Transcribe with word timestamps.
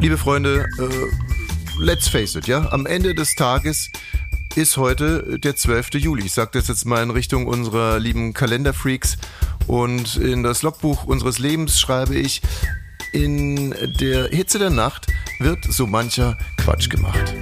Liebe 0.00 0.16
Freunde, 0.16 0.66
äh, 0.78 1.78
let's 1.78 2.08
face 2.08 2.34
it, 2.34 2.46
ja, 2.46 2.72
am 2.72 2.86
Ende 2.86 3.14
des 3.14 3.34
Tages 3.34 3.90
ist 4.54 4.78
heute 4.78 5.38
der 5.38 5.56
12. 5.56 5.90
Juli. 5.94 6.24
Ich 6.24 6.32
sage 6.32 6.52
das 6.54 6.68
jetzt 6.68 6.86
mal 6.86 7.02
in 7.02 7.10
Richtung 7.10 7.46
unserer 7.46 7.98
lieben 7.98 8.32
Kalenderfreaks. 8.32 9.18
Und 9.66 10.16
in 10.16 10.42
das 10.42 10.62
Logbuch 10.62 11.04
unseres 11.04 11.38
Lebens 11.38 11.78
schreibe 11.78 12.14
ich, 12.14 12.40
in 13.12 13.74
der 14.00 14.28
Hitze 14.28 14.58
der 14.58 14.70
Nacht 14.70 15.08
wird 15.38 15.64
so 15.64 15.86
mancher 15.86 16.38
Quatsch 16.56 16.88
gemacht. 16.88 17.34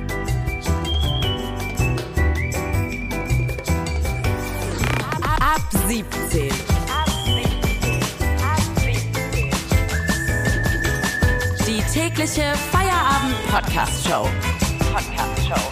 Tägliche 12.28 12.52
Feierabend-Podcast-Show. 12.70 14.28
Podcast-Show. 14.92 15.70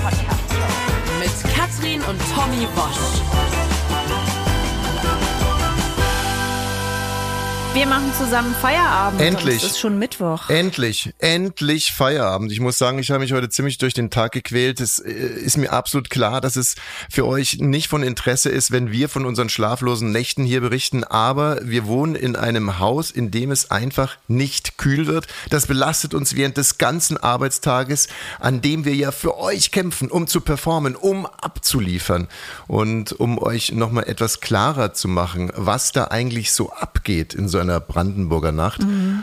Podcast-Show. 0.00 1.18
Mit 1.18 1.54
Katrin 1.54 2.00
und 2.02 2.20
Tommy 2.32 2.68
Bosch. 2.76 3.79
Wir 7.72 7.86
machen 7.86 8.12
zusammen 8.18 8.52
Feierabend. 8.52 9.20
Endlich. 9.20 9.58
Es 9.58 9.70
ist 9.70 9.78
schon 9.78 9.96
Mittwoch. 9.96 10.48
Endlich, 10.48 11.14
endlich 11.18 11.92
Feierabend. 11.92 12.50
Ich 12.50 12.58
muss 12.58 12.78
sagen, 12.78 12.98
ich 12.98 13.12
habe 13.12 13.20
mich 13.20 13.32
heute 13.32 13.48
ziemlich 13.48 13.78
durch 13.78 13.94
den 13.94 14.10
Tag 14.10 14.32
gequält. 14.32 14.80
Es 14.80 14.98
äh, 14.98 15.08
ist 15.12 15.56
mir 15.56 15.72
absolut 15.72 16.10
klar, 16.10 16.40
dass 16.40 16.56
es 16.56 16.74
für 17.08 17.24
euch 17.28 17.58
nicht 17.60 17.86
von 17.86 18.02
Interesse 18.02 18.48
ist, 18.48 18.72
wenn 18.72 18.90
wir 18.90 19.08
von 19.08 19.24
unseren 19.24 19.48
schlaflosen 19.48 20.10
Nächten 20.10 20.42
hier 20.42 20.62
berichten. 20.62 21.04
Aber 21.04 21.60
wir 21.62 21.86
wohnen 21.86 22.16
in 22.16 22.34
einem 22.34 22.80
Haus, 22.80 23.12
in 23.12 23.30
dem 23.30 23.52
es 23.52 23.70
einfach 23.70 24.16
nicht 24.26 24.76
kühl 24.76 25.06
wird. 25.06 25.28
Das 25.50 25.68
belastet 25.68 26.12
uns 26.12 26.34
während 26.34 26.56
des 26.56 26.76
ganzen 26.76 27.18
Arbeitstages, 27.18 28.08
an 28.40 28.62
dem 28.62 28.84
wir 28.84 28.96
ja 28.96 29.12
für 29.12 29.38
euch 29.38 29.70
kämpfen, 29.70 30.10
um 30.10 30.26
zu 30.26 30.40
performen, 30.40 30.96
um 30.96 31.24
abzuliefern. 31.24 32.26
Und 32.66 33.12
um 33.12 33.38
euch 33.38 33.70
nochmal 33.70 34.08
etwas 34.08 34.40
klarer 34.40 34.92
zu 34.92 35.06
machen, 35.06 35.52
was 35.54 35.92
da 35.92 36.06
eigentlich 36.06 36.50
so 36.50 36.72
abgeht 36.72 37.32
in 37.32 37.48
so 37.48 37.59
einer 37.60 37.80
Brandenburger 37.80 38.52
Nacht, 38.52 38.80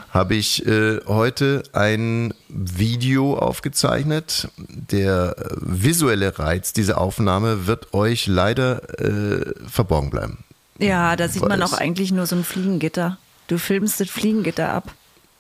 habe 0.10 0.36
ich 0.36 0.66
äh, 0.66 1.00
heute 1.06 1.64
ein 1.74 2.34
Video 2.50 3.38
aufgezeichnet. 3.38 4.50
Der 4.58 5.36
äh, 5.38 5.56
visuelle 5.60 6.38
Reiz 6.40 6.74
dieser 6.74 7.00
Aufnahme 7.00 7.68
wird 7.68 7.94
euch 7.94 8.28
leider 8.28 9.00
äh, 9.00 9.54
verborgen 9.68 10.10
bleiben. 10.10 10.44
Ja, 10.80 11.16
da 11.16 11.28
sieht 11.28 11.48
man 11.48 11.62
auch 11.64 11.74
eigentlich 11.74 12.12
nur 12.12 12.26
so 12.26 12.36
ein 12.36 12.44
Fliegengitter. 12.44 13.18
Du 13.48 13.58
filmst 13.58 14.00
das 14.00 14.10
Fliegengitter 14.10 14.70
ab. 14.70 14.94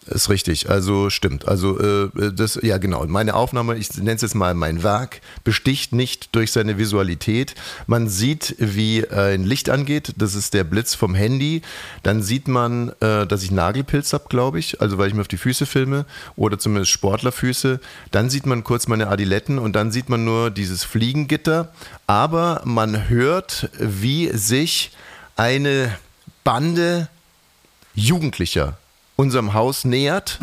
Ist 0.08 0.30
richtig, 0.30 0.69
also 0.69 1.09
stimmt. 1.09 1.47
Also 1.47 1.80
äh, 1.80 2.31
das, 2.33 2.58
ja 2.61 2.77
genau. 2.77 3.05
Meine 3.08 3.36
Aufnahme, 3.36 3.75
ich 3.75 3.95
nenne 3.97 4.13
es 4.13 4.22
jetzt 4.22 4.36
mal 4.36 4.53
mein 4.53 4.81
Werk, 4.81 5.22
besticht 5.44 5.94
nicht 5.94 6.33
durch 6.33 6.52
seine 6.52 6.77
Visualität. 6.77 7.55
Man 7.88 8.08
sieht, 8.08 8.55
wie 8.58 9.02
äh, 9.02 9.33
ein 9.33 9.44
Licht 9.44 9.69
angeht. 9.69 10.13
Das 10.17 10.33
ist 10.33 10.53
der 10.53 10.63
Blitz 10.63 10.95
vom 10.95 11.13
Handy. 11.13 11.61
Dann 12.03 12.22
sieht 12.22 12.47
man, 12.47 12.89
äh, 13.02 13.28
dass 13.28 13.44
ich 13.44 13.52
Nagelpilz 13.52 14.13
habe, 14.13 14.25
glaube 14.30 14.59
ich. 14.59 14.80
Also 14.81 14.97
weil 14.97 15.09
ich 15.09 15.13
mir 15.13 15.22
auf 15.22 15.28
die 15.28 15.38
Füße 15.38 15.66
filme 15.66 16.05
oder 16.35 16.58
zumindest 16.58 16.91
Sportlerfüße. 16.91 17.80
Dann 18.11 18.30
sieht 18.30 18.45
man 18.45 18.63
kurz 18.63 18.88
meine 18.88 19.08
Adiletten 19.08 19.59
und 19.59 19.75
dann 19.75 19.91
sieht 19.91 20.08
man 20.08 20.23
nur 20.23 20.52
dieses 20.52 20.83
Fliegengitter. 20.85 21.73
Aber 22.08 22.61
man 22.63 23.09
hört, 23.09 23.69
wie 23.78 24.30
sich 24.30 24.91
eine 25.35 25.97
Bande 26.44 27.09
Jugendlicher 27.94 28.78
unserem 29.18 29.54
Haus 29.54 29.84
nähert. 29.84 30.40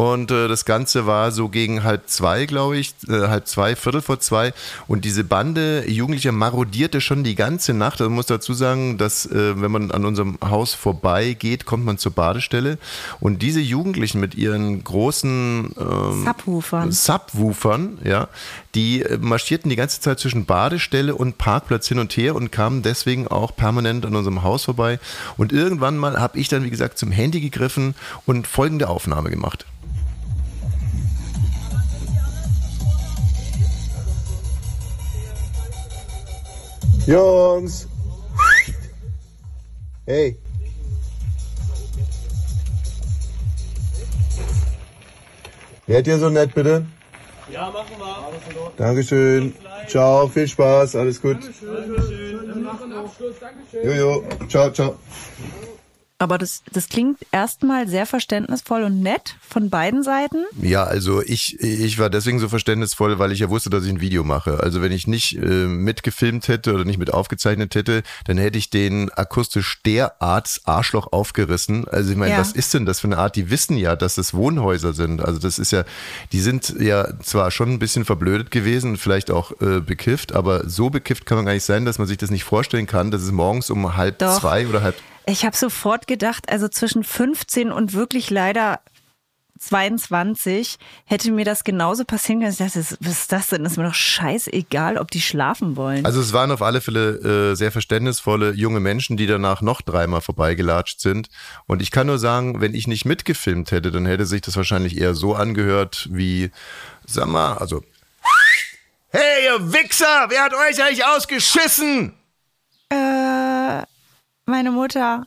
Und 0.00 0.30
äh, 0.30 0.48
das 0.48 0.64
Ganze 0.64 1.04
war 1.04 1.30
so 1.30 1.50
gegen 1.50 1.84
halb 1.84 2.08
zwei, 2.08 2.46
glaube 2.46 2.78
ich, 2.78 2.94
äh, 3.06 3.28
halb 3.28 3.46
zwei, 3.46 3.76
Viertel 3.76 4.00
vor 4.00 4.18
zwei. 4.18 4.54
Und 4.88 5.04
diese 5.04 5.24
Bande 5.24 5.84
Jugendlicher 5.90 6.32
marodierte 6.32 7.02
schon 7.02 7.22
die 7.22 7.34
ganze 7.34 7.74
Nacht. 7.74 8.00
Also 8.00 8.08
man 8.08 8.14
muss 8.14 8.24
dazu 8.24 8.54
sagen, 8.54 8.96
dass 8.96 9.26
äh, 9.26 9.60
wenn 9.60 9.70
man 9.70 9.90
an 9.90 10.06
unserem 10.06 10.38
Haus 10.42 10.72
vorbeigeht, 10.72 11.66
kommt 11.66 11.84
man 11.84 11.98
zur 11.98 12.12
Badestelle. 12.12 12.78
Und 13.20 13.42
diese 13.42 13.60
Jugendlichen 13.60 14.20
mit 14.20 14.34
ihren 14.34 14.82
großen 14.82 15.74
ähm, 15.78 16.24
Subwoofern. 16.24 16.92
Subwoofern, 16.92 17.98
ja, 18.02 18.28
die 18.74 19.02
äh, 19.02 19.18
marschierten 19.18 19.68
die 19.68 19.76
ganze 19.76 20.00
Zeit 20.00 20.18
zwischen 20.18 20.46
Badestelle 20.46 21.14
und 21.14 21.36
Parkplatz 21.36 21.88
hin 21.88 21.98
und 21.98 22.16
her 22.16 22.36
und 22.36 22.50
kamen 22.50 22.80
deswegen 22.80 23.28
auch 23.28 23.54
permanent 23.54 24.06
an 24.06 24.16
unserem 24.16 24.42
Haus 24.44 24.64
vorbei. 24.64 24.98
Und 25.36 25.52
irgendwann 25.52 25.98
mal 25.98 26.18
habe 26.18 26.38
ich 26.38 26.48
dann, 26.48 26.64
wie 26.64 26.70
gesagt, 26.70 26.96
zum 26.96 27.10
Handy 27.10 27.42
gegriffen 27.42 27.94
und 28.24 28.46
folgende 28.46 28.88
Aufnahme 28.88 29.28
gemacht. 29.28 29.66
Jungs! 37.10 37.88
Hey! 40.06 40.36
Wärt 45.88 46.06
ihr 46.06 46.18
so 46.20 46.30
nett, 46.30 46.54
bitte? 46.54 46.86
Ja, 47.52 47.68
machen 47.70 47.96
wir. 47.98 48.72
Dankeschön. 48.76 49.54
Ciao, 49.88 50.28
viel 50.28 50.46
Spaß, 50.46 50.94
alles 50.94 51.20
gut. 51.20 51.38
Jojo, 53.82 54.22
ciao, 54.48 54.70
ciao. 54.70 54.94
Aber 56.20 56.36
das, 56.36 56.62
das 56.70 56.90
klingt 56.90 57.16
erstmal 57.32 57.88
sehr 57.88 58.04
verständnisvoll 58.04 58.82
und 58.82 59.00
nett 59.00 59.36
von 59.40 59.70
beiden 59.70 60.02
Seiten. 60.02 60.44
Ja, 60.60 60.84
also 60.84 61.22
ich, 61.22 61.58
ich 61.60 61.98
war 61.98 62.10
deswegen 62.10 62.38
so 62.38 62.50
verständnisvoll, 62.50 63.18
weil 63.18 63.32
ich 63.32 63.38
ja 63.38 63.48
wusste, 63.48 63.70
dass 63.70 63.84
ich 63.84 63.90
ein 63.90 64.02
Video 64.02 64.22
mache. 64.22 64.60
Also 64.62 64.82
wenn 64.82 64.92
ich 64.92 65.06
nicht 65.06 65.38
äh, 65.38 65.66
mitgefilmt 65.66 66.46
hätte 66.48 66.74
oder 66.74 66.84
nicht 66.84 66.98
mit 66.98 67.10
aufgezeichnet 67.14 67.74
hätte, 67.74 68.02
dann 68.26 68.36
hätte 68.36 68.58
ich 68.58 68.68
den 68.68 69.10
akustisch 69.10 69.80
derart 69.86 70.60
Arschloch 70.64 71.10
aufgerissen. 71.10 71.88
Also 71.88 72.10
ich 72.10 72.18
meine, 72.18 72.32
Ja. 72.34 72.38
was 72.38 72.52
ist 72.52 72.74
denn 72.74 72.84
das 72.84 73.00
für 73.00 73.06
eine 73.08 73.16
Art? 73.16 73.34
Die 73.34 73.48
wissen 73.48 73.78
ja, 73.78 73.96
dass 73.96 74.16
das 74.16 74.34
Wohnhäuser 74.34 74.92
sind. 74.92 75.24
Also 75.24 75.38
das 75.40 75.58
ist 75.58 75.72
ja, 75.72 75.84
die 76.32 76.40
sind 76.40 76.74
ja 76.78 77.08
zwar 77.22 77.50
schon 77.50 77.70
ein 77.70 77.78
bisschen 77.78 78.04
verblödet 78.04 78.50
gewesen, 78.50 78.98
vielleicht 78.98 79.30
auch 79.30 79.52
äh, 79.62 79.80
bekifft, 79.80 80.34
aber 80.34 80.68
so 80.68 80.90
bekifft 80.90 81.24
kann 81.24 81.38
man 81.38 81.46
gar 81.46 81.54
nicht 81.54 81.64
sein, 81.64 81.86
dass 81.86 81.96
man 81.96 82.06
sich 82.06 82.18
das 82.18 82.30
nicht 82.30 82.44
vorstellen 82.44 82.86
kann, 82.86 83.10
dass 83.10 83.22
es 83.22 83.32
morgens 83.32 83.70
um 83.70 83.96
halb 83.96 84.18
Doch. 84.18 84.38
zwei 84.38 84.66
oder 84.66 84.82
halb 84.82 84.96
Ich 85.30 85.44
habe 85.44 85.56
sofort 85.56 86.08
gedacht, 86.08 86.50
also 86.50 86.68
zwischen 86.68 87.04
15 87.04 87.70
und 87.70 87.92
wirklich 87.92 88.30
leider 88.30 88.80
22 89.60 90.78
hätte 91.04 91.30
mir 91.30 91.44
das 91.44 91.62
genauso 91.64 92.04
passieren 92.04 92.40
können. 92.40 92.52
Ich 92.52 92.58
dachte, 92.58 92.78
was 92.78 93.12
ist 93.12 93.30
das 93.30 93.48
denn? 93.48 93.62
Das 93.62 93.72
ist 93.72 93.78
mir 93.78 93.84
doch 93.84 93.94
scheißegal, 93.94 94.96
ob 94.96 95.10
die 95.10 95.20
schlafen 95.20 95.76
wollen. 95.76 96.04
Also 96.04 96.20
es 96.20 96.32
waren 96.32 96.50
auf 96.50 96.62
alle 96.62 96.80
Fälle 96.80 97.50
äh, 97.52 97.54
sehr 97.54 97.70
verständnisvolle 97.70 98.52
junge 98.52 98.80
Menschen, 98.80 99.16
die 99.16 99.26
danach 99.26 99.60
noch 99.60 99.82
dreimal 99.82 100.20
vorbeigelatscht 100.22 101.00
sind. 101.00 101.28
Und 101.66 101.80
ich 101.80 101.90
kann 101.90 102.06
nur 102.08 102.18
sagen, 102.18 102.60
wenn 102.60 102.74
ich 102.74 102.88
nicht 102.88 103.04
mitgefilmt 103.04 103.70
hätte, 103.70 103.90
dann 103.92 104.06
hätte 104.06 104.26
sich 104.26 104.40
das 104.40 104.56
wahrscheinlich 104.56 104.98
eher 104.98 105.14
so 105.14 105.34
angehört 105.34 106.08
wie, 106.10 106.50
sag 107.06 107.28
mal, 107.28 107.58
also 107.58 107.84
Hey, 109.12 109.44
ihr 109.44 109.72
Wichser, 109.72 110.26
wer 110.28 110.42
hat 110.42 110.54
euch 110.54 110.82
eigentlich 110.82 111.04
ausgeschissen? 111.04 112.14
äh, 112.90 113.49
meine 114.50 114.70
Mutter. 114.70 115.26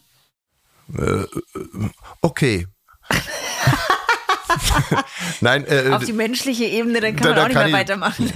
Okay. 2.22 2.68
Nein, 5.42 5.66
äh, 5.68 5.90
Auf 5.92 6.04
die 6.06 6.14
menschliche 6.14 6.66
Ebene, 6.66 7.00
dann 7.02 7.16
kann 7.16 7.28
Da- 7.28 7.36
man 7.36 7.40
auch 7.44 7.48
nicht 7.48 7.56
mehr 7.58 7.68
ich- 7.68 7.74
weitermachen. 7.74 8.32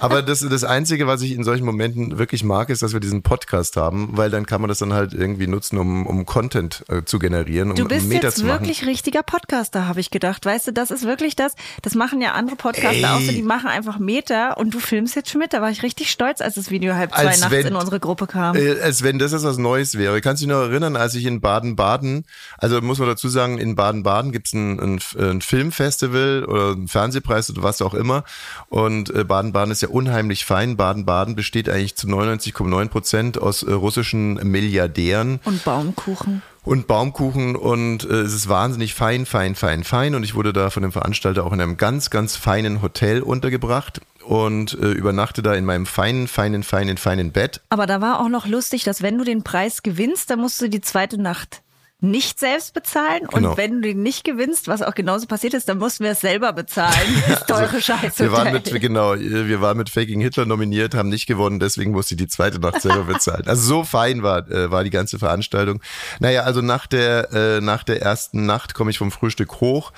Aber 0.00 0.22
das, 0.22 0.40
das 0.40 0.64
Einzige, 0.64 1.06
was 1.06 1.22
ich 1.22 1.32
in 1.32 1.44
solchen 1.44 1.64
Momenten 1.64 2.18
wirklich 2.18 2.44
mag, 2.44 2.70
ist, 2.70 2.82
dass 2.82 2.92
wir 2.92 3.00
diesen 3.00 3.22
Podcast 3.22 3.76
haben, 3.76 4.10
weil 4.16 4.30
dann 4.30 4.46
kann 4.46 4.60
man 4.60 4.68
das 4.68 4.78
dann 4.78 4.92
halt 4.92 5.12
irgendwie 5.14 5.46
nutzen, 5.46 5.78
um, 5.78 6.06
um 6.06 6.26
Content 6.26 6.84
äh, 6.88 7.02
zu 7.04 7.18
generieren, 7.18 7.70
um 7.70 7.76
Du 7.76 7.86
bist 7.86 8.06
Meter 8.08 8.28
jetzt 8.28 8.44
wirklich 8.44 8.86
richtiger 8.86 9.22
Podcaster, 9.22 9.86
habe 9.88 10.00
ich 10.00 10.10
gedacht. 10.10 10.44
Weißt 10.46 10.66
du, 10.68 10.72
das 10.72 10.90
ist 10.90 11.04
wirklich 11.04 11.36
das. 11.36 11.54
Das 11.82 11.94
machen 11.94 12.20
ja 12.20 12.32
andere 12.32 12.56
Podcaster 12.56 13.14
auch 13.16 13.20
so, 13.20 13.30
Ey. 13.30 13.36
die 13.36 13.42
machen 13.42 13.68
einfach 13.68 13.98
Meter 13.98 14.56
und 14.58 14.74
du 14.74 14.80
filmst 14.80 15.14
jetzt 15.16 15.30
schon 15.30 15.40
mit. 15.40 15.52
Da 15.52 15.60
war 15.62 15.70
ich 15.70 15.82
richtig 15.82 16.10
stolz, 16.10 16.40
als 16.40 16.54
das 16.54 16.70
Video 16.70 16.94
halb 16.94 17.12
zwei 17.14 17.28
Als 17.28 17.40
nachts 17.40 17.52
wenn- 17.52 17.66
in 17.66 17.76
unsere 17.76 18.00
Gruppe 18.00 18.26
kam. 18.26 18.56
Äh, 18.56 18.80
als 18.80 19.02
wenn 19.02 19.18
das 19.18 19.32
jetzt 19.32 19.44
was 19.44 19.58
Neues 19.58 19.98
wäre. 19.98 20.20
Kannst 20.20 20.42
du 20.42 20.46
dich 20.46 20.54
noch 20.54 20.62
erinnern, 20.62 20.96
als 20.96 21.14
ich 21.14 21.26
in 21.26 21.40
Baden-Baden, 21.40 22.24
also 22.58 22.80
muss 22.80 22.98
man 22.98 23.08
dazu 23.08 23.28
sagen, 23.28 23.58
in 23.58 23.74
Baden-Baden 23.76 24.32
gibt's 24.32 24.52
ein, 24.52 24.78
ein, 24.80 25.00
ein 25.18 25.40
Filmfestival 25.44 26.44
oder 26.44 26.72
einen 26.72 26.88
Fernsehpreis 26.88 27.50
oder 27.50 27.62
was 27.62 27.82
auch 27.82 27.94
immer. 27.94 28.24
Und 28.68 29.10
äh, 29.14 29.24
Baden-Baden 29.24 29.70
ist 29.72 29.82
ja 29.82 29.88
unheimlich 29.88 30.44
fein. 30.44 30.76
Baden-Baden 30.76 31.34
besteht 31.34 31.68
eigentlich 31.68 31.96
zu 31.96 32.06
99,9 32.06 32.88
Prozent 32.88 33.38
aus 33.40 33.62
äh, 33.62 33.72
russischen 33.72 34.34
Milliardären 34.34 35.40
Und 35.44 35.64
Baumkuchen. 35.64 36.42
und 36.64 36.86
Baumkuchen 36.86 37.56
und 37.56 38.04
äh, 38.04 38.14
es 38.20 38.32
ist 38.34 38.48
wahnsinnig 38.48 38.94
fein, 38.94 39.26
fein, 39.26 39.54
fein, 39.54 39.84
fein 39.84 40.14
und 40.14 40.22
ich 40.22 40.34
wurde 40.34 40.52
da 40.52 40.70
von 40.70 40.82
dem 40.82 40.92
Veranstalter 40.92 41.44
auch 41.44 41.52
in 41.52 41.60
einem 41.60 41.76
ganz, 41.76 42.10
ganz 42.10 42.36
feinen 42.36 42.82
Hotel 42.82 43.22
untergebracht 43.22 44.00
und 44.24 44.74
äh, 44.74 44.92
übernachte 44.92 45.42
da 45.42 45.52
in 45.54 45.64
meinem 45.64 45.84
feinen, 45.86 46.28
feinen, 46.28 46.62
feinen, 46.62 46.96
feinen 46.96 47.32
Bett. 47.32 47.60
Aber 47.70 47.86
da 47.86 48.00
war 48.00 48.20
auch 48.20 48.28
noch 48.28 48.46
lustig, 48.46 48.84
dass 48.84 49.02
wenn 49.02 49.18
du 49.18 49.24
den 49.24 49.42
Preis 49.42 49.82
gewinnst, 49.82 50.30
dann 50.30 50.38
musst 50.40 50.60
du 50.60 50.68
die 50.68 50.80
zweite 50.80 51.20
Nacht 51.20 51.62
nicht 52.02 52.40
selbst 52.40 52.74
bezahlen. 52.74 53.28
Genau. 53.28 53.50
Und 53.50 53.56
wenn 53.56 53.74
du 53.76 53.80
den 53.88 54.02
nicht 54.02 54.24
gewinnst, 54.24 54.66
was 54.66 54.82
auch 54.82 54.94
genauso 54.94 55.26
passiert 55.26 55.54
ist, 55.54 55.68
dann 55.68 55.78
mussten 55.78 56.02
wir 56.02 56.10
es 56.10 56.20
selber 56.20 56.52
bezahlen. 56.52 56.92
Das 57.28 57.46
teure 57.46 57.80
Scheiße. 57.80 58.24
Wir 58.24 58.32
waren 58.32 58.52
mit, 58.52 58.80
genau, 58.80 59.14
wir 59.16 59.60
waren 59.60 59.78
mit 59.78 59.88
Faking 59.88 60.20
Hitler 60.20 60.44
nominiert, 60.44 60.94
haben 60.94 61.08
nicht 61.08 61.26
gewonnen, 61.26 61.60
deswegen 61.60 61.92
musste 61.92 62.14
ich 62.14 62.18
die 62.18 62.26
zweite 62.26 62.58
Nacht 62.58 62.82
selber 62.82 63.04
bezahlen. 63.04 63.46
Also 63.46 63.62
so 63.62 63.84
fein 63.84 64.22
war, 64.22 64.50
äh, 64.50 64.70
war 64.70 64.82
die 64.84 64.90
ganze 64.90 65.18
Veranstaltung. 65.18 65.80
Naja, 66.18 66.42
also 66.42 66.60
nach 66.60 66.86
der, 66.86 67.32
äh, 67.32 67.60
nach 67.60 67.84
der 67.84 68.02
ersten 68.02 68.44
Nacht 68.44 68.74
komme 68.74 68.90
ich 68.90 68.98
vom 68.98 69.12
Frühstück 69.12 69.60
hoch 69.60 69.92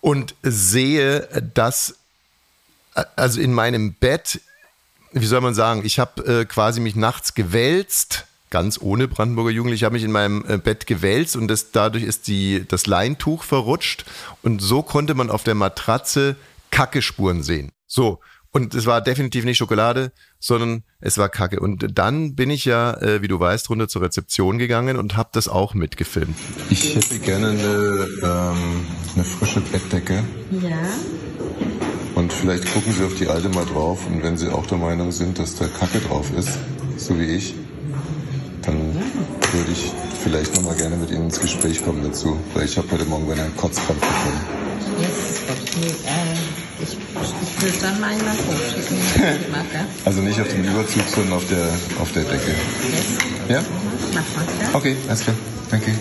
und 0.00 0.34
sehe, 0.42 1.26
dass, 1.54 1.96
äh, 2.94 3.04
also 3.16 3.40
in 3.40 3.52
meinem 3.54 3.94
Bett, 3.94 4.40
wie 5.12 5.26
soll 5.26 5.40
man 5.40 5.54
sagen, 5.54 5.82
ich 5.84 5.98
habe 5.98 6.40
äh, 6.40 6.44
quasi 6.44 6.80
mich 6.80 6.94
nachts 6.96 7.34
gewälzt, 7.34 8.26
ganz 8.50 8.80
ohne 8.80 9.08
Brandenburger 9.08 9.50
Jugend. 9.50 9.74
Ich 9.74 9.84
habe 9.84 9.94
mich 9.94 10.04
in 10.04 10.12
meinem 10.12 10.44
äh, 10.48 10.58
Bett 10.58 10.86
gewälzt 10.86 11.36
und 11.36 11.48
das, 11.48 11.70
dadurch 11.70 12.04
ist 12.04 12.28
die, 12.28 12.64
das 12.66 12.86
Leintuch 12.86 13.42
verrutscht 13.42 14.04
und 14.42 14.60
so 14.60 14.82
konnte 14.82 15.14
man 15.14 15.30
auf 15.30 15.44
der 15.44 15.54
Matratze 15.54 16.36
Kackespuren 16.70 17.42
sehen. 17.42 17.70
So. 17.86 18.20
Und 18.50 18.74
es 18.74 18.86
war 18.86 19.02
definitiv 19.02 19.44
nicht 19.44 19.58
Schokolade, 19.58 20.10
sondern 20.40 20.82
es 21.00 21.18
war 21.18 21.28
Kacke. 21.28 21.60
Und 21.60 21.98
dann 21.98 22.34
bin 22.34 22.48
ich 22.48 22.64
ja, 22.64 22.94
äh, 22.94 23.20
wie 23.20 23.28
du 23.28 23.38
weißt, 23.38 23.68
runter 23.68 23.88
zur 23.88 24.02
Rezeption 24.02 24.58
gegangen 24.58 24.96
und 24.96 25.16
habe 25.16 25.28
das 25.32 25.48
auch 25.48 25.74
mitgefilmt. 25.74 26.34
Ich 26.70 26.96
hätte 26.96 27.18
gerne 27.18 27.50
eine, 27.50 28.08
ähm, 28.22 28.86
eine 29.14 29.24
frische 29.24 29.60
Bettdecke. 29.60 30.24
Ja. 30.50 30.78
Und 32.14 32.32
vielleicht 32.32 32.72
gucken 32.72 32.92
Sie 32.92 33.04
auf 33.04 33.14
die 33.16 33.28
alte 33.28 33.48
mal 33.50 33.66
drauf 33.66 34.06
und 34.06 34.22
wenn 34.22 34.36
Sie 34.36 34.48
auch 34.48 34.66
der 34.66 34.78
Meinung 34.78 35.12
sind, 35.12 35.38
dass 35.38 35.54
da 35.54 35.66
Kacke 35.66 36.00
drauf 36.00 36.32
ist, 36.36 36.58
so 36.96 37.18
wie 37.18 37.26
ich, 37.26 37.54
würde 39.52 39.72
ich 39.72 39.92
vielleicht 40.22 40.54
nochmal 40.54 40.76
gerne 40.76 40.96
mit 40.96 41.10
Ihnen 41.10 41.24
ins 41.24 41.40
Gespräch 41.40 41.84
kommen 41.84 42.02
dazu, 42.02 42.38
weil 42.54 42.64
ich 42.64 42.76
habe 42.76 42.90
heute 42.90 43.04
Morgen 43.04 43.30
einen 43.30 43.56
Kotzkrampf 43.56 44.00
bekommen. 44.00 44.40
Yes, 45.00 45.42
äh, 46.06 46.82
ich, 46.82 46.92
ich 46.92 47.62
will 47.62 47.72
dann 47.80 48.00
mal 48.00 48.10
hochschicken. 48.12 48.98
Mach, 49.50 49.58
ja? 49.72 49.86
Also 50.04 50.20
nicht 50.20 50.40
auf 50.40 50.48
dem 50.48 50.64
Überzug, 50.64 51.02
sondern 51.14 51.34
auf 51.34 51.46
der, 51.48 51.68
auf 52.00 52.12
der 52.12 52.24
Decke. 52.24 52.54
Yes. 52.90 53.04
Ja? 53.48 53.62
Mach 54.14 54.36
mal, 54.36 54.46
ja? 54.62 54.74
Okay, 54.74 54.96
alles 55.08 55.20
klar. 55.20 55.36
Danke. 55.70 55.92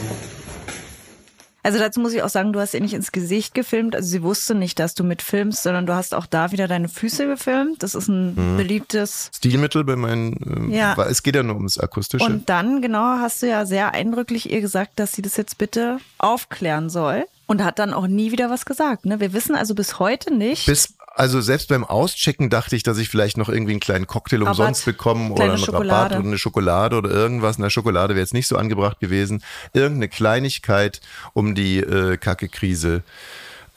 Also 1.68 1.80
dazu 1.80 2.00
muss 2.00 2.14
ich 2.14 2.24
auch 2.24 2.30
sagen, 2.30 2.54
du 2.54 2.62
hast 2.62 2.74
ihr 2.74 2.80
nicht 2.80 2.94
ins 2.94 3.12
Gesicht 3.12 3.54
gefilmt. 3.54 3.94
Also 3.94 4.08
sie 4.08 4.24
wusste 4.24 4.56
nicht, 4.56 4.80
dass 4.80 4.94
du 4.96 5.04
mitfilmst, 5.04 5.62
sondern 5.62 5.86
du 5.86 5.94
hast 5.94 6.16
auch 6.16 6.26
da 6.26 6.54
wieder 6.54 6.70
deine 6.70 6.88
Füße 6.88 7.28
gefilmt. 7.28 7.84
Das 7.84 7.94
ist 7.94 8.08
ein 8.08 8.36
Mhm. 8.36 8.56
beliebtes. 8.56 9.30
Stilmittel 9.36 9.84
bei 9.84 9.98
meinen, 9.98 10.72
äh, 10.72 10.78
Ja. 10.78 10.96
weil 10.96 11.10
es 11.12 11.24
geht 11.24 11.36
ja 11.36 11.44
nur 11.44 11.58
ums 11.58 11.78
Akustische. 11.78 12.24
Und 12.26 12.48
dann, 12.48 12.82
genau, 12.82 13.18
hast 13.20 13.44
du 13.44 13.48
ja 13.50 13.66
sehr 13.66 13.94
eindrücklich 13.94 14.50
ihr 14.50 14.62
gesagt, 14.62 14.92
dass 14.98 15.12
sie 15.12 15.22
das 15.22 15.36
jetzt 15.36 15.58
bitte 15.58 15.98
aufklären 16.20 16.90
soll. 16.90 17.26
Und 17.48 17.64
hat 17.64 17.80
dann 17.80 17.94
auch 17.94 18.08
nie 18.08 18.32
wieder 18.32 18.50
was 18.50 18.66
gesagt. 18.66 19.06
Ne? 19.06 19.20
Wir 19.20 19.34
wissen 19.34 19.56
also 19.56 19.74
bis 19.74 20.00
heute 20.00 20.34
nicht. 20.34 20.66
Bis, 20.66 20.96
also 21.16 21.40
selbst 21.42 21.70
beim 21.70 21.86
Auschecken 21.86 22.50
dachte 22.50 22.76
ich, 22.76 22.84
dass 22.84 22.98
ich 22.98 23.10
vielleicht 23.10 23.38
noch 23.38 23.48
irgendwie 23.50 23.72
einen 23.72 23.80
kleinen 23.80 24.06
Cocktail 24.06 24.40
Rabatt, 24.44 24.60
umsonst 24.60 24.86
bekomme 24.86 25.34
oder 25.34 25.46
einen 25.46 25.58
Schokolade. 25.58 25.92
Rabatt 25.92 26.20
oder 26.20 26.28
eine 26.28 26.38
Schokolade 26.38 26.98
oder 26.98 27.10
irgendwas. 27.10 27.58
Eine 27.58 27.70
Schokolade 27.70 28.16
wäre 28.16 28.22
jetzt 28.22 28.34
nicht 28.34 28.48
so 28.48 28.58
angebracht 28.58 29.00
gewesen. 29.00 29.42
Irgendeine 29.74 30.10
Kleinigkeit, 30.10 31.02
um 31.34 31.56
die 31.56 31.78
äh, 31.80 32.18
Kacke-Krise 32.18 33.02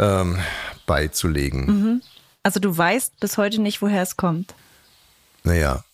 ähm, 0.00 0.38
beizulegen. 0.86 2.02
also 2.42 2.58
du 2.58 2.76
weißt 2.76 3.20
bis 3.20 3.38
heute 3.38 3.60
nicht, 3.60 3.82
woher 3.82 4.02
es 4.02 4.16
kommt. 4.16 4.54
Naja. 5.44 5.84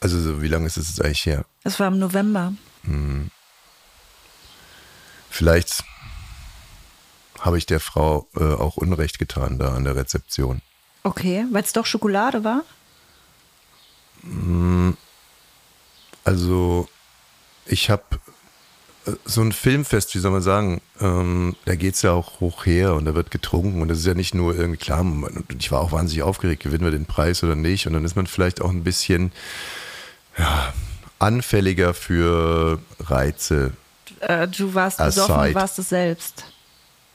Also 0.00 0.20
so, 0.20 0.42
wie 0.42 0.48
lange 0.48 0.66
ist 0.66 0.76
es 0.76 0.88
jetzt 0.88 1.02
eigentlich 1.02 1.26
her? 1.26 1.44
Es 1.64 1.80
war 1.80 1.88
im 1.88 1.98
November. 1.98 2.52
Vielleicht 5.30 5.82
habe 7.40 7.58
ich 7.58 7.66
der 7.66 7.80
Frau 7.80 8.26
äh, 8.36 8.42
auch 8.44 8.76
Unrecht 8.76 9.18
getan 9.18 9.58
da 9.58 9.74
an 9.74 9.84
der 9.84 9.96
Rezeption. 9.96 10.60
Okay, 11.02 11.44
weil 11.52 11.62
es 11.62 11.72
doch 11.72 11.86
Schokolade 11.86 12.44
war? 12.44 12.62
Also, 16.24 16.88
ich 17.66 17.90
habe 17.90 18.02
so 19.26 19.42
ein 19.42 19.52
Filmfest, 19.52 20.14
wie 20.14 20.18
soll 20.18 20.30
man 20.30 20.40
sagen, 20.40 20.80
ähm, 20.98 21.56
da 21.66 21.74
geht's 21.74 22.00
ja 22.00 22.12
auch 22.12 22.40
hoch 22.40 22.64
her 22.64 22.94
und 22.94 23.04
da 23.04 23.14
wird 23.14 23.30
getrunken 23.30 23.82
und 23.82 23.88
das 23.88 23.98
ist 23.98 24.06
ja 24.06 24.14
nicht 24.14 24.34
nur 24.34 24.54
irgendwie 24.56 24.78
klar, 24.78 25.04
man- 25.04 25.44
ich 25.58 25.70
war 25.70 25.82
auch 25.82 25.92
wahnsinnig 25.92 26.22
aufgeregt, 26.22 26.62
gewinnen 26.62 26.84
wir 26.84 26.90
den 26.90 27.04
Preis 27.04 27.44
oder 27.44 27.54
nicht 27.54 27.86
und 27.86 27.92
dann 27.92 28.04
ist 28.06 28.16
man 28.16 28.26
vielleicht 28.26 28.62
auch 28.62 28.70
ein 28.70 28.82
bisschen 28.82 29.30
ja, 30.38 30.72
anfälliger 31.18 31.92
für 31.92 32.78
Reize. 32.98 33.72
Äh, 34.20 34.48
du 34.48 34.72
warst 34.72 34.96
besoffen, 34.96 35.54
warst 35.54 35.78
es 35.78 35.90
selbst. 35.90 36.44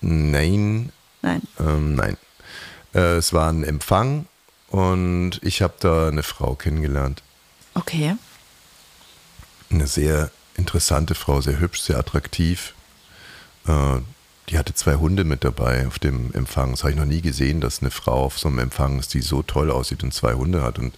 Nein, 0.01 0.91
Nein. 1.21 1.41
ähm, 1.59 1.95
nein. 1.95 2.17
Äh, 2.93 3.17
es 3.17 3.33
war 3.33 3.49
ein 3.49 3.63
Empfang 3.63 4.25
und 4.69 5.39
ich 5.41 5.61
habe 5.61 5.73
da 5.79 6.07
eine 6.07 6.23
Frau 6.23 6.55
kennengelernt. 6.55 7.21
Okay. 7.75 8.15
eine 9.69 9.87
sehr 9.87 10.31
interessante 10.55 11.15
Frau, 11.15 11.39
sehr 11.41 11.59
hübsch, 11.59 11.81
sehr 11.81 11.97
attraktiv. 11.97 12.73
Äh, 13.67 13.99
die 14.49 14.57
hatte 14.57 14.73
zwei 14.73 14.95
Hunde 14.95 15.23
mit 15.23 15.43
dabei 15.43 15.85
auf 15.87 15.99
dem 15.99 16.33
Empfang. 16.33 16.71
Das 16.71 16.81
habe 16.81 16.91
ich 16.91 16.97
noch 16.97 17.05
nie 17.05 17.21
gesehen, 17.21 17.61
dass 17.61 17.81
eine 17.81 17.91
Frau 17.91 18.25
auf 18.25 18.39
so 18.39 18.47
einem 18.47 18.59
Empfang 18.59 18.97
ist, 18.99 19.13
die 19.13 19.21
so 19.21 19.43
toll 19.43 19.69
aussieht 19.69 20.03
und 20.03 20.13
zwei 20.13 20.33
Hunde 20.33 20.63
hat. 20.63 20.79
Und 20.79 20.95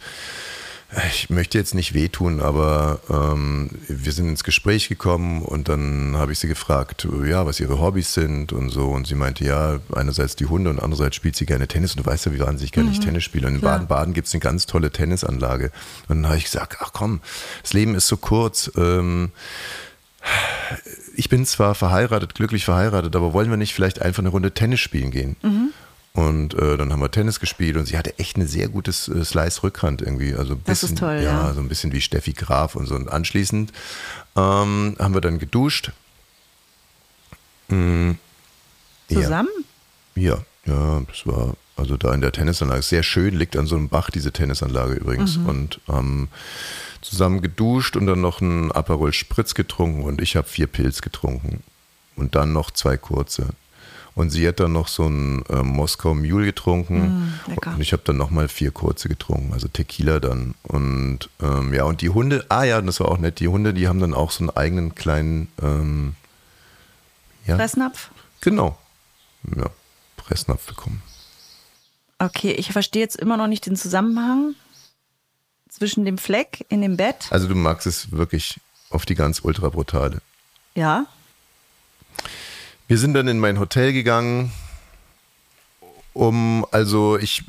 ich 1.08 1.30
möchte 1.30 1.58
jetzt 1.58 1.74
nicht 1.74 1.94
wehtun, 1.94 2.42
aber 2.42 3.00
ähm, 3.10 3.70
wir 3.88 4.12
sind 4.12 4.28
ins 4.28 4.44
Gespräch 4.44 4.90
gekommen 4.90 5.42
und 5.42 5.70
dann 5.70 6.18
habe 6.18 6.34
ich 6.34 6.40
sie 6.40 6.50
gefragt, 6.50 7.08
ja, 7.26 7.46
was 7.46 7.62
ihre 7.62 7.80
Hobbys 7.80 8.14
sind 8.14 8.52
und 8.52 8.70
so. 8.70 8.90
Und 8.90 9.08
sie 9.08 9.16
meinte, 9.16 9.46
ja, 9.46 9.80
einerseits 9.94 10.36
die 10.36 10.48
Hunde 10.48 10.70
und 10.70 10.80
andererseits 10.80 11.16
spielt 11.16 11.38
sie 11.38 11.46
gerne 11.46 11.68
Tennis. 11.70 11.96
Und 11.96 12.06
du 12.06 12.10
weißt 12.10 12.26
ja, 12.26 12.34
wie 12.34 12.40
wahnsinnig 12.40 12.74
gerne 12.74 12.92
ich 12.92 13.00
Tennis 13.00 13.24
spiele. 13.24 13.48
Und 13.48 13.56
in. 13.56 13.62
Baden-Baden 13.62 14.14
gibt 14.14 14.28
es 14.28 14.34
eine 14.34 14.42
ganz 14.42 14.66
tolle 14.66 14.92
Tennisanlage. 14.92 15.72
Und 16.10 16.24
dann 16.24 16.28
habe 16.28 16.38
ich 16.38 16.44
gesagt, 16.44 16.78
ach 16.82 16.92
komm, 16.92 17.22
das 17.62 17.72
Leben 17.72 17.96
ist 17.96 18.08
so 18.08 18.18
kurz. 18.18 18.70
Ähm, 18.76 19.32
ich 21.16 21.30
bin 21.30 21.46
zwar 21.46 21.74
verheiratet, 21.74 22.36
glücklich 22.36 22.66
verheiratet, 22.66 23.16
aber 23.16 23.32
wollen 23.32 23.50
wir 23.50 23.58
nicht 23.58 23.74
vielleicht 23.74 24.02
einfach 24.02 24.20
eine 24.20 24.30
Runde 24.30 24.52
Tennis 24.52 24.82
spielen 24.82 25.12
gehen? 25.12 25.38
Und 26.14 26.54
äh, 26.56 26.76
dann 26.76 26.92
haben 26.92 27.00
wir 27.00 27.10
Tennis 27.10 27.40
gespielt 27.40 27.78
und 27.78 27.86
sie 27.86 27.98
hatte 27.98 28.20
echt 28.20 28.36
ein 28.38 28.46
sehr 28.46 28.68
gutes 28.68 29.08
äh, 29.08 29.24
Slice-Rückhand 29.24 30.02
irgendwie. 30.02 30.34
Also 30.36 30.56
ein 30.56 30.62
Das 30.66 30.84
ist 30.84 30.92
bisschen, 30.92 30.98
toll, 30.98 31.22
ja. 31.24 31.54
so 31.54 31.62
ein 31.62 31.70
bisschen 31.70 31.94
wie 31.94 32.02
Steffi 32.02 32.34
Graf 32.34 32.76
und 32.76 32.86
so. 32.86 32.96
Und 32.96 33.10
anschließend 33.10 33.72
ähm, 34.36 34.98
haben 35.00 35.14
wir 35.14 35.22
dann 35.22 35.40
geduscht. 35.40 35.92
Ja. 37.70 38.16
Zusammen? 39.10 39.50
Ja, 40.16 40.40
ja, 40.66 41.02
das 41.08 41.26
war 41.26 41.56
also 41.78 41.96
da 41.96 42.14
in 42.14 42.20
der 42.22 42.34
Tennisanlage. 42.34 42.82
Sehr 42.82 43.04
schön, 43.04 43.34
liegt 43.38 43.56
an 43.56 43.66
so 43.66 43.76
einem 43.78 43.88
Bach, 43.88 44.10
diese 44.10 44.34
Tennisanlage 44.34 44.94
übrigens. 44.96 45.38
Und 45.38 45.80
haben 45.88 46.28
zusammen 47.02 47.42
geduscht 47.42 47.96
und 47.96 48.06
dann 48.08 48.20
noch 48.22 48.42
einen 48.42 48.72
Aperol 48.72 49.14
Spritz 49.14 49.54
getrunken 49.56 50.04
und 50.04 50.22
ich 50.22 50.36
habe 50.36 50.48
vier 50.48 50.68
Pilz 50.68 51.02
getrunken. 51.02 51.64
Und 52.18 52.36
dann 52.36 52.52
noch 52.52 52.72
zwei 52.72 52.98
kurze. 52.98 53.48
Und 54.14 54.30
sie 54.30 54.46
hat 54.48 54.60
dann 54.60 54.74
noch 54.74 54.88
so 54.88 55.06
einen 55.06 55.44
äh, 55.46 55.64
Moskau 55.64 56.14
Mule 56.14 56.46
getrunken. 56.46 57.34
Mm, 57.48 57.70
und 57.70 57.82
ich 57.82 57.94
habe 57.94 58.04
dann 58.06 58.18
nochmal 58.18 58.50
vier 58.50 58.72
kurze 58.72 59.08
getrunken, 59.08 59.54
also 59.54 59.68
Tequila 59.68 60.20
dann. 60.20 60.54
Und 60.64 61.30
ähm, 61.42 61.74
ja, 61.74 61.86
und 61.86 62.02
die 62.02 62.10
Hunde, 62.10 62.46
ah 62.50 62.64
ja, 62.64 62.82
das 62.82 63.00
war 63.00 63.10
auch 63.10 63.20
nett, 63.20 63.40
die 63.40 63.48
Hunde, 63.48 63.74
die 63.74 63.88
haben 63.88 64.00
dann 64.00 64.14
auch 64.14 64.32
so 64.32 64.40
einen 64.40 64.50
eigenen 64.50 64.96
kleinen, 64.96 65.48
ähm, 65.62 66.16
ja, 67.46 67.56
Fressnapf? 67.56 68.12
genau, 68.42 68.78
ja, 69.56 69.70
Pressnapf 70.18 70.68
bekommen. 70.68 71.02
Okay, 72.20 72.52
ich 72.52 72.72
verstehe 72.72 73.02
jetzt 73.02 73.16
immer 73.16 73.38
noch 73.38 73.48
nicht 73.48 73.66
den 73.66 73.76
Zusammenhang 73.76 74.56
zwischen 75.70 76.06
dem 76.06 76.18
Fleck 76.18 76.66
in 76.70 76.82
dem 76.82 76.98
Bett. 76.98 77.28
Also 77.32 77.48
du 77.48 77.56
magst 77.56 77.88
es 77.88 78.12
wirklich 78.12 78.60
auf 78.90 79.06
die 79.06 79.16
ganz 79.16 79.40
ultra 79.44 79.70
brutale. 79.70 80.22
Ja. 80.76 81.06
Wir 82.92 82.98
sind 82.98 83.14
dann 83.14 83.30
in 83.30 83.40
mein 83.40 83.58
Hotel 83.58 83.94
gegangen, 83.94 84.52
um, 86.12 86.66
also 86.72 87.18
ich, 87.18 87.46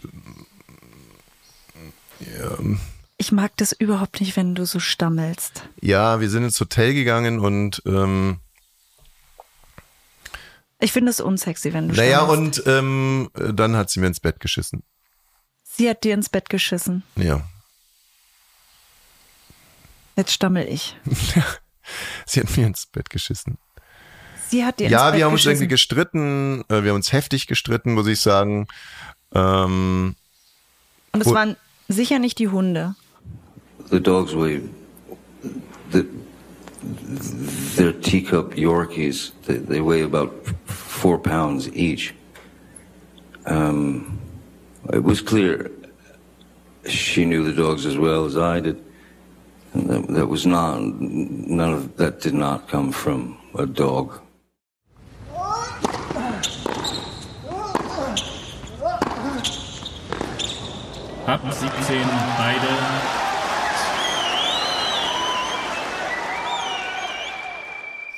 Ich 3.16 3.32
mag 3.32 3.50
das 3.56 3.72
überhaupt 3.72 4.20
nicht, 4.20 4.36
wenn 4.36 4.54
du 4.54 4.64
so 4.66 4.78
stammelst. 4.78 5.64
ja, 5.80 6.20
wir 6.20 6.30
sind 6.30 6.44
ins 6.44 6.60
Hotel 6.60 6.94
gegangen 6.94 7.40
und, 7.40 7.82
ähm, 7.86 8.38
Ich 10.78 10.92
finde 10.92 11.10
es 11.10 11.18
unsexy, 11.18 11.72
wenn 11.72 11.88
du 11.88 11.96
naja, 11.96 12.18
stammelst. 12.24 12.60
und 12.60 12.72
ähm, 12.72 13.30
dann 13.34 13.74
hat 13.74 13.90
sie 13.90 13.98
mir 13.98 14.06
ins 14.06 14.20
Bett 14.20 14.38
geschissen. 14.38 14.84
Sie 15.64 15.90
hat 15.90 16.04
dir 16.04 16.14
ins 16.14 16.28
Bett 16.28 16.50
geschissen. 16.50 17.02
Ja. 17.16 17.42
Jetzt 20.14 20.34
stammel 20.34 20.68
ich. 20.68 20.96
Sie 22.26 22.38
hat 22.38 22.56
mir 22.56 22.68
ins 22.68 22.86
Bett 22.86 23.10
geschissen. 23.10 23.58
Sie 24.52 24.66
hat 24.66 24.80
dir 24.80 24.84
ins 24.84 24.92
Ja, 24.92 25.10
Bett 25.10 25.18
wir 25.18 25.24
haben 25.24 25.32
uns 25.32 25.40
geschissen. 25.44 25.62
irgendwie 25.62 25.68
gestritten, 25.68 26.64
äh, 26.68 26.82
wir 26.82 26.90
haben 26.90 26.96
uns 26.96 27.10
heftig 27.10 27.46
gestritten, 27.46 27.94
muss 27.94 28.06
ich 28.06 28.20
sagen. 28.20 28.66
Ähm, 29.34 30.14
Und 31.12 31.20
es 31.22 31.32
waren 31.32 31.56
sicher 31.88 32.18
nicht 32.18 32.38
die 32.38 32.48
Hunde. 32.48 32.94
The 33.90 33.98
dogs 33.98 34.34
were. 34.34 34.60
The, 35.92 36.04
they're 37.76 37.98
teacup 37.98 38.54
Yorkies. 38.54 39.32
They, 39.46 39.56
they 39.58 39.80
weigh 39.80 40.02
about 40.04 40.30
four 40.66 41.16
pounds 41.16 41.68
each. 41.68 42.12
Um, 43.46 44.18
it 44.92 45.02
was 45.02 45.22
clear 45.24 45.70
she 46.86 47.24
knew 47.24 47.42
the 47.42 47.54
dogs 47.54 47.86
as 47.86 47.96
well 47.96 48.26
as 48.26 48.36
I 48.36 48.60
did. 48.60 48.76
And 49.72 49.88
that, 49.88 50.08
that 50.08 50.26
was 50.28 50.44
not, 50.44 50.78
none 50.82 51.72
of 51.72 51.96
that 51.96 52.20
did 52.20 52.34
not 52.34 52.68
come 52.68 52.92
from 52.92 53.38
a 53.54 53.64
dog. 53.64 54.20
Ab 61.26 61.40
17 61.52 61.70
beide. 62.36 62.66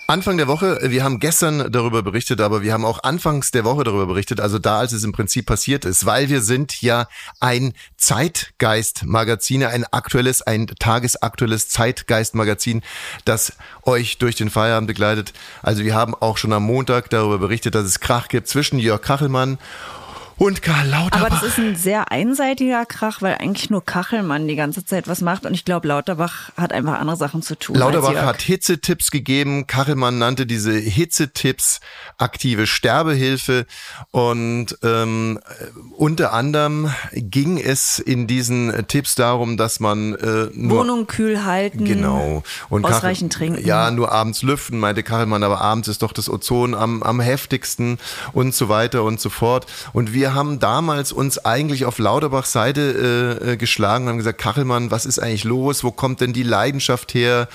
Anfang 0.06 0.38
der 0.38 0.49
Woche, 0.49 0.78
wir 0.82 1.04
haben 1.04 1.18
gestern 1.18 1.70
darüber 1.70 2.02
berichtet, 2.02 2.40
aber 2.40 2.62
wir 2.62 2.73
haben 2.73 2.84
auch 2.84 3.02
anfangs 3.02 3.50
der 3.50 3.64
Woche 3.64 3.84
darüber 3.84 4.06
berichtet, 4.06 4.40
also 4.40 4.58
da, 4.58 4.78
als 4.78 4.92
es 4.92 5.04
im 5.04 5.12
Prinzip 5.12 5.44
passiert 5.44 5.84
ist, 5.84 6.06
weil 6.06 6.30
wir 6.30 6.40
sind 6.40 6.80
ja 6.80 7.08
ein 7.40 7.75
Zeitgeist-Magazin, 7.96 9.64
ein 9.64 9.84
aktuelles, 9.84 10.40
ein 10.40 10.66
tagesaktuelles 10.66 11.68
Zeitgeist-Magazin, 11.68 12.82
das 13.25 13.54
euch 13.82 14.16
durch 14.18 14.37
den 14.37 14.50
Feierabend 14.50 14.88
begleitet. 14.88 15.32
Also 15.62 15.84
wir 15.84 15.94
haben 15.94 16.14
auch 16.14 16.38
schon 16.38 16.52
am 16.52 16.62
Montag 16.64 17.11
darüber 17.11 17.38
berichtet, 17.38 17.75
dass 17.75 17.84
es 17.84 18.00
Krach 18.00 18.28
gibt 18.28 18.49
zwischen 18.49 18.78
Jörg 18.78 19.02
Kachelmann 19.02 19.52
und 19.52 19.58
Karl 20.38 20.88
Lauterbach. 20.88 21.20
Aber 21.20 21.30
das 21.30 21.42
ist 21.42 21.58
ein 21.58 21.76
sehr 21.76 22.10
einseitiger 22.10 22.84
Krach, 22.86 23.22
weil 23.22 23.34
eigentlich 23.34 23.70
nur 23.70 23.84
Kachelmann 23.84 24.48
die 24.48 24.56
ganze 24.56 24.84
Zeit 24.84 25.08
was 25.08 25.20
macht. 25.20 25.46
Und 25.46 25.54
ich 25.54 25.64
glaube, 25.64 25.88
Lauterbach 25.88 26.50
hat 26.56 26.72
einfach 26.72 26.98
andere 26.98 27.16
Sachen 27.16 27.42
zu 27.42 27.56
tun. 27.56 27.76
Lauterbach 27.76 28.14
hat 28.14 28.42
Hitzetipps 28.42 29.10
gegeben. 29.10 29.66
Kachelmann 29.66 30.18
nannte 30.18 30.46
diese 30.46 30.72
Hitzetipps 30.72 31.80
aktive 32.18 32.66
Sterbehilfe. 32.66 33.66
Und 34.10 34.78
ähm, 34.82 35.40
unter 35.96 36.32
anderem 36.32 36.90
ging 37.12 37.58
es 37.58 37.98
in 37.98 38.26
diesen 38.26 38.86
Tipps 38.88 39.14
darum, 39.14 39.56
dass 39.56 39.80
man 39.80 40.14
äh, 40.14 40.48
nur 40.52 40.80
Wohnung 40.80 41.06
kühl 41.06 41.44
halten. 41.44 41.84
Genau. 41.84 42.42
Und 42.68 42.84
ausreichend 42.84 43.32
Kachel, 43.32 43.48
trinken. 43.48 43.66
Ja, 43.66 43.90
nur 43.90 44.12
abends 44.12 44.42
lüften, 44.42 44.78
meinte 44.78 45.02
Kachelmann, 45.02 45.42
aber 45.42 45.60
abends 45.60 45.88
ist 45.88 46.02
doch 46.02 46.12
das 46.12 46.28
Ozon 46.28 46.74
am, 46.74 47.02
am 47.02 47.20
heftigsten 47.20 47.98
und 48.32 48.54
so 48.54 48.68
weiter 48.68 49.04
und 49.04 49.20
so 49.20 49.30
fort. 49.30 49.66
Und 49.92 50.12
wir 50.12 50.24
haben 50.33 50.61
damals 50.61 51.12
uns 51.12 51.45
eigentlich 51.45 51.85
auf 51.85 51.99
Lauterbachs 51.99 52.52
Seite 52.52 53.40
äh, 53.45 53.57
geschlagen 53.57 54.04
und 54.04 54.11
haben 54.11 54.19
gesagt, 54.19 54.38
Kachelmann, 54.38 54.90
was 54.90 55.04
ist 55.04 55.19
eigentlich 55.19 55.45
los? 55.45 55.85
Wo 55.85 55.90
kommt 55.90 56.21
denn 56.21 56.33
die 56.33 56.43
Leidenschaft 56.43 57.12
her? 57.12 57.49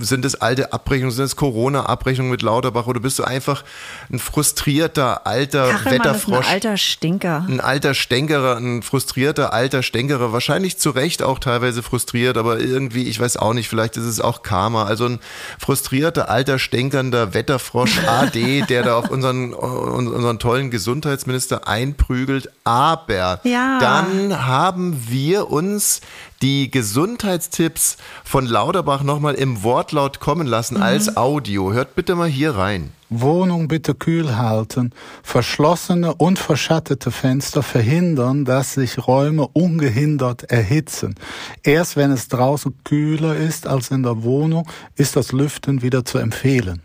Sind 0.00 0.24
es 0.24 0.34
alte 0.34 0.72
Abrechnungen? 0.72 1.14
Sind 1.14 1.26
es 1.26 1.36
Corona-Abrechnungen 1.36 2.30
mit 2.30 2.42
Lauterbach? 2.42 2.86
Oder 2.86 3.00
bist 3.00 3.18
du 3.18 3.24
einfach 3.24 3.62
ein 4.10 4.18
frustrierter 4.18 5.26
alter 5.26 5.68
Kachelmann 5.68 5.98
Wetterfrosch? 6.00 6.46
ein 6.46 6.54
alter 6.54 6.76
Stinker. 6.76 7.46
ein 7.48 7.60
alter 7.60 7.94
Stänkerer, 7.94 8.56
ein 8.56 8.82
frustrierter 8.82 9.52
alter 9.52 9.82
Stänkerer, 9.82 10.32
wahrscheinlich 10.32 10.78
zu 10.78 10.90
Recht 10.90 11.22
auch 11.22 11.38
teilweise 11.38 11.82
frustriert, 11.82 12.36
aber 12.36 12.58
irgendwie, 12.58 13.04
ich 13.04 13.20
weiß 13.20 13.36
auch 13.36 13.52
nicht, 13.52 13.68
vielleicht 13.68 13.96
ist 13.96 14.04
es 14.04 14.20
auch 14.20 14.42
Karma. 14.42 14.84
Also 14.84 15.04
ein 15.04 15.20
frustrierter 15.58 16.30
alter 16.30 16.58
stänkernder 16.58 17.34
Wetterfrosch 17.34 17.98
AD, 18.06 18.62
der 18.68 18.82
da 18.82 18.96
auf 18.96 19.10
unseren, 19.10 19.52
unseren 19.52 20.38
tollen 20.38 20.70
Gesundheitsminister 20.70 21.68
einprügelt. 22.00 22.50
Aber 22.64 23.40
Ja. 23.44 23.78
dann 23.78 24.46
haben 24.46 25.04
wir 25.08 25.50
uns 25.50 26.00
die 26.42 26.70
Gesundheitstipps 26.70 27.96
von 28.24 28.46
Lauterbach 28.46 29.02
nochmal 29.02 29.34
im 29.34 29.62
Wortlaut 29.62 30.20
kommen 30.20 30.46
lassen 30.46 30.76
Mhm. 30.76 30.82
als 30.82 31.16
Audio. 31.16 31.72
Hört 31.72 31.94
bitte 31.94 32.14
mal 32.14 32.28
hier 32.28 32.56
rein. 32.56 32.92
Wohnung 33.12 33.66
bitte 33.66 33.94
kühl 33.94 34.36
halten. 34.36 34.92
Verschlossene 35.22 36.14
und 36.14 36.38
verschattete 36.38 37.10
Fenster 37.10 37.62
verhindern, 37.62 38.44
dass 38.44 38.74
sich 38.74 39.04
Räume 39.06 39.48
ungehindert 39.48 40.44
erhitzen. 40.44 41.16
Erst 41.64 41.96
wenn 41.96 42.12
es 42.12 42.28
draußen 42.28 42.72
kühler 42.84 43.34
ist 43.36 43.66
als 43.66 43.90
in 43.90 44.04
der 44.04 44.22
Wohnung, 44.22 44.68
ist 44.94 45.16
das 45.16 45.32
Lüften 45.32 45.82
wieder 45.82 46.04
zu 46.04 46.18
empfehlen. 46.18 46.82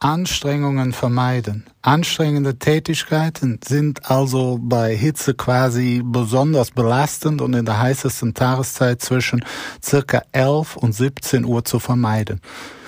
Anstrengungen 0.00 0.92
vermeiden. 0.92 1.64
Anstrengende 1.82 2.56
Tätigkeiten 2.56 3.58
sind 3.66 4.08
also 4.08 4.58
bei 4.60 4.94
Hitze 4.94 5.34
quasi 5.34 6.02
besonders 6.04 6.70
belastend 6.70 7.42
und 7.42 7.54
in 7.54 7.64
der 7.64 7.80
heißesten 7.80 8.32
Tageszeit 8.32 9.02
zwischen 9.02 9.44
circa 9.82 10.22
11 10.30 10.76
und 10.76 10.92
17 10.92 11.44
Uhr 11.44 11.64
zu 11.64 11.80
vermeiden. 11.80 12.40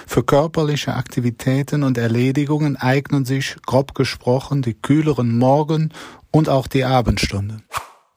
Für 0.07 0.23
körperliche 0.23 0.95
Aktivitäten 0.95 1.83
und 1.83 1.99
Erledigungen 1.99 2.77
eignen 2.77 3.25
sich, 3.25 3.57
grob 3.67 3.95
gesprochen, 3.95 4.63
die 4.63 4.75
kühleren 4.75 5.37
Morgen- 5.37 5.91
und 6.31 6.49
auch 6.49 6.69
die 6.69 6.85
Abendstunden. 6.85 7.63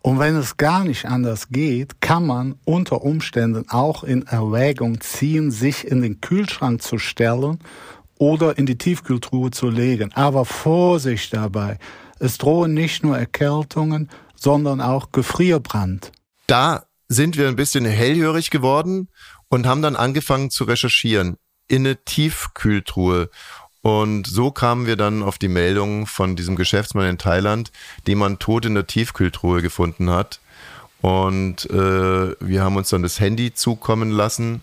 Und 0.04 0.20
wenn 0.20 0.36
es 0.36 0.58
gar 0.58 0.84
nicht 0.84 1.06
anders 1.06 1.50
geht, 1.50 2.02
kann 2.02 2.28
man 2.28 2.56
unter 2.66 3.02
Umständen 3.04 3.70
auch 3.70 4.04
in 4.04 4.28
Erwägung 4.28 5.02
ziehen, 5.02 5.50
sich 5.50 5.88
in 5.88 6.02
den 6.02 6.20
Kühlschrank 6.20 6.84
zu 6.84 7.00
stellen 7.00 7.60
oder 8.24 8.58
in 8.58 8.66
die 8.66 8.78
Tiefkühltruhe 8.78 9.52
zu 9.52 9.70
legen. 9.70 10.14
Aber 10.14 10.46
Vorsicht 10.46 11.34
dabei. 11.34 11.78
Es 12.20 12.38
drohen 12.38 12.74
nicht 12.74 13.04
nur 13.04 13.18
Erkältungen, 13.18 14.10
sondern 14.34 14.80
auch 14.80 15.12
Gefrierbrand. 15.12 16.14
da 16.48 16.86
sind 17.10 17.38
wir 17.38 17.48
ein 17.50 17.58
bisschen 17.58 17.86
hellhörig 17.86 18.50
geworden 18.50 19.10
und 19.50 19.68
haben 19.68 19.82
dann 19.82 19.98
angefangen 19.98 20.50
zu 20.50 20.64
recherchieren 20.64 21.36
in 21.68 21.86
eine 21.86 21.98
Tiefkühltruhe. 22.04 23.30
Und 23.82 24.26
so 24.26 24.52
kamen 24.52 24.88
wir 24.88 24.96
dann 24.96 25.22
auf 25.22 25.38
die 25.38 25.50
Meldung 25.50 26.08
von 26.08 26.38
diesem 26.38 26.56
Geschäftsmann 26.56 27.10
in 27.10 27.18
Thailand, 27.18 27.72
den 28.08 28.18
man 28.18 28.40
tot 28.40 28.66
in 28.66 28.74
der 28.74 28.88
Tiefkühltruhe 28.88 29.62
gefunden 29.62 30.10
hat. 30.10 30.40
Und 31.02 31.70
äh, 31.70 32.36
wir 32.40 32.64
haben 32.64 32.78
uns 32.78 32.90
dann 32.90 33.04
das 33.04 33.20
Handy 33.20 33.54
zukommen 33.54 34.10
lassen. 34.10 34.62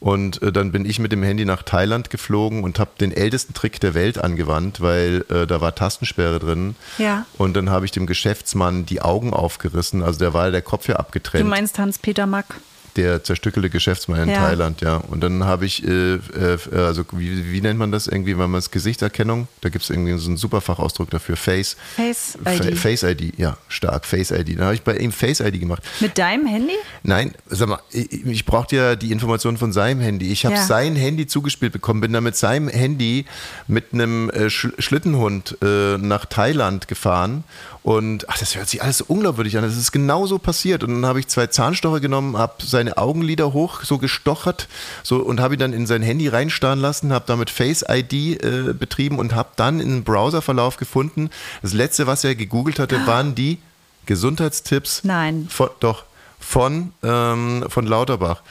Und 0.00 0.42
äh, 0.42 0.50
dann 0.50 0.72
bin 0.72 0.86
ich 0.86 0.98
mit 0.98 1.12
dem 1.12 1.22
Handy 1.22 1.44
nach 1.44 1.62
Thailand 1.62 2.08
geflogen 2.08 2.64
und 2.64 2.78
habe 2.78 2.90
den 2.98 3.12
ältesten 3.12 3.52
Trick 3.52 3.80
der 3.80 3.92
Welt 3.92 4.16
angewandt, 4.18 4.80
weil 4.80 5.26
äh, 5.28 5.46
da 5.46 5.60
war 5.60 5.74
Tastensperre 5.74 6.38
drin. 6.38 6.74
Ja. 6.96 7.26
Und 7.36 7.54
dann 7.54 7.68
habe 7.68 7.84
ich 7.84 7.92
dem 7.92 8.06
Geschäftsmann 8.06 8.86
die 8.86 9.02
Augen 9.02 9.34
aufgerissen. 9.34 10.02
Also 10.02 10.18
der 10.18 10.32
war 10.32 10.50
der 10.50 10.62
Kopf 10.62 10.88
ja 10.88 10.94
Du 10.94 11.00
abgetrennt 11.00 11.48
meinst 11.48 11.78
Hans-Peter 11.78 12.26
Mack? 12.26 12.56
Der 12.96 13.22
zerstückelte 13.24 13.70
Geschäftsmann 13.70 14.22
in 14.24 14.28
Ja. 14.30 14.36
Thailand, 14.38 14.80
ja. 14.80 14.96
Und 14.96 15.20
dann 15.22 15.44
habe 15.44 15.66
ich, 15.66 15.86
äh, 15.86 16.14
äh, 16.14 16.58
also 16.74 17.04
wie, 17.12 17.52
wie 17.52 17.60
nennt 17.60 17.78
man 17.78 17.92
das 17.92 18.06
irgendwie, 18.06 18.36
wenn 18.38 18.50
man 18.50 18.58
es 18.58 18.70
Gesichtserkennung, 18.70 19.48
da 19.60 19.68
gibt 19.68 19.84
es 19.84 19.90
irgendwie 19.90 20.16
so 20.18 20.28
einen 20.28 20.36
super 20.36 20.60
Fachausdruck 20.60 21.10
dafür, 21.10 21.36
Face. 21.36 21.76
Face 21.96 22.38
Fa- 22.42 22.52
ID. 22.54 22.76
Face 22.78 23.02
ID, 23.02 23.38
ja, 23.38 23.56
stark, 23.68 24.04
Face 24.06 24.30
ID. 24.30 24.56
Dann 24.58 24.64
habe 24.66 24.74
ich 24.74 24.82
bei 24.82 24.96
ihm 24.96 25.12
Face 25.12 25.40
ID 25.40 25.60
gemacht. 25.60 25.82
Mit 26.00 26.18
deinem 26.18 26.46
Handy? 26.46 26.74
Nein, 27.02 27.32
sag 27.48 27.68
mal, 27.68 27.80
ich, 27.90 28.12
ich 28.26 28.44
brauchte 28.44 28.76
ja 28.76 28.96
die 28.96 29.12
Information 29.12 29.56
von 29.56 29.72
seinem 29.72 30.00
Handy. 30.00 30.30
Ich 30.32 30.44
habe 30.44 30.56
Ja. 30.56 30.62
sein 30.64 30.96
Handy 30.96 31.26
zugespielt 31.26 31.72
bekommen, 31.72 32.00
bin 32.00 32.12
dann 32.12 32.24
mit 32.24 32.36
seinem 32.36 32.68
Handy 32.68 33.24
mit 33.68 33.92
einem 33.92 34.30
äh, 34.30 34.50
Sch 34.50 34.68
Schlittenhund 34.78 35.56
äh, 35.62 35.96
nach 35.98 36.24
Thailand 36.26 36.88
gefahren 36.88 37.44
und 37.82 38.28
ach, 38.28 38.36
das 38.38 38.56
hört 38.56 38.68
sich 38.68 38.82
alles 38.82 38.98
so 38.98 39.04
unglaubwürdig 39.08 39.56
an. 39.56 39.62
Das 39.64 39.76
ist 39.76 39.90
genauso 39.92 40.38
passiert. 40.38 40.84
Und 40.84 40.90
dann 40.94 41.06
habe 41.06 41.18
ich 41.20 41.28
zwei 41.28 41.46
Zahnstocher 41.46 42.00
genommen, 42.00 42.36
habe 42.36 42.54
seine 42.80 42.96
Augenlider 42.96 43.52
hoch 43.52 43.82
so 43.82 43.98
gestochert 43.98 44.66
so, 45.02 45.16
und 45.16 45.38
habe 45.38 45.54
ihn 45.54 45.60
dann 45.60 45.72
in 45.74 45.86
sein 45.86 46.02
Handy 46.02 46.28
reinstarren 46.28 46.80
lassen, 46.80 47.12
habe 47.12 47.26
damit 47.26 47.50
Face 47.50 47.84
ID 47.86 48.42
äh, 48.42 48.72
betrieben 48.72 49.18
und 49.18 49.34
habe 49.34 49.50
dann 49.56 49.80
einen 49.80 50.02
Browserverlauf 50.02 50.78
gefunden. 50.78 51.28
Das 51.60 51.74
letzte, 51.74 52.06
was 52.06 52.24
er 52.24 52.34
gegoogelt 52.34 52.78
hatte, 52.78 53.06
waren 53.06 53.34
die 53.34 53.58
Gesundheitstipps 54.06 55.04
Nein. 55.04 55.46
von, 55.50 55.68
doch, 55.80 56.04
von, 56.38 56.92
ähm, 57.02 57.66
von 57.68 57.86
Lauterbach. 57.86 58.42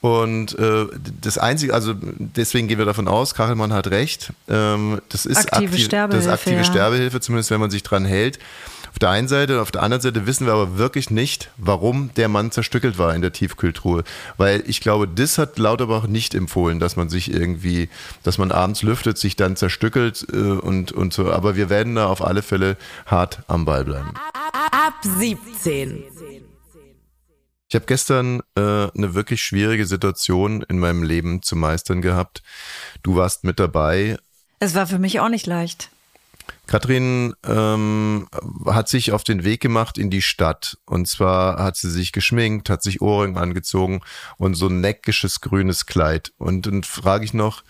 Und 0.00 0.56
äh, 0.58 0.86
das 1.20 1.38
Einzige, 1.38 1.74
also 1.74 1.94
deswegen 1.96 2.68
gehen 2.68 2.78
wir 2.78 2.84
davon 2.84 3.08
aus, 3.08 3.34
Kachelmann 3.34 3.72
hat 3.72 3.88
recht. 3.88 4.32
Ähm, 4.48 5.00
das 5.08 5.26
ist 5.26 5.38
Aktive 5.38 5.56
aktiv, 5.56 5.70
das 5.72 5.80
Sterbehilfe, 5.80 6.32
aktive 6.32 6.56
ja. 6.56 6.64
Sterbehilfe, 6.64 7.20
zumindest 7.20 7.50
wenn 7.50 7.60
man 7.60 7.70
sich 7.70 7.82
dran 7.82 8.04
hält. 8.04 8.38
Auf 8.90 8.98
der 8.98 9.10
einen 9.10 9.28
Seite, 9.28 9.60
auf 9.60 9.70
der 9.70 9.82
anderen 9.82 10.00
Seite 10.00 10.26
wissen 10.26 10.46
wir 10.46 10.54
aber 10.54 10.78
wirklich 10.78 11.10
nicht, 11.10 11.50
warum 11.56 12.10
der 12.16 12.28
Mann 12.28 12.50
zerstückelt 12.50 12.98
war 12.98 13.14
in 13.14 13.22
der 13.22 13.32
Tiefkühltruhe. 13.32 14.04
Weil 14.36 14.62
ich 14.66 14.80
glaube, 14.80 15.08
das 15.08 15.38
hat 15.38 15.58
Lauterbach 15.58 16.06
nicht 16.06 16.34
empfohlen, 16.34 16.78
dass 16.78 16.96
man 16.96 17.08
sich 17.08 17.32
irgendwie, 17.32 17.88
dass 18.22 18.38
man 18.38 18.52
abends 18.52 18.82
lüftet, 18.82 19.18
sich 19.18 19.36
dann 19.36 19.56
zerstückelt 19.56 20.26
äh, 20.32 20.36
und, 20.36 20.92
und 20.92 21.12
so. 21.12 21.30
Aber 21.32 21.56
wir 21.56 21.70
werden 21.70 21.94
da 21.94 22.06
auf 22.06 22.22
alle 22.22 22.42
Fälle 22.42 22.76
hart 23.06 23.40
am 23.48 23.64
Ball 23.64 23.84
bleiben. 23.84 24.14
Ab 24.70 24.94
17. 25.02 26.04
Ich 27.70 27.74
habe 27.74 27.84
gestern 27.84 28.40
äh, 28.56 28.60
eine 28.60 29.14
wirklich 29.14 29.42
schwierige 29.42 29.84
Situation 29.84 30.62
in 30.62 30.78
meinem 30.78 31.02
Leben 31.02 31.42
zu 31.42 31.54
meistern 31.54 32.00
gehabt. 32.00 32.42
Du 33.02 33.16
warst 33.16 33.44
mit 33.44 33.60
dabei. 33.60 34.16
Es 34.58 34.74
war 34.74 34.86
für 34.86 34.98
mich 34.98 35.20
auch 35.20 35.28
nicht 35.28 35.46
leicht. 35.46 35.90
Katrin 36.66 37.34
ähm, 37.46 38.28
hat 38.66 38.88
sich 38.88 39.12
auf 39.12 39.24
den 39.24 39.44
Weg 39.44 39.60
gemacht 39.60 39.98
in 39.98 40.10
die 40.10 40.22
Stadt. 40.22 40.78
Und 40.86 41.08
zwar 41.08 41.62
hat 41.62 41.76
sie 41.76 41.90
sich 41.90 42.12
geschminkt, 42.12 42.68
hat 42.70 42.82
sich 42.82 43.00
Ohrringe 43.00 43.40
angezogen 43.40 44.00
und 44.36 44.54
so 44.54 44.66
ein 44.68 44.80
neckisches 44.80 45.40
grünes 45.40 45.86
Kleid. 45.86 46.32
Und 46.38 46.66
dann 46.66 46.82
frage 46.82 47.24
ich 47.24 47.34
noch, 47.34 47.62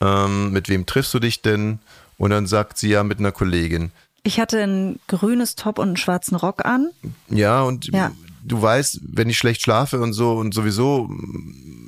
ähm, 0.00 0.52
mit 0.52 0.68
wem 0.68 0.86
triffst 0.86 1.12
du 1.14 1.18
dich 1.18 1.42
denn? 1.42 1.78
Und 2.18 2.30
dann 2.30 2.46
sagt 2.46 2.78
sie 2.78 2.88
ja 2.88 3.02
mit 3.04 3.18
einer 3.18 3.32
Kollegin. 3.32 3.92
Ich 4.22 4.40
hatte 4.40 4.62
ein 4.62 4.98
grünes 5.06 5.54
Top 5.54 5.78
und 5.78 5.88
einen 5.88 5.96
schwarzen 5.96 6.34
Rock 6.36 6.64
an. 6.64 6.90
Ja, 7.28 7.62
und 7.62 7.86
Ja. 7.92 8.10
du 8.42 8.60
weißt, 8.60 9.00
wenn 9.06 9.28
ich 9.28 9.38
schlecht 9.38 9.62
schlafe 9.62 10.00
und 10.00 10.14
so 10.14 10.32
und 10.32 10.52
sowieso, 10.54 11.08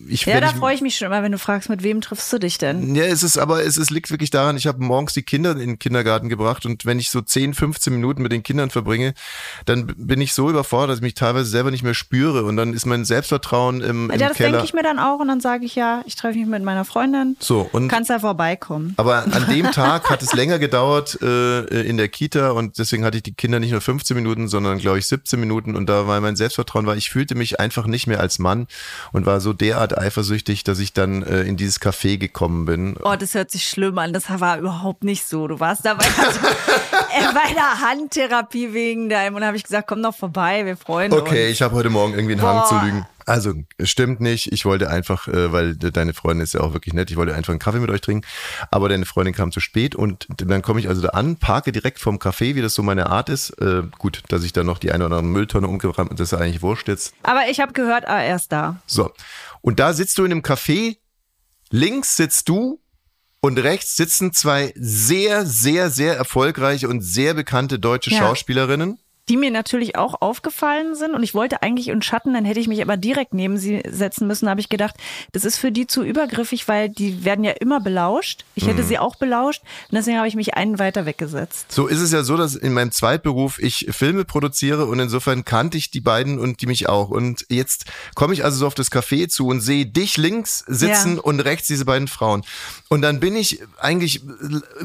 ich 0.09 0.27
Ja, 0.27 0.41
da 0.41 0.49
freue 0.49 0.75
ich 0.75 0.81
mich 0.81 0.97
schon 0.97 1.07
immer, 1.07 1.23
wenn 1.23 1.33
du 1.33 1.39
fragst, 1.39 1.69
mit 1.69 1.83
wem 1.83 2.01
triffst 2.01 2.33
du 2.33 2.39
dich 2.39 2.59
denn? 2.59 2.95
Ja, 2.95 3.05
es 3.05 3.23
ist 3.23 3.39
aber, 3.39 3.65
es, 3.65 3.77
es 3.77 3.91
liegt 3.91 4.11
wirklich 4.11 4.31
daran, 4.31 4.57
ich 4.57 4.67
habe 4.67 4.83
morgens 4.83 5.15
die 5.15 5.23
Kinder 5.23 5.53
in 5.53 5.59
den 5.59 5.79
Kindergarten 5.79 6.29
gebracht 6.29 6.67
und 6.67 6.87
wenn 6.87 6.99
ich 6.99 7.11
so 7.11 7.21
10, 7.21 7.55
15 7.55 7.93
Minuten 7.93 8.23
mit 8.23 8.33
den 8.33 8.43
Kindern 8.43 8.71
verbringe, 8.71 9.15
dann 9.67 9.87
bin 9.87 10.21
ich 10.21 10.35
so 10.35 10.49
überfordert, 10.51 10.91
dass 10.91 10.97
ich 10.99 11.03
mich 11.03 11.15
teilweise 11.15 11.49
selber 11.49 11.71
nicht 11.71 11.83
mehr 11.83 11.95
spüre 11.95 12.45
und 12.45 12.57
dann 12.57 12.73
ist 12.73 12.87
mein 12.87 13.05
Selbstvertrauen 13.05 13.81
im, 13.81 14.11
im 14.11 14.21
Ja, 14.21 14.29
das 14.29 14.39
denke 14.39 14.63
ich 14.65 14.75
mir 14.75 14.83
dann 14.83 14.99
auch 14.99 15.19
und 15.19 15.29
dann 15.29 15.41
sage 15.41 15.65
ich 15.65 15.75
ja, 15.75 16.03
ich 16.07 16.17
treffe 16.17 16.39
mich 16.39 16.47
mit 16.47 16.63
meiner 16.63 16.85
Freundin. 16.85 17.37
So, 17.41 17.69
und 17.73 17.89
Kannst 17.89 18.11
ja 18.11 18.19
vorbeikommen. 18.19 18.95
aber 18.97 19.25
an 19.25 19.47
dem 19.51 19.71
Tag 19.73 20.11
hat 20.11 20.23
es 20.23 20.33
länger 20.33 20.59
gedauert 20.59 21.19
äh, 21.23 21.65
in 21.83 21.97
der 21.97 22.09
Kita 22.09 22.51
und 22.51 22.79
deswegen 22.79 23.05
hatte 23.05 23.19
ich 23.19 23.23
die 23.23 23.35
Kinder 23.35 23.61
nicht 23.61 23.73
nur 23.73 23.81
15 23.81 24.17
Minuten, 24.17 24.49
sondern 24.49 24.79
glaube 24.79 24.99
ich 24.99 25.07
17 25.07 25.39
Minuten 25.39 25.77
und 25.77 25.89
da 25.89 26.07
war 26.07 26.21
mein 26.21 26.37
Selbstvertrauen 26.37 26.87
war, 26.87 26.97
ich 26.97 27.11
fühlte 27.11 27.35
mich 27.35 27.61
einfach 27.61 27.87
nicht 27.87 28.07
mehr 28.07 28.21
als 28.21 28.39
Mann 28.39 28.67
und 29.13 29.27
war 29.27 29.41
so 29.41 29.53
derart 29.53 29.98
eifersüchtig, 30.01 30.65
dass 30.65 30.79
ich 30.79 30.93
dann 30.93 31.23
äh, 31.23 31.43
in 31.43 31.57
dieses 31.57 31.81
Café 31.81 32.19
gekommen 32.19 32.65
bin. 32.65 32.97
Oh, 33.03 33.15
das 33.19 33.35
hört 33.35 33.51
sich 33.51 33.69
schlimm 33.69 33.99
an. 33.99 34.13
Das 34.13 34.29
war 34.41 34.59
überhaupt 34.59 35.05
nicht 35.05 35.27
so. 35.27 35.47
Du 35.49 35.61
warst 35.61 35.85
da 35.85 35.95
bei, 35.95 36.05
äh, 36.07 37.33
bei 37.35 37.53
der 37.55 37.81
Handtherapie 37.89 38.73
wegen 38.73 39.09
deinem 39.09 39.37
und 39.37 39.45
habe 39.45 39.57
ich 39.57 39.63
gesagt, 39.65 39.89
komm 39.89 40.03
doch 40.03 40.15
vorbei, 40.15 40.65
wir 40.65 40.77
freuen 40.77 41.13
Okay, 41.13 41.47
uns. 41.47 41.53
ich 41.53 41.63
habe 41.63 41.75
heute 41.75 41.91
Morgen 41.91 42.15
irgendwie 42.15 42.35
einen 42.35 42.43
Hang 42.43 42.65
zu 42.67 42.77
lügen. 42.85 43.07
Also, 43.29 43.55
es 43.77 43.91
stimmt 43.91 44.21
nicht. 44.21 44.53
Ich 44.53 44.65
wollte 44.65 44.89
einfach, 44.91 45.29
äh, 45.29 45.53
weil 45.53 45.77
de- 45.77 45.91
deine 45.91 46.15
Freundin 46.15 46.43
ist 46.45 46.55
ja 46.55 46.61
auch 46.61 46.73
wirklich 46.73 46.95
nett, 46.95 47.11
ich 47.11 47.17
wollte 47.17 47.35
einfach 47.35 47.53
einen 47.53 47.59
Kaffee 47.61 47.81
mit 47.81 47.91
euch 47.91 48.01
trinken. 48.01 48.27
Aber 48.71 48.89
deine 48.89 49.05
Freundin 49.07 49.35
kam 49.35 49.53
zu 49.53 49.61
spät 49.61 49.95
und 49.95 50.27
dann 50.39 50.63
komme 50.63 50.81
ich 50.81 50.89
also 50.89 51.03
da 51.03 51.11
an, 51.11 51.37
parke 51.37 51.73
direkt 51.73 51.99
vorm 52.01 52.17
Café, 52.17 52.55
wie 52.55 52.63
das 52.63 52.75
so 52.75 52.83
meine 52.83 53.07
Art 53.11 53.29
ist. 53.29 53.51
Äh, 53.61 53.83
gut, 53.99 54.23
dass 54.29 54.43
ich 54.45 54.53
dann 54.53 54.67
noch 54.67 54.79
die 54.79 54.91
eine 54.93 55.07
oder 55.07 55.17
andere 55.19 55.33
Mülltonne 55.33 55.69
umgeräumt 55.69 56.13
das 56.19 56.33
ist 56.33 56.35
eigentlich 56.39 56.63
wurscht 56.63 56.89
jetzt. 56.89 57.15
Aber 57.23 57.49
ich 57.51 57.61
habe 57.61 57.73
gehört, 57.73 58.07
ah, 58.09 58.21
er 58.23 58.37
ist 58.37 58.51
da. 58.51 58.81
So. 58.87 59.13
Und 59.61 59.79
da 59.81 59.93
sitzt 59.93 60.19
du 60.19 60.25
in 60.25 60.33
einem 60.33 60.43
Café, 60.43 60.97
links 61.71 62.17
sitzt 62.17 62.49
du 62.49 62.81
und 63.41 63.59
rechts 63.59 63.97
sitzen 63.97 64.33
zwei 64.33 64.73
sehr, 64.77 65.47
sehr, 65.47 65.91
sehr 65.91 66.17
erfolgreiche 66.17 66.89
und 66.89 67.03
sehr 67.03 67.35
bekannte 67.35 67.79
deutsche 67.79 68.11
Ja. 68.11 68.19
Schauspielerinnen. 68.19 68.99
Die 69.29 69.37
mir 69.37 69.51
natürlich 69.51 69.97
auch 69.97 70.21
aufgefallen 70.21 70.95
sind 70.95 71.15
und 71.15 71.23
ich 71.23 71.35
wollte 71.35 71.63
eigentlich 71.63 71.89
in 71.89 72.03
Schatten, 72.03 72.33
dann 72.35 72.45
hätte 72.45 72.61
ich 72.61 72.69
mich 72.69 72.81
aber 72.83 72.97
direkt 72.97 73.35
neben 73.35 73.59
sie 73.59 73.83
setzen 73.89 74.27
müssen. 74.27 74.47
Da 74.47 74.51
habe 74.53 74.61
ich 74.61 74.69
gedacht, 74.69 74.95
das 75.33 75.45
ist 75.45 75.59
für 75.59 75.71
die 75.73 75.87
zu 75.87 76.03
übergriffig, 76.03 76.67
weil 76.69 76.89
die 76.89 77.25
werden 77.25 77.45
ja 77.45 77.53
immer 77.53 77.81
belauscht. 77.81 78.45
Ich 78.55 78.67
hätte 78.67 78.83
Mhm. 78.83 78.87
sie 78.87 78.99
auch 78.99 79.17
belauscht 79.17 79.63
und 79.91 79.97
deswegen 79.97 80.17
habe 80.19 80.29
ich 80.29 80.35
mich 80.37 80.55
einen 80.55 80.79
weiter 80.79 81.05
weggesetzt. 81.07 81.71
So 81.73 81.87
ist 81.87 82.01
es 82.01 82.13
ja 82.13 82.23
so, 82.23 82.37
dass 82.37 82.55
in 82.55 82.73
meinem 82.73 82.93
Zweitberuf 82.93 83.59
ich 83.59 83.87
Filme 83.91 84.25
produziere 84.25 84.87
und 84.87 84.99
insofern 84.99 85.45
kannte 85.45 85.77
ich 85.79 85.91
die 85.91 86.01
beiden 86.01 86.39
und 86.39 86.61
die 86.63 86.67
mich 86.67 86.89
auch. 86.89 87.11
Und 87.11 87.45
jetzt 87.49 87.85
komme 88.15 88.33
ich 88.35 88.45
also 88.45 88.59
so 88.59 88.67
auf 88.67 88.75
das 88.75 88.91
Café 88.91 89.29
zu 89.29 89.47
und 89.49 89.61
sehe 89.61 89.87
dich 89.87 90.17
links 90.17 90.65
sitzen 90.67 91.17
Ja. 91.17 91.23
und 91.23 91.41
rechts 91.41 91.69
diese 91.69 91.85
beiden 91.85 92.09
Frauen. 92.09 92.45
Und 92.89 93.03
dann 93.03 93.21
bin 93.21 93.37
ich 93.37 93.61
eigentlich 93.79 94.23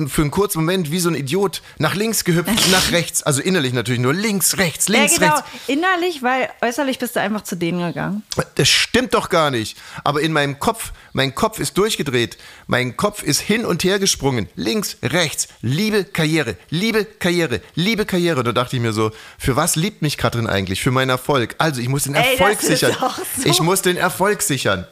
für 0.08 0.22
einen 0.22 0.32
kurzen 0.32 0.60
Moment 0.60 0.92
wie 0.92 1.00
so 1.00 1.10
ein 1.10 1.16
Idiot 1.16 1.62
nach 1.78 1.96
links 1.96 2.24
gehüpft, 2.26 2.52
nach 2.72 2.92
rechts. 2.92 3.24
Also 3.24 3.42
innerlich 3.42 3.74
natürlich 3.74 4.02
nur 4.02 4.14
links, 4.14 4.33
rechts, 4.58 4.90
links, 4.90 5.14
ja, 5.14 5.20
genau. 5.20 5.36
rechts. 5.36 5.50
Innerlich, 5.68 6.24
weil 6.24 6.50
äußerlich 6.62 7.00
bist 7.00 7.16
du 7.16 7.20
einfach 7.22 7.42
zu 7.42 7.56
denen 7.56 7.80
gegangen. 7.80 8.24
Das 8.56 8.70
stimmt 8.70 9.14
doch 9.14 9.30
gar 9.30 9.52
nicht. 9.52 9.78
Aber 10.04 10.22
in 10.22 10.34
meinem 10.34 10.60
Kopf, 10.60 10.92
mein 11.14 11.36
Kopf 11.36 11.60
ist 11.60 11.78
durchgedreht. 11.78 12.38
Mein 12.68 12.98
Kopf 12.98 13.24
ist 13.24 13.40
hin 13.42 13.66
und 13.66 13.84
her 13.84 14.00
gesprungen. 14.00 14.50
Links, 14.56 14.98
rechts. 15.04 15.48
Liebe 15.62 16.04
Karriere, 16.06 16.58
liebe 16.70 17.06
Karriere, 17.06 17.62
liebe 17.76 18.06
Karriere. 18.06 18.40
Und 18.40 18.46
da 18.46 18.52
dachte 18.52 18.76
ich 18.76 18.82
mir 18.82 18.94
so, 18.94 19.12
für 19.38 19.56
was 19.56 19.76
liebt 19.76 20.02
mich 20.02 20.18
Katrin 20.18 20.48
eigentlich? 20.48 20.82
Für 20.82 20.92
meinen 20.92 21.10
Erfolg. 21.10 21.56
Also 21.58 21.82
ich 21.82 21.90
muss 21.90 22.04
den 22.04 22.16
Ey, 22.16 22.34
Erfolg 22.34 22.62
ist 22.62 22.68
sichern. 22.68 22.96
so. 23.38 23.50
Ich 23.50 23.62
muss 23.62 23.82
den 23.82 23.98
Erfolg 23.98 24.42
sichern. 24.42 24.88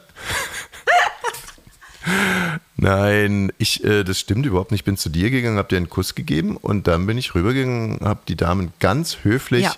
Nein, 2.76 3.52
ich, 3.58 3.84
äh, 3.84 4.02
das 4.04 4.18
stimmt 4.18 4.46
überhaupt 4.46 4.70
nicht. 4.70 4.80
Ich 4.80 4.84
bin 4.84 4.96
zu 4.96 5.08
dir 5.08 5.30
gegangen, 5.30 5.58
habe 5.58 5.68
dir 5.68 5.76
einen 5.76 5.88
Kuss 5.90 6.14
gegeben 6.14 6.56
und 6.56 6.86
dann 6.88 7.06
bin 7.06 7.18
ich 7.18 7.34
rübergegangen, 7.34 8.00
habe 8.02 8.20
die 8.26 8.36
Damen 8.36 8.72
ganz 8.80 9.18
höflich 9.22 9.64
Ja. 9.64 9.74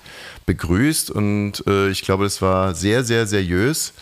begrüßt 0.47 1.11
und 1.11 1.65
äh, 1.67 1.89
ich 1.91 2.03
glaube, 2.03 2.25
das 2.25 2.41
war 2.41 2.75
sehr, 2.75 3.05
sehr 3.05 3.27
seriös. 3.27 3.93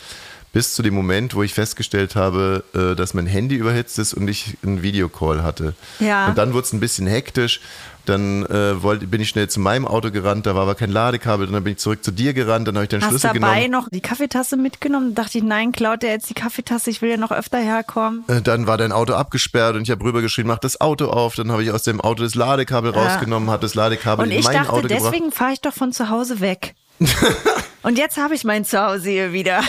Bis 0.53 0.75
zu 0.75 0.83
dem 0.83 0.93
Moment, 0.93 1.33
wo 1.33 1.41
ich 1.41 1.51
festgestellt 1.55 2.15
habe, 2.15 2.63
äh, 2.75 2.95
dass 2.95 3.15
mein 3.15 3.25
Handy 3.25 3.55
überhitzt 3.55 3.97
ist 3.97 4.13
und 4.13 4.27
ich 4.27 4.55
einen 4.63 4.83
Videocall 4.83 5.41
hatte. 5.41 5.73
Ja. 5.99 6.27
Und 6.27 6.37
dann 6.37 6.53
wurde 6.53 6.65
es 6.67 6.73
ein 6.73 6.79
bisschen 6.79 7.07
hektisch. 7.07 7.59
Dann 8.05 8.45
äh, 8.47 8.83
wollte, 8.83 9.07
bin 9.07 9.21
ich 9.21 9.29
schnell 9.29 9.47
zu 9.49 9.61
meinem 9.61 9.87
Auto 9.87 10.11
gerannt, 10.11 10.45
da 10.45 10.55
war 10.55 10.63
aber 10.63 10.75
kein 10.75 10.91
Ladekabel. 10.91 11.47
Dann 11.47 11.63
bin 11.63 11.73
ich 11.73 11.79
zurück 11.79 12.03
zu 12.03 12.11
dir 12.11 12.33
gerannt, 12.33 12.67
dann 12.67 12.75
habe 12.75 12.83
ich 12.83 12.89
den 12.89 13.01
Hast 13.01 13.09
Schlüssel 13.11 13.31
dabei 13.33 13.63
genommen. 13.63 13.71
noch 13.71 13.89
die 13.89 14.01
Kaffeetasse 14.01 14.57
mitgenommen? 14.57 15.15
Da 15.15 15.23
dachte 15.23 15.37
ich, 15.37 15.43
nein, 15.45 15.71
klaut 15.71 16.01
der 16.03 16.11
jetzt 16.11 16.29
die 16.29 16.33
Kaffeetasse, 16.33 16.89
ich 16.89 17.01
will 17.01 17.09
ja 17.11 17.17
noch 17.17 17.31
öfter 17.31 17.59
herkommen. 17.59 18.25
Äh, 18.27 18.41
Dann 18.41 18.67
war 18.67 18.77
dein 18.77 18.91
Auto 18.91 19.13
abgesperrt 19.13 19.75
und 19.77 19.83
ich 19.83 19.91
habe 19.91 20.03
rübergeschrien, 20.03 20.45
mach 20.47 20.59
das 20.59 20.81
Auto 20.81 21.05
auf. 21.07 21.35
Dann 21.35 21.49
habe 21.51 21.63
ich 21.63 21.71
aus 21.71 21.83
dem 21.83 22.01
Auto 22.01 22.23
das 22.23 22.35
Ladekabel 22.35 22.93
Ja. 22.93 23.01
rausgenommen, 23.03 23.49
habe 23.49 23.61
das 23.61 23.73
Ladekabel 23.73 24.25
Und 24.25 24.31
in 24.31 24.39
ich 24.39 24.45
mein 24.45 24.55
dachte, 24.57 24.73
Auto 24.73 24.87
gebracht. 24.87 25.01
deswegen 25.13 25.31
fahre 25.31 25.53
ich 25.53 25.61
doch 25.61 25.73
von 25.73 25.93
zu 25.93 26.09
Hause 26.09 26.41
weg. 26.41 26.75
Und 27.83 27.97
jetzt 27.97 28.17
habe 28.17 28.35
ich 28.35 28.43
mein 28.43 28.65
Zuhause 28.65 29.09
hier 29.09 29.31
wieder. 29.33 29.61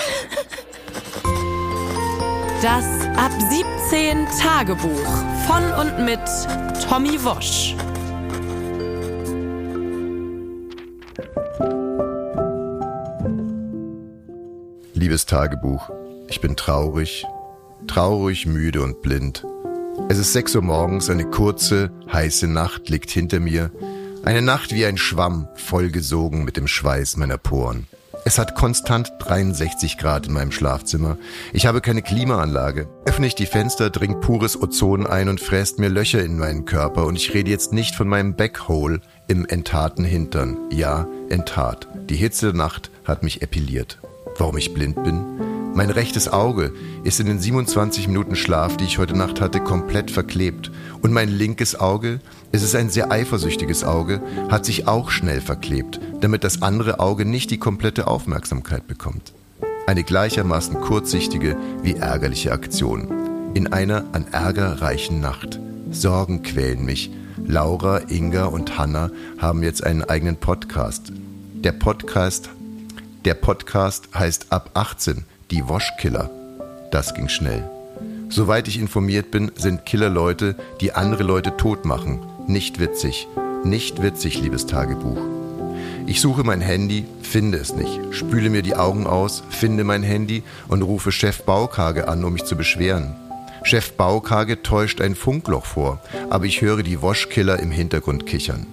Das 2.62 2.84
Ab 3.16 3.30
17 3.90 4.26
Tagebuch 4.40 4.88
von 5.46 5.62
und 5.80 6.04
mit 6.04 6.18
Tommy 6.88 7.22
Wosch. 7.22 7.74
Liebes 15.04 15.26
Tagebuch, 15.26 15.90
ich 16.28 16.40
bin 16.40 16.56
traurig, 16.56 17.26
traurig, 17.86 18.46
müde 18.46 18.82
und 18.82 19.02
blind. 19.02 19.44
Es 20.08 20.16
ist 20.16 20.32
6 20.32 20.56
Uhr 20.56 20.62
morgens, 20.62 21.10
eine 21.10 21.26
kurze, 21.26 21.90
heiße 22.10 22.48
Nacht 22.48 22.88
liegt 22.88 23.10
hinter 23.10 23.38
mir. 23.38 23.70
Eine 24.24 24.40
Nacht 24.40 24.74
wie 24.74 24.86
ein 24.86 24.96
Schwamm, 24.96 25.46
vollgesogen 25.56 26.42
mit 26.46 26.56
dem 26.56 26.66
Schweiß 26.66 27.18
meiner 27.18 27.36
Poren. 27.36 27.86
Es 28.24 28.38
hat 28.38 28.54
konstant 28.54 29.12
63 29.18 29.98
Grad 29.98 30.26
in 30.26 30.32
meinem 30.32 30.52
Schlafzimmer. 30.52 31.18
Ich 31.52 31.66
habe 31.66 31.82
keine 31.82 32.00
Klimaanlage. 32.00 32.88
Öffne 33.04 33.26
ich 33.26 33.34
die 33.34 33.44
Fenster, 33.44 33.90
dringt 33.90 34.22
pures 34.22 34.58
Ozon 34.58 35.06
ein 35.06 35.28
und 35.28 35.38
fräst 35.38 35.78
mir 35.78 35.90
Löcher 35.90 36.24
in 36.24 36.38
meinen 36.38 36.64
Körper. 36.64 37.04
Und 37.04 37.16
ich 37.16 37.34
rede 37.34 37.50
jetzt 37.50 37.74
nicht 37.74 37.94
von 37.94 38.08
meinem 38.08 38.36
Backhole 38.36 39.02
im 39.28 39.44
entarten 39.44 40.06
Hintern. 40.06 40.56
Ja, 40.70 41.06
entart. 41.28 41.88
Die 42.08 42.16
Hitze 42.16 42.46
der 42.46 42.54
Nacht 42.54 42.90
hat 43.04 43.22
mich 43.22 43.42
epiliert. 43.42 43.98
Warum 44.38 44.56
ich 44.56 44.74
blind 44.74 45.02
bin? 45.02 45.24
Mein 45.74 45.90
rechtes 45.90 46.28
Auge 46.28 46.72
ist 47.02 47.18
in 47.18 47.26
den 47.26 47.40
27 47.40 48.06
Minuten 48.06 48.36
Schlaf, 48.36 48.76
die 48.76 48.84
ich 48.84 48.98
heute 48.98 49.16
Nacht 49.16 49.40
hatte, 49.40 49.60
komplett 49.60 50.10
verklebt. 50.10 50.70
Und 51.02 51.12
mein 51.12 51.28
linkes 51.28 51.78
Auge, 51.78 52.20
es 52.52 52.62
ist 52.62 52.76
ein 52.76 52.90
sehr 52.90 53.10
eifersüchtiges 53.10 53.82
Auge, 53.82 54.20
hat 54.48 54.64
sich 54.64 54.86
auch 54.86 55.10
schnell 55.10 55.40
verklebt, 55.40 56.00
damit 56.20 56.44
das 56.44 56.62
andere 56.62 57.00
Auge 57.00 57.24
nicht 57.24 57.50
die 57.50 57.58
komplette 57.58 58.06
Aufmerksamkeit 58.06 58.86
bekommt. 58.86 59.32
Eine 59.86 60.04
gleichermaßen 60.04 60.80
kurzsichtige 60.80 61.56
wie 61.82 61.94
ärgerliche 61.94 62.52
Aktion. 62.52 63.52
In 63.54 63.72
einer 63.72 64.04
an 64.12 64.26
Ärger 64.32 64.80
reichen 64.80 65.20
Nacht. 65.20 65.60
Sorgen 65.90 66.42
quälen 66.42 66.84
mich. 66.84 67.10
Laura, 67.46 67.98
Inga 68.08 68.46
und 68.46 68.78
Hanna 68.78 69.10
haben 69.38 69.62
jetzt 69.62 69.84
einen 69.84 70.04
eigenen 70.04 70.36
Podcast. 70.36 71.12
Der 71.54 71.72
Podcast 71.72 72.48
der 73.24 73.34
Podcast 73.34 74.08
heißt 74.14 74.46
Ab 74.50 74.70
18, 74.74 75.24
die 75.50 75.66
Waschkiller. 75.66 76.30
Das 76.90 77.14
ging 77.14 77.28
schnell. 77.30 77.68
Soweit 78.28 78.68
ich 78.68 78.78
informiert 78.78 79.30
bin, 79.30 79.50
sind 79.54 79.86
Killer 79.86 80.10
Leute, 80.10 80.56
die 80.80 80.92
andere 80.92 81.22
Leute 81.22 81.56
tot 81.56 81.86
machen. 81.86 82.20
Nicht 82.46 82.80
witzig. 82.80 83.26
Nicht 83.64 84.02
witzig, 84.02 84.40
liebes 84.42 84.66
Tagebuch. 84.66 85.16
Ich 86.06 86.20
suche 86.20 86.44
mein 86.44 86.60
Handy, 86.60 87.06
finde 87.22 87.56
es 87.56 87.74
nicht, 87.74 87.98
spüle 88.10 88.50
mir 88.50 88.60
die 88.60 88.76
Augen 88.76 89.06
aus, 89.06 89.42
finde 89.48 89.84
mein 89.84 90.02
Handy 90.02 90.42
und 90.68 90.82
rufe 90.82 91.10
Chef 91.10 91.44
Baukage 91.44 92.08
an, 92.08 92.24
um 92.24 92.34
mich 92.34 92.44
zu 92.44 92.56
beschweren. 92.56 93.16
Chef 93.62 93.92
Baukage 93.92 94.62
täuscht 94.62 95.00
ein 95.00 95.14
Funkloch 95.14 95.64
vor, 95.64 96.02
aber 96.28 96.44
ich 96.44 96.60
höre 96.60 96.82
die 96.82 97.00
Waschkiller 97.00 97.58
im 97.58 97.70
Hintergrund 97.70 98.26
kichern. 98.26 98.66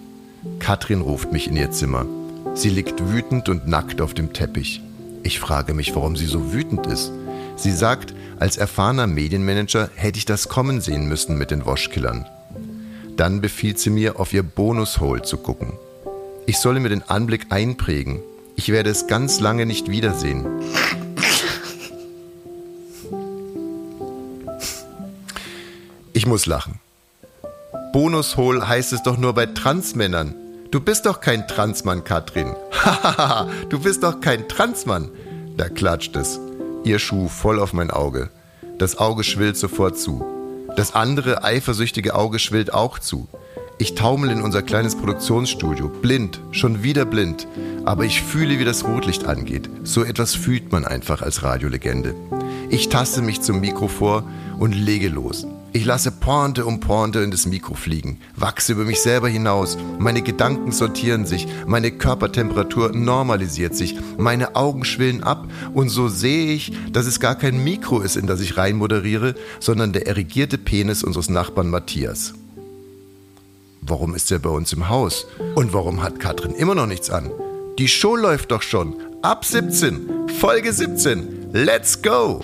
Katrin 0.60 1.00
ruft 1.00 1.32
mich 1.32 1.48
in 1.48 1.56
ihr 1.56 1.72
Zimmer. 1.72 2.06
Sie 2.54 2.70
liegt 2.70 3.08
wütend 3.12 3.50
und 3.50 3.68
nackt 3.68 4.02
auf 4.02 4.14
dem 4.14 4.34
Teppich. 4.34 4.82
Ich 5.24 5.40
frage 5.40 5.74
mich, 5.74 5.96
warum 5.96 6.16
sie 6.16 6.26
so 6.26 6.54
wütend 6.54 6.86
ist. 6.86 7.12
Sie 7.56 7.72
sagt, 7.72 8.14
als 8.40 8.58
erfahrener 8.58 9.08
Medienmanager 9.08 9.90
hätte 9.96 10.18
ich 10.18 10.26
das 10.26 10.50
kommen 10.50 10.82
sehen 10.82 11.08
müssen 11.08 11.38
mit 11.38 11.52
den 11.52 11.66
Waschkillern. 11.66 12.26
Dann 13.18 13.42
befiehlt 13.42 13.80
sie 13.80 13.90
mir, 13.90 14.20
auf 14.20 14.34
ihr 14.34 14.44
Bonushole 14.44 15.22
zu 15.22 15.38
gucken. 15.38 15.74
Ich 16.46 16.58
solle 16.58 16.80
mir 16.80 16.90
den 16.90 17.04
Anblick 17.04 17.48
einprägen. 17.50 18.20
Ich 18.56 18.70
werde 18.70 18.90
es 18.90 19.08
ganz 19.08 19.40
lange 19.40 19.66
nicht 19.66 19.90
wiedersehen. 19.90 20.46
Ich 26.14 26.26
muss 26.26 26.46
lachen. 26.46 26.80
Bonushol 27.94 28.68
heißt 28.68 28.94
es 28.94 29.04
doch 29.04 29.18
nur 29.18 29.34
bei 29.34 29.46
Transmännern. 29.46 30.36
Du 30.72 30.80
bist 30.80 31.06
doch 31.06 31.20
kein 31.20 31.50
Transmann, 31.50 32.06
Katrin. 32.06 32.56
Hahaha, 32.72 33.50
du 33.70 33.78
bist 33.78 34.04
doch 34.04 34.22
kein 34.22 34.48
Transmann. 34.48 35.10
Da 35.58 35.68
klatscht 35.68 36.16
es. 36.16 36.40
Ihr 36.86 36.98
Schuh 36.98 37.28
voll 37.28 37.60
auf 37.60 37.74
mein 37.74 37.92
Auge. 37.92 38.30
Das 38.78 38.98
Auge 38.98 39.26
schwillt 39.26 39.58
sofort 39.58 40.00
zu. 40.00 40.24
Das 40.78 40.96
andere 40.96 41.44
eifersüchtige 41.44 42.16
Auge 42.16 42.40
schwillt 42.40 42.74
auch 42.74 43.00
zu. 43.00 43.28
Ich 43.80 43.96
taumel 43.96 44.30
in 44.30 44.42
unser 44.42 44.62
kleines 44.62 44.96
Produktionsstudio, 44.96 45.90
blind, 45.90 46.40
schon 46.52 46.84
wieder 46.84 47.04
blind. 47.04 47.48
Aber 47.84 48.06
ich 48.06 48.22
fühle, 48.22 48.58
wie 48.58 48.64
das 48.64 48.86
Rotlicht 48.86 49.26
angeht. 49.26 49.70
So 49.84 50.06
etwas 50.06 50.36
fühlt 50.36 50.72
man 50.72 50.86
einfach 50.86 51.22
als 51.22 51.44
Radiolegende. 51.44 52.16
Ich 52.70 52.88
taste 52.88 53.22
mich 53.22 53.42
zum 53.42 53.60
Mikro 53.60 53.90
vor 53.90 54.24
und 54.58 54.72
lege 54.72 55.10
los. 55.10 55.46
Ich 55.74 55.86
lasse 55.86 56.12
Pointe 56.12 56.66
um 56.66 56.82
Pointe 56.82 57.20
in 57.20 57.32
das 57.32 57.46
Mikro 57.46 57.76
fliegen, 57.76 58.20
wachse 58.36 58.74
über 58.74 58.84
mich 58.84 59.00
selber 59.00 59.30
hinaus, 59.30 59.78
meine 60.00 60.22
Gedanken 60.22 60.74
sortieren 60.74 61.26
sich, 61.26 61.48
meine 61.66 61.92
Körpertemperatur 61.92 62.92
normalisiert 62.92 63.74
sich, 63.74 63.96
meine 64.18 64.58
Augen 64.58 64.84
schwillen 64.84 65.24
ab 65.24 65.50
und 65.74 65.88
so 65.88 66.10
sehe 66.10 66.54
ich, 66.54 66.74
dass 66.92 67.06
es 67.06 67.22
gar 67.22 67.36
kein 67.36 67.64
Mikro 67.64 68.02
ist, 68.02 68.18
in 68.18 68.28
das 68.28 68.42
ich 68.42 68.58
rein 68.58 68.76
moderiere, 68.76 69.34
sondern 69.62 69.94
der 69.94 70.08
erigierte 70.08 70.58
Penis 70.58 71.06
unseres 71.06 71.30
Nachbarn 71.30 71.70
Matthias. 71.70 72.34
Warum 73.82 74.14
ist 74.14 74.30
er 74.30 74.40
bei 74.40 74.50
uns 74.50 74.74
im 74.74 74.90
Haus? 74.90 75.26
Und 75.56 75.72
warum 75.72 76.04
hat 76.04 76.20
Katrin 76.20 76.54
immer 76.54 76.76
noch 76.76 76.86
nichts 76.86 77.10
an? 77.10 77.32
Die 77.80 77.88
Show 77.88 78.18
läuft 78.18 78.52
doch 78.52 78.62
schon. 78.62 78.94
Ab 79.22 79.46
17, 79.46 80.28
Folge 80.38 80.74
17. 80.74 81.52
Let's 81.54 82.02
go! 82.02 82.42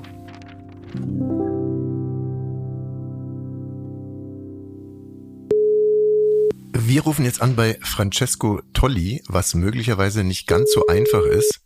Wir 6.89 7.02
rufen 7.02 7.26
jetzt 7.26 7.41
an 7.41 7.58
bei 7.58 7.78
Francesco 7.82 8.62
Tolli, 8.71 9.21
was 9.28 9.56
möglicherweise 9.56 10.23
nicht 10.23 10.47
ganz 10.47 10.71
so 10.71 10.88
einfach 10.88 11.23
ist, 11.23 11.60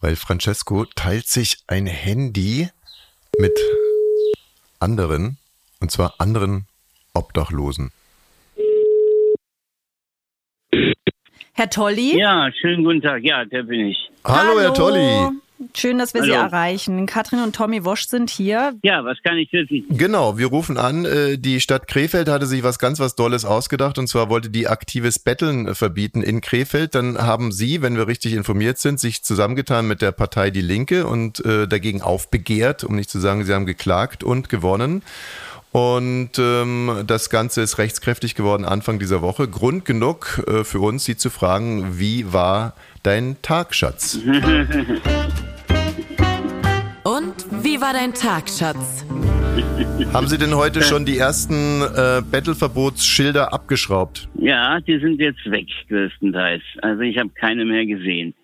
weil 0.00 0.14
Francesco 0.14 0.84
teilt 0.94 1.26
sich 1.26 1.56
ein 1.66 1.86
Handy 1.88 2.68
mit 3.36 3.58
anderen, 4.78 5.38
und 5.80 5.90
zwar 5.90 6.14
anderen 6.18 6.68
Obdachlosen. 7.14 7.90
Herr 11.54 11.68
Tolli? 11.68 12.16
Ja, 12.16 12.48
schönen 12.60 12.84
guten 12.84 13.02
Tag. 13.02 13.24
Ja, 13.24 13.44
der 13.44 13.64
bin 13.64 13.86
ich. 13.86 13.98
Hallo, 14.22 14.60
Herr 14.60 14.72
Tolli. 14.72 15.40
Schön, 15.76 15.98
dass 15.98 16.14
wir 16.14 16.22
Sie 16.22 16.32
Hallo. 16.32 16.42
erreichen. 16.46 17.04
Katrin 17.06 17.40
und 17.42 17.54
Tommy 17.54 17.84
Wosch 17.84 18.06
sind 18.06 18.30
hier. 18.30 18.74
Ja, 18.82 19.04
was 19.04 19.18
kann 19.22 19.36
ich 19.36 19.50
für 19.50 19.66
Sie? 19.66 19.84
Genau, 19.90 20.38
wir 20.38 20.46
rufen 20.46 20.78
an. 20.78 21.04
äh, 21.04 21.36
Die 21.36 21.60
Stadt 21.60 21.86
Krefeld 21.86 22.28
hatte 22.28 22.46
sich 22.46 22.62
was 22.62 22.78
ganz 22.78 22.98
was 22.98 23.14
Dolles 23.14 23.44
ausgedacht 23.44 23.98
und 23.98 24.06
zwar 24.06 24.30
wollte 24.30 24.48
die 24.48 24.68
aktives 24.68 25.18
Betteln 25.18 25.68
äh, 25.68 25.74
verbieten 25.74 26.22
in 26.22 26.40
Krefeld. 26.40 26.94
Dann 26.94 27.18
haben 27.18 27.52
Sie, 27.52 27.82
wenn 27.82 27.96
wir 27.96 28.06
richtig 28.06 28.32
informiert 28.32 28.78
sind, 28.78 28.98
sich 29.00 29.22
zusammengetan 29.22 29.86
mit 29.86 30.00
der 30.00 30.12
Partei 30.12 30.50
Die 30.50 30.62
Linke 30.62 31.06
und 31.06 31.44
äh, 31.44 31.68
dagegen 31.68 32.00
aufbegehrt, 32.00 32.82
um 32.84 32.96
nicht 32.96 33.10
zu 33.10 33.18
sagen, 33.20 33.44
Sie 33.44 33.52
haben 33.52 33.66
geklagt 33.66 34.24
und 34.24 34.48
gewonnen. 34.48 35.02
Und 35.72 36.30
ähm, 36.38 37.04
das 37.06 37.30
Ganze 37.30 37.60
ist 37.60 37.78
rechtskräftig 37.78 38.34
geworden 38.34 38.64
Anfang 38.64 38.98
dieser 38.98 39.22
Woche. 39.22 39.46
Grund 39.46 39.84
genug 39.84 40.42
äh, 40.48 40.64
für 40.64 40.80
uns, 40.80 41.04
Sie 41.04 41.16
zu 41.16 41.30
fragen, 41.30 41.98
wie 41.98 42.32
war 42.32 42.74
dein 43.04 43.36
Tag, 43.42 43.74
Schatz? 43.74 44.18
Und 47.04 47.34
wie 47.62 47.80
war 47.80 47.92
dein 47.94 48.12
Tag, 48.12 48.48
Schatz? 48.48 49.06
Haben 50.12 50.26
Sie 50.26 50.36
denn 50.36 50.54
heute 50.54 50.82
schon 50.82 51.06
die 51.06 51.16
ersten 51.16 51.82
äh, 51.82 52.22
Bettelverbotsschilder 52.30 53.52
abgeschraubt? 53.52 54.28
Ja, 54.34 54.80
die 54.80 54.98
sind 54.98 55.18
jetzt 55.18 55.50
weg, 55.50 55.66
größtenteils. 55.88 56.62
Also 56.82 57.00
ich 57.02 57.16
habe 57.18 57.30
keine 57.30 57.64
mehr 57.64 57.86
gesehen. 57.86 58.34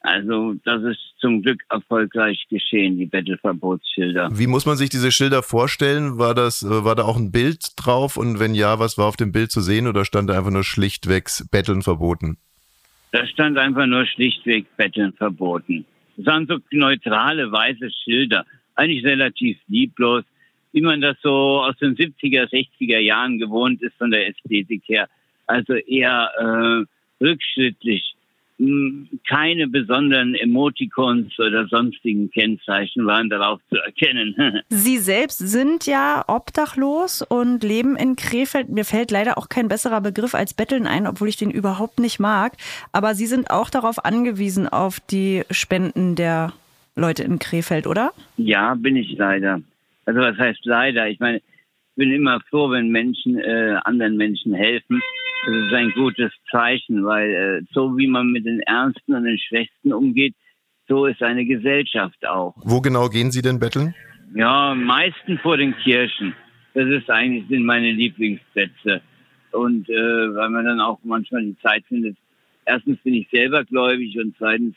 Also 0.00 0.54
das 0.64 0.82
ist 0.82 1.00
zum 1.18 1.42
Glück 1.42 1.62
erfolgreich 1.70 2.44
geschehen, 2.50 2.98
die 2.98 3.06
Bettelverbotsschilder. 3.06 4.28
Wie 4.32 4.46
muss 4.46 4.66
man 4.66 4.76
sich 4.76 4.90
diese 4.90 5.10
Schilder 5.10 5.42
vorstellen? 5.42 6.18
War 6.18 6.34
das, 6.34 6.62
äh, 6.62 6.84
war 6.84 6.94
da 6.94 7.04
auch 7.04 7.16
ein 7.16 7.32
Bild 7.32 7.64
drauf? 7.76 8.16
Und 8.16 8.38
wenn 8.38 8.54
ja, 8.54 8.78
was 8.78 8.96
war 8.96 9.06
auf 9.06 9.16
dem 9.16 9.32
Bild 9.32 9.50
zu 9.50 9.60
sehen 9.60 9.88
oder 9.88 10.04
stand 10.04 10.30
da 10.30 10.36
einfach 10.36 10.50
nur 10.50 10.64
schlichtwegs 10.64 11.48
Betteln 11.50 11.82
verboten? 11.82 12.36
Da 13.10 13.26
stand 13.26 13.58
einfach 13.58 13.86
nur 13.86 14.06
schlichtweg 14.06 14.66
Betteln 14.76 15.12
verboten. 15.14 15.84
Das 16.16 16.26
waren 16.26 16.46
so 16.46 16.58
neutrale 16.70 17.50
weiße 17.50 17.90
Schilder, 17.90 18.46
eigentlich 18.74 19.04
relativ 19.04 19.58
lieblos, 19.68 20.24
wie 20.72 20.80
man 20.80 21.00
das 21.00 21.16
so 21.22 21.62
aus 21.62 21.76
den 21.78 21.96
70er, 21.96 22.50
60er 22.50 22.98
Jahren 22.98 23.38
gewohnt 23.38 23.82
ist 23.82 23.96
von 23.96 24.10
der 24.10 24.28
Ästhetik 24.28 24.82
her. 24.86 25.08
Also 25.46 25.74
eher 25.74 26.30
äh, 26.38 27.24
rückschrittlich. 27.24 28.16
Keine 29.28 29.66
besonderen 29.66 30.36
Emoticons 30.36 31.36
oder 31.40 31.66
sonstigen 31.66 32.30
Kennzeichen 32.30 33.04
waren 33.04 33.28
darauf 33.28 33.60
zu 33.68 33.76
erkennen. 33.76 34.62
Sie 34.68 34.98
selbst 34.98 35.38
sind 35.38 35.86
ja 35.86 36.24
obdachlos 36.28 37.22
und 37.22 37.64
leben 37.64 37.96
in 37.96 38.14
Krefeld. 38.14 38.68
Mir 38.68 38.84
fällt 38.84 39.10
leider 39.10 39.38
auch 39.38 39.48
kein 39.48 39.66
besserer 39.66 40.00
Begriff 40.00 40.36
als 40.36 40.54
Betteln 40.54 40.86
ein, 40.86 41.08
obwohl 41.08 41.28
ich 41.28 41.36
den 41.36 41.50
überhaupt 41.50 41.98
nicht 41.98 42.20
mag. 42.20 42.52
Aber 42.92 43.16
Sie 43.16 43.26
sind 43.26 43.50
auch 43.50 43.70
darauf 43.70 44.04
angewiesen, 44.04 44.68
auf 44.68 45.00
die 45.00 45.42
Spenden 45.50 46.14
der 46.14 46.52
Leute 46.94 47.24
in 47.24 47.40
Krefeld, 47.40 47.88
oder? 47.88 48.12
Ja, 48.36 48.74
bin 48.74 48.94
ich 48.94 49.16
leider. 49.18 49.60
Also 50.06 50.20
was 50.20 50.38
heißt 50.38 50.64
leider? 50.64 51.08
Ich 51.08 51.18
meine, 51.18 51.38
ich 51.38 51.42
bin 51.96 52.12
immer 52.12 52.40
froh, 52.50 52.70
wenn 52.70 52.90
Menschen 52.90 53.38
äh, 53.38 53.78
anderen 53.84 54.16
Menschen 54.16 54.54
helfen. 54.54 55.02
Das 55.46 55.54
ist 55.54 55.72
ein 55.74 55.92
gutes 55.92 56.32
Zeichen, 56.50 57.04
weil 57.04 57.30
äh, 57.30 57.66
so 57.72 57.96
wie 57.98 58.06
man 58.06 58.28
mit 58.28 58.46
den 58.46 58.60
Ärmsten 58.60 59.14
und 59.14 59.24
den 59.24 59.38
Schwächsten 59.38 59.92
umgeht, 59.92 60.34
so 60.88 61.06
ist 61.06 61.22
eine 61.22 61.44
Gesellschaft 61.44 62.26
auch. 62.26 62.54
Wo 62.56 62.80
genau 62.80 63.08
gehen 63.08 63.30
Sie 63.30 63.42
denn 63.42 63.58
betteln? 63.58 63.94
Ja, 64.34 64.72
am 64.72 64.84
meisten 64.84 65.38
vor 65.38 65.56
den 65.56 65.76
Kirchen. 65.76 66.34
Das 66.74 66.88
ist 66.88 67.10
eigentlich 67.10 67.46
sind 67.48 67.64
meine 67.64 67.92
Lieblingsplätze. 67.92 69.02
Und 69.52 69.88
äh, 69.88 70.34
weil 70.34 70.50
man 70.50 70.64
dann 70.64 70.80
auch 70.80 70.98
manchmal 71.04 71.42
die 71.42 71.56
Zeit 71.58 71.84
findet. 71.86 72.16
Erstens 72.66 72.98
bin 73.02 73.14
ich 73.14 73.28
selber 73.30 73.64
gläubig 73.64 74.18
und 74.18 74.34
zweitens 74.38 74.74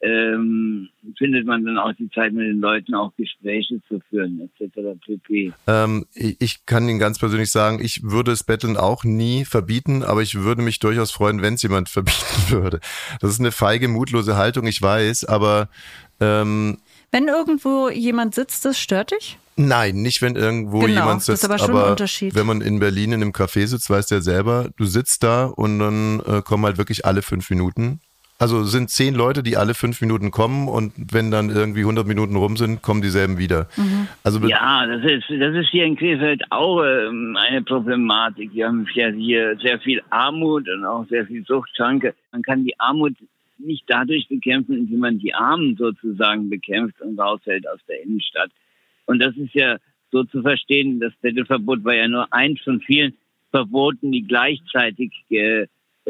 ähm, 0.00 0.88
findet 1.16 1.44
man 1.46 1.64
dann 1.64 1.78
auch 1.78 1.92
die 1.98 2.08
Zeit 2.10 2.32
mit 2.32 2.46
den 2.46 2.60
Leuten 2.60 2.94
auch 2.94 3.12
Gespräche 3.16 3.80
zu 3.88 4.00
führen 4.08 4.40
etc. 4.40 4.74
pp. 5.04 5.52
Ähm, 5.66 6.06
ich 6.14 6.36
ich 6.40 6.66
kann 6.66 6.88
Ihnen 6.88 6.98
ganz 6.98 7.18
persönlich 7.18 7.50
sagen, 7.50 7.80
ich 7.82 8.02
würde 8.04 8.30
das 8.30 8.44
Betteln 8.44 8.76
auch 8.76 9.04
nie 9.04 9.44
verbieten, 9.44 10.02
aber 10.04 10.22
ich 10.22 10.36
würde 10.36 10.62
mich 10.62 10.78
durchaus 10.78 11.10
freuen, 11.10 11.42
wenn 11.42 11.54
es 11.54 11.62
jemand 11.62 11.88
verbieten 11.88 12.50
würde. 12.50 12.80
Das 13.20 13.30
ist 13.30 13.40
eine 13.40 13.52
feige, 13.52 13.88
mutlose 13.88 14.36
Haltung, 14.36 14.66
ich 14.66 14.80
weiß, 14.80 15.24
aber 15.24 15.68
ähm, 16.20 16.78
Wenn 17.10 17.26
irgendwo 17.28 17.88
jemand 17.88 18.34
sitzt, 18.34 18.64
das 18.64 18.78
stört 18.78 19.10
dich? 19.12 19.38
Nein, 19.56 19.96
nicht 20.02 20.22
wenn 20.22 20.36
irgendwo 20.36 20.78
Genau, 20.78 20.92
jemand 21.00 21.18
das 21.20 21.26
sitzt. 21.26 21.42
ist 21.42 21.50
aber 21.50 21.58
schon 21.58 21.76
ein 21.76 21.90
Unterschied. 21.90 22.34
Wenn 22.36 22.46
man 22.46 22.60
in 22.60 22.78
Berlin 22.78 23.10
in 23.10 23.22
einem 23.22 23.32
Café 23.32 23.66
sitzt, 23.66 23.90
weiß 23.90 24.06
der 24.06 24.22
selber, 24.22 24.70
du 24.76 24.84
sitzt 24.84 25.24
da 25.24 25.46
und 25.46 25.80
dann 25.80 26.20
äh, 26.20 26.42
kommen 26.42 26.64
halt 26.64 26.78
wirklich 26.78 27.04
alle 27.04 27.22
fünf 27.22 27.50
Minuten. 27.50 28.00
Also 28.40 28.60
es 28.60 28.70
sind 28.70 28.88
zehn 28.88 29.16
Leute, 29.16 29.42
die 29.42 29.56
alle 29.56 29.74
fünf 29.74 30.00
Minuten 30.00 30.30
kommen 30.30 30.68
und 30.68 30.92
wenn 31.12 31.32
dann 31.32 31.50
irgendwie 31.50 31.80
100 31.80 32.06
Minuten 32.06 32.36
rum 32.36 32.56
sind, 32.56 32.82
kommen 32.82 33.02
dieselben 33.02 33.36
wieder. 33.36 33.66
Also 34.22 34.38
Ja, 34.46 34.86
das 34.86 35.02
ist, 35.04 35.24
das 35.28 35.56
ist 35.56 35.70
hier 35.70 35.84
in 35.84 35.96
Krefeld 35.96 36.44
auch 36.50 36.84
ähm, 36.84 37.36
eine 37.36 37.62
Problematik. 37.62 38.54
Wir 38.54 38.68
haben 38.68 38.86
ja 38.94 39.08
hier 39.08 39.56
sehr 39.60 39.80
viel 39.80 40.00
Armut 40.10 40.68
und 40.68 40.84
auch 40.84 41.04
sehr 41.08 41.26
viel 41.26 41.44
Suchtkranke. 41.44 42.14
Man 42.30 42.42
kann 42.42 42.64
die 42.64 42.78
Armut 42.78 43.14
nicht 43.58 43.82
dadurch 43.88 44.28
bekämpfen, 44.28 44.78
indem 44.78 45.00
man 45.00 45.18
die 45.18 45.34
Armen 45.34 45.76
sozusagen 45.76 46.48
bekämpft 46.48 47.00
und 47.00 47.18
raushält 47.18 47.68
aus 47.68 47.80
der 47.88 48.02
Innenstadt. 48.02 48.52
Und 49.06 49.18
das 49.18 49.36
ist 49.36 49.54
ja 49.54 49.78
so 50.12 50.22
zu 50.22 50.42
verstehen, 50.42 51.00
das 51.00 51.12
Bettelverbot 51.20 51.84
war 51.84 51.94
ja 51.94 52.06
nur 52.06 52.32
eins 52.32 52.60
von 52.62 52.80
vielen 52.80 53.14
Verboten, 53.50 54.12
die 54.12 54.22
gleichzeitig 54.22 55.12
äh, 55.30 55.66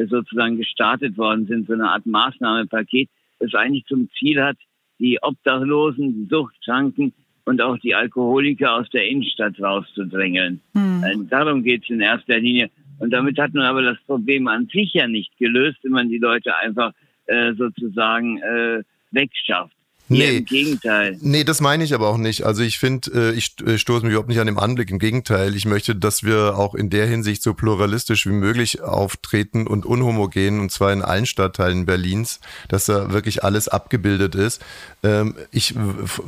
sozusagen 0.07 0.57
gestartet 0.57 1.17
worden 1.19 1.47
sind, 1.47 1.67
so 1.67 1.75
eine 1.75 1.91
Art 1.91 2.07
Maßnahmepaket, 2.07 3.09
das 3.41 3.55
eigentlich 3.55 3.85
zum 3.87 4.09
Ziel 4.19 4.43
hat, 4.43 4.57
die 4.99 5.19
Obdachlosen, 5.23 6.15
die 6.15 6.29
Suchtkranken 6.29 7.13
und 7.45 7.63
auch 7.63 7.79
die 7.79 7.95
Alkoholiker 7.95 8.75
aus 8.75 8.89
der 8.91 9.09
Innenstadt 9.09 9.61
rauszudrängeln. 9.61 10.61
Äh, 11.05 11.17
Darum 11.31 11.63
geht 11.63 11.85
es 11.85 11.91
in 11.91 12.01
erster 12.01 12.39
Linie. 12.39 12.71
Und 12.99 13.11
damit 13.11 13.39
hat 13.39 13.55
man 13.55 13.65
aber 13.65 13.83
das 13.83 13.99
Problem 14.07 14.49
an 14.49 14.67
sich 14.67 14.93
ja 14.93 15.07
nicht 15.07 15.37
gelöst, 15.39 15.79
wenn 15.83 15.93
man 15.93 16.09
die 16.09 16.19
Leute 16.19 16.57
einfach 16.57 16.93
äh, 17.27 17.55
sozusagen 17.55 18.39
äh, 18.39 18.83
wegschafft. 19.13 19.78
Nee. 20.09 20.39
Im 20.39 20.45
Gegenteil. 20.45 21.17
Nee, 21.21 21.45
das 21.45 21.61
meine 21.61 21.85
ich 21.85 21.95
aber 21.95 22.09
auch 22.09 22.17
nicht. 22.17 22.45
Also 22.45 22.63
ich 22.63 22.79
finde, 22.79 23.33
äh, 23.33 23.33
ich 23.33 23.55
äh, 23.67 23.79
stoße 23.79 24.05
mich 24.05 24.13
überhaupt 24.13 24.29
nicht 24.29 24.41
an 24.41 24.47
dem 24.47 24.59
Anblick. 24.59 24.91
Im 24.91 24.99
Gegenteil, 24.99 25.55
ich 25.55 25.67
möchte, 25.67 25.95
dass 25.95 26.23
wir 26.23 26.57
auch 26.57 26.75
in 26.75 26.91
der 26.91 27.07
Hinsicht 27.07 27.43
so 27.43 27.55
pluralistisch 27.55 28.27
wie 28.27 28.33
möglich 28.33 28.81
auftreten 28.83 29.67
und 29.67 29.85
unhomogen, 29.85 30.61
und 30.61 30.73
zwar 30.73 30.93
in 30.93 31.03
allen 31.03 31.27
Stadtteilen 31.27 31.87
Berlins, 31.87 32.41
dass 32.69 32.87
da 32.87 33.13
wirklich 33.13 33.45
alles 33.45 33.69
abgebildet 33.69 34.35
ist. 34.35 34.63
Ähm, 35.03 35.35
Ich 35.51 35.75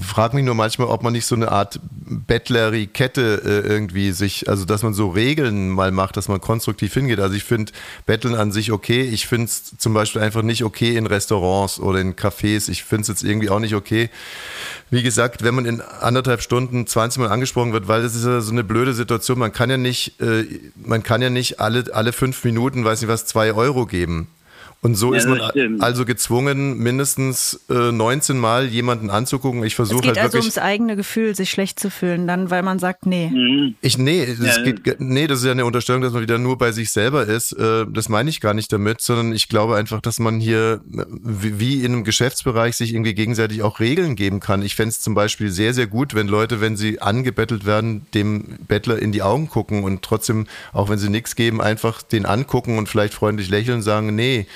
frage 0.00 0.36
mich 0.36 0.44
nur 0.44 0.54
manchmal, 0.54 0.88
ob 0.88 1.02
man 1.02 1.12
nicht 1.12 1.26
so 1.26 1.34
eine 1.34 1.50
Art 1.50 1.80
Bettlerikette 1.82 3.42
äh, 3.44 3.68
irgendwie 3.68 4.12
sich, 4.12 4.48
also 4.48 4.64
dass 4.64 4.82
man 4.82 4.94
so 4.94 5.08
Regeln 5.08 5.70
mal 5.70 5.90
macht, 5.90 6.16
dass 6.16 6.28
man 6.28 6.40
konstruktiv 6.40 6.92
hingeht. 6.94 7.20
Also 7.20 7.34
ich 7.34 7.44
finde 7.44 7.72
Betteln 8.06 8.34
an 8.34 8.52
sich 8.52 8.72
okay. 8.72 9.02
Ich 9.02 9.26
finde 9.26 9.46
es 9.46 9.76
zum 9.78 9.94
Beispiel 9.94 10.22
einfach 10.22 10.42
nicht 10.42 10.64
okay 10.64 10.96
in 10.96 11.06
Restaurants 11.06 11.80
oder 11.80 12.00
in 12.00 12.14
Cafés. 12.14 12.68
Ich 12.68 12.84
finde 12.84 13.02
es 13.02 13.08
jetzt 13.08 13.22
irgendwie 13.24 13.50
auch 13.50 13.58
nicht 13.60 13.69
okay. 13.74 14.10
Wie 14.90 15.02
gesagt, 15.02 15.42
wenn 15.42 15.54
man 15.54 15.66
in 15.66 15.80
anderthalb 15.80 16.42
Stunden 16.42 16.86
20 16.86 17.20
Mal 17.20 17.28
angesprochen 17.28 17.72
wird, 17.72 17.88
weil 17.88 18.02
das 18.02 18.14
ist 18.14 18.24
ja 18.24 18.40
so 18.40 18.52
eine 18.52 18.64
blöde 18.64 18.92
Situation. 18.92 19.38
Man 19.38 19.52
kann 19.52 19.70
ja 19.70 19.76
nicht, 19.76 20.20
äh, 20.20 20.44
man 20.76 21.02
kann 21.02 21.22
ja 21.22 21.30
nicht 21.30 21.60
alle, 21.60 21.84
alle 21.92 22.12
fünf 22.12 22.42
Minuten, 22.44 22.84
weiß 22.84 23.00
nicht 23.00 23.10
was, 23.10 23.26
zwei 23.26 23.52
Euro 23.52 23.86
geben. 23.86 24.28
Und 24.82 24.94
so 24.94 25.12
Ja, 25.12 25.18
ist 25.18 25.28
man 25.28 25.42
stimmt. 25.50 25.82
also 25.82 26.06
gezwungen, 26.06 26.78
mindestens 26.78 27.60
äh, 27.68 27.92
19 27.92 28.38
Mal 28.38 28.66
jemanden 28.66 29.10
anzugucken. 29.10 29.62
Ich 29.62 29.74
Es 29.74 29.76
versuche 29.76 30.00
geht 30.00 30.08
halt 30.12 30.18
also 30.20 30.32
wirklich. 30.38 30.44
ums 30.56 30.58
eigene 30.58 30.96
Gefühl, 30.96 31.34
sich 31.34 31.50
schlecht 31.50 31.78
zu 31.78 31.90
fühlen, 31.90 32.26
dann, 32.26 32.48
weil 32.50 32.62
man 32.62 32.78
sagt, 32.78 33.04
nee. 33.04 33.74
Ich, 33.82 33.98
nee, 33.98 34.24
das 34.26 34.56
Ja. 34.56 34.62
geht, 34.62 34.82
ge- 34.84 34.96
nee, 34.98 35.26
das 35.26 35.40
ist 35.40 35.44
ja 35.44 35.50
eine 35.52 35.66
Unterstellung, 35.66 36.00
dass 36.00 36.14
man 36.14 36.22
wieder 36.22 36.38
nur 36.38 36.56
bei 36.56 36.72
sich 36.72 36.92
selber 36.92 37.26
ist. 37.26 37.52
Äh, 37.52 37.84
Das 37.92 38.08
meine 38.08 38.30
ich 38.30 38.40
gar 38.40 38.54
nicht 38.54 38.72
damit, 38.72 39.02
sondern 39.02 39.34
ich 39.34 39.48
glaube 39.48 39.76
einfach, 39.76 40.00
dass 40.00 40.18
man 40.18 40.40
hier 40.40 40.80
äh, 40.96 41.04
wie 41.22 41.60
wie 41.60 41.84
in 41.84 41.92
einem 41.92 42.04
Geschäftsbereich 42.04 42.74
sich 42.74 42.94
irgendwie 42.94 43.12
gegenseitig 43.14 43.62
auch 43.62 43.80
Regeln 43.80 44.16
geben 44.16 44.40
kann. 44.40 44.62
Ich 44.62 44.76
fänd's 44.76 45.00
zum 45.02 45.14
Beispiel 45.14 45.50
sehr, 45.50 45.74
sehr 45.74 45.88
gut, 45.88 46.14
wenn 46.14 46.26
Leute, 46.26 46.62
wenn 46.62 46.78
sie 46.78 47.02
angebettelt 47.02 47.66
werden, 47.66 48.06
dem 48.14 48.44
Bettler 48.66 48.98
in 48.98 49.12
die 49.12 49.20
Augen 49.22 49.48
gucken 49.50 49.84
und 49.84 50.00
trotzdem, 50.00 50.46
auch 50.72 50.88
wenn 50.88 50.98
sie 50.98 51.10
nichts 51.10 51.36
geben, 51.36 51.60
einfach 51.60 52.00
den 52.00 52.24
angucken 52.24 52.78
und 52.78 52.88
vielleicht 52.88 53.12
freundlich 53.12 53.50
lächeln 53.50 53.76
und 53.78 53.82
sagen, 53.82 54.14
nee, 54.14 54.46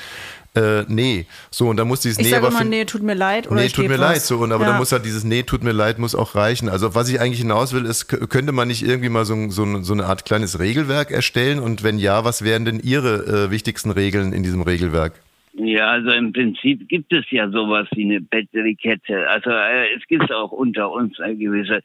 äh, 0.56 0.84
nee. 0.86 1.26
So, 1.50 1.68
und 1.68 1.76
dann 1.76 1.88
muss 1.88 2.00
dieses 2.00 2.18
Ich 2.18 2.26
Nee 2.26 2.30
sage 2.30 2.46
aber 2.46 2.54
immer, 2.54 2.64
nee, 2.64 2.84
tut 2.84 3.02
mir 3.02 3.14
leid 3.14 3.48
oder 3.48 3.60
nee, 3.60 3.66
ich 3.66 3.72
tut 3.72 3.88
mir 3.88 3.98
was. 3.98 4.00
leid, 4.00 4.20
so, 4.22 4.38
und 4.38 4.52
aber 4.52 4.62
ja. 4.62 4.70
dann 4.70 4.78
muss 4.78 4.92
halt 4.92 5.04
dieses 5.04 5.24
Nee, 5.24 5.42
tut 5.42 5.64
mir 5.64 5.72
leid, 5.72 5.98
muss 5.98 6.14
auch 6.14 6.34
reichen. 6.36 6.68
Also 6.68 6.94
was 6.94 7.08
ich 7.08 7.20
eigentlich 7.20 7.40
hinaus 7.40 7.74
will, 7.74 7.84
ist, 7.84 8.06
könnte 8.06 8.52
man 8.52 8.68
nicht 8.68 8.86
irgendwie 8.86 9.08
mal 9.08 9.24
so, 9.24 9.50
so, 9.50 9.82
so 9.82 9.92
eine 9.92 10.06
Art 10.06 10.24
kleines 10.24 10.60
Regelwerk 10.60 11.10
erstellen? 11.10 11.58
Und 11.58 11.82
wenn 11.82 11.98
ja, 11.98 12.24
was 12.24 12.44
wären 12.44 12.64
denn 12.64 12.78
Ihre 12.80 13.46
äh, 13.46 13.50
wichtigsten 13.50 13.90
Regeln 13.90 14.32
in 14.32 14.42
diesem 14.44 14.62
Regelwerk? 14.62 15.14
Ja, 15.54 15.90
also 15.90 16.10
im 16.10 16.32
Prinzip 16.32 16.88
gibt 16.88 17.12
es 17.12 17.24
ja 17.30 17.48
sowas 17.48 17.88
wie 17.94 18.04
eine 18.04 18.20
Bettelikette. 18.20 19.28
Also 19.28 19.50
äh, 19.50 19.94
es 19.96 20.06
gibt 20.06 20.32
auch 20.32 20.52
unter 20.52 20.90
uns 20.90 21.18
eine 21.20 21.36
gewisse 21.36 21.80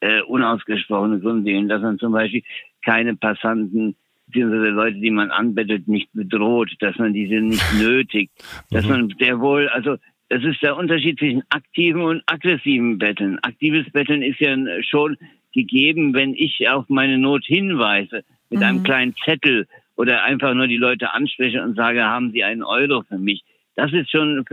äh, 0.00 0.20
unausgesprochene 0.22 1.20
Grundregeln, 1.20 1.68
dass 1.68 1.82
man 1.82 1.98
zum 1.98 2.12
Beispiel 2.12 2.42
keine 2.84 3.16
Passanten 3.16 3.96
beziehungsweise 4.34 4.70
Leute, 4.70 4.98
die 4.98 5.10
man 5.10 5.30
anbettet, 5.30 5.86
nicht 5.86 6.08
bedroht, 6.12 6.72
dass 6.80 6.98
man 6.98 7.12
diese 7.12 7.36
nicht 7.36 7.64
nötigt, 7.78 8.32
dass 8.70 8.86
man 8.86 9.08
der 9.20 9.40
wohl, 9.40 9.68
also 9.68 9.96
das 10.28 10.42
ist 10.42 10.62
der 10.62 10.76
Unterschied 10.76 11.18
zwischen 11.18 11.42
aktiven 11.50 12.02
und 12.02 12.22
aggressiven 12.26 12.98
Betteln. 12.98 13.38
Aktives 13.42 13.90
Betteln 13.92 14.22
ist 14.22 14.40
ja 14.40 14.56
schon 14.82 15.16
gegeben, 15.52 16.14
wenn 16.14 16.34
ich 16.34 16.68
auf 16.68 16.88
meine 16.88 17.18
Not 17.18 17.44
hinweise 17.44 18.24
mit 18.50 18.62
einem 18.62 18.82
kleinen 18.82 19.14
Zettel 19.24 19.68
oder 19.96 20.24
einfach 20.24 20.54
nur 20.54 20.66
die 20.66 20.76
Leute 20.76 21.12
anspreche 21.12 21.62
und 21.62 21.76
sage, 21.76 22.02
haben 22.02 22.32
Sie 22.32 22.42
einen 22.42 22.64
Euro 22.64 23.02
für 23.02 23.18
mich? 23.18 23.44
Das 23.76 23.92
ist 23.92 24.10
schon, 24.10 24.44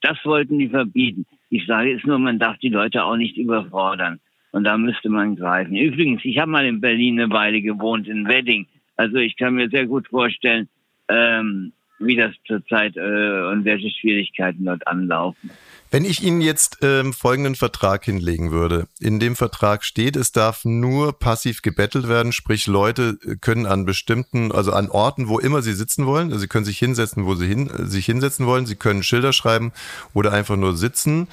das 0.00 0.18
wollten 0.24 0.58
die 0.58 0.68
verbieten. 0.68 1.26
Ich 1.50 1.66
sage 1.66 1.92
ist 1.92 2.06
nur, 2.06 2.18
man 2.18 2.38
darf 2.38 2.56
die 2.58 2.68
Leute 2.68 3.04
auch 3.04 3.16
nicht 3.16 3.36
überfordern. 3.36 4.20
Und 4.52 4.64
da 4.64 4.78
müsste 4.78 5.10
man 5.10 5.36
greifen. 5.36 5.76
Übrigens, 5.76 6.24
ich 6.24 6.38
habe 6.38 6.50
mal 6.50 6.64
in 6.64 6.80
Berlin 6.80 7.20
eine 7.20 7.30
Weile 7.30 7.60
gewohnt, 7.60 8.08
in 8.08 8.26
Wedding. 8.26 8.66
Also 8.96 9.16
ich 9.16 9.36
kann 9.36 9.54
mir 9.54 9.68
sehr 9.68 9.86
gut 9.86 10.08
vorstellen, 10.08 10.68
ähm, 11.08 11.72
wie 11.98 12.16
das 12.16 12.32
zurzeit 12.46 12.96
äh, 12.96 13.48
und 13.50 13.64
welche 13.64 13.90
Schwierigkeiten 13.90 14.64
dort 14.64 14.86
anlaufen. 14.86 15.50
Wenn 15.90 16.04
ich 16.04 16.22
Ihnen 16.22 16.40
jetzt 16.40 16.78
ähm, 16.82 17.12
folgenden 17.12 17.54
Vertrag 17.54 18.04
hinlegen 18.04 18.50
würde. 18.50 18.86
In 19.00 19.18
dem 19.20 19.36
Vertrag 19.36 19.84
steht, 19.84 20.16
es 20.16 20.32
darf 20.32 20.64
nur 20.64 21.18
passiv 21.18 21.62
gebettelt 21.62 22.08
werden, 22.08 22.32
sprich 22.32 22.66
Leute 22.66 23.16
können 23.40 23.66
an 23.66 23.86
bestimmten, 23.86 24.52
also 24.52 24.72
an 24.72 24.90
Orten, 24.90 25.28
wo 25.28 25.38
immer 25.38 25.62
sie 25.62 25.72
sitzen 25.72 26.04
wollen, 26.04 26.28
also 26.28 26.40
sie 26.40 26.48
können 26.48 26.64
sich 26.64 26.78
hinsetzen, 26.78 27.24
wo 27.24 27.34
sie 27.34 27.46
hin, 27.46 27.70
äh, 27.70 27.86
sich 27.86 28.04
hinsetzen 28.04 28.46
wollen, 28.46 28.66
sie 28.66 28.76
können 28.76 29.02
Schilder 29.02 29.32
schreiben 29.32 29.72
oder 30.12 30.32
einfach 30.32 30.56
nur 30.56 30.76
sitzen. 30.76 31.28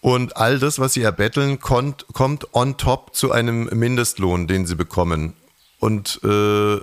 Und 0.00 0.36
all 0.36 0.58
das, 0.58 0.78
was 0.78 0.92
sie 0.92 1.02
erbetteln, 1.02 1.60
kommt 1.60 2.04
on 2.52 2.76
top 2.76 3.14
zu 3.14 3.32
einem 3.32 3.70
Mindestlohn, 3.72 4.46
den 4.46 4.66
sie 4.66 4.76
bekommen. 4.76 5.32
Und 5.84 6.18
äh, 6.24 6.76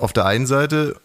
auf 0.00 0.12
der 0.12 0.26
einen 0.26 0.48
Seite 0.48 0.96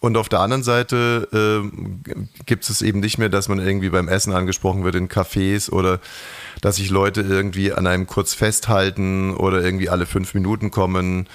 und, 0.00 0.16
auf 0.16 0.28
der 0.28 0.40
anderen 0.40 0.64
Seite 0.64 1.28
äh, 1.32 2.12
gibt 2.44 2.68
es 2.68 2.82
eben 2.82 2.98
nicht 2.98 3.18
mehr, 3.18 3.28
dass 3.28 3.48
man 3.48 3.60
irgendwie 3.60 3.88
beim 3.90 4.08
Essen 4.08 4.32
angesprochen 4.32 4.82
wird 4.82 4.96
in 4.96 5.08
Cafés 5.08 5.70
oder 5.70 6.00
dass 6.62 6.76
sich 6.76 6.90
Leute 6.90 7.20
irgendwie 7.20 7.72
an 7.72 7.86
einem 7.86 8.08
kurz 8.08 8.34
festhalten 8.34 9.32
oder 9.34 9.62
irgendwie 9.62 9.88
alle 9.88 10.06
fünf 10.06 10.34
Minuten 10.34 10.72
kommen. 10.72 11.28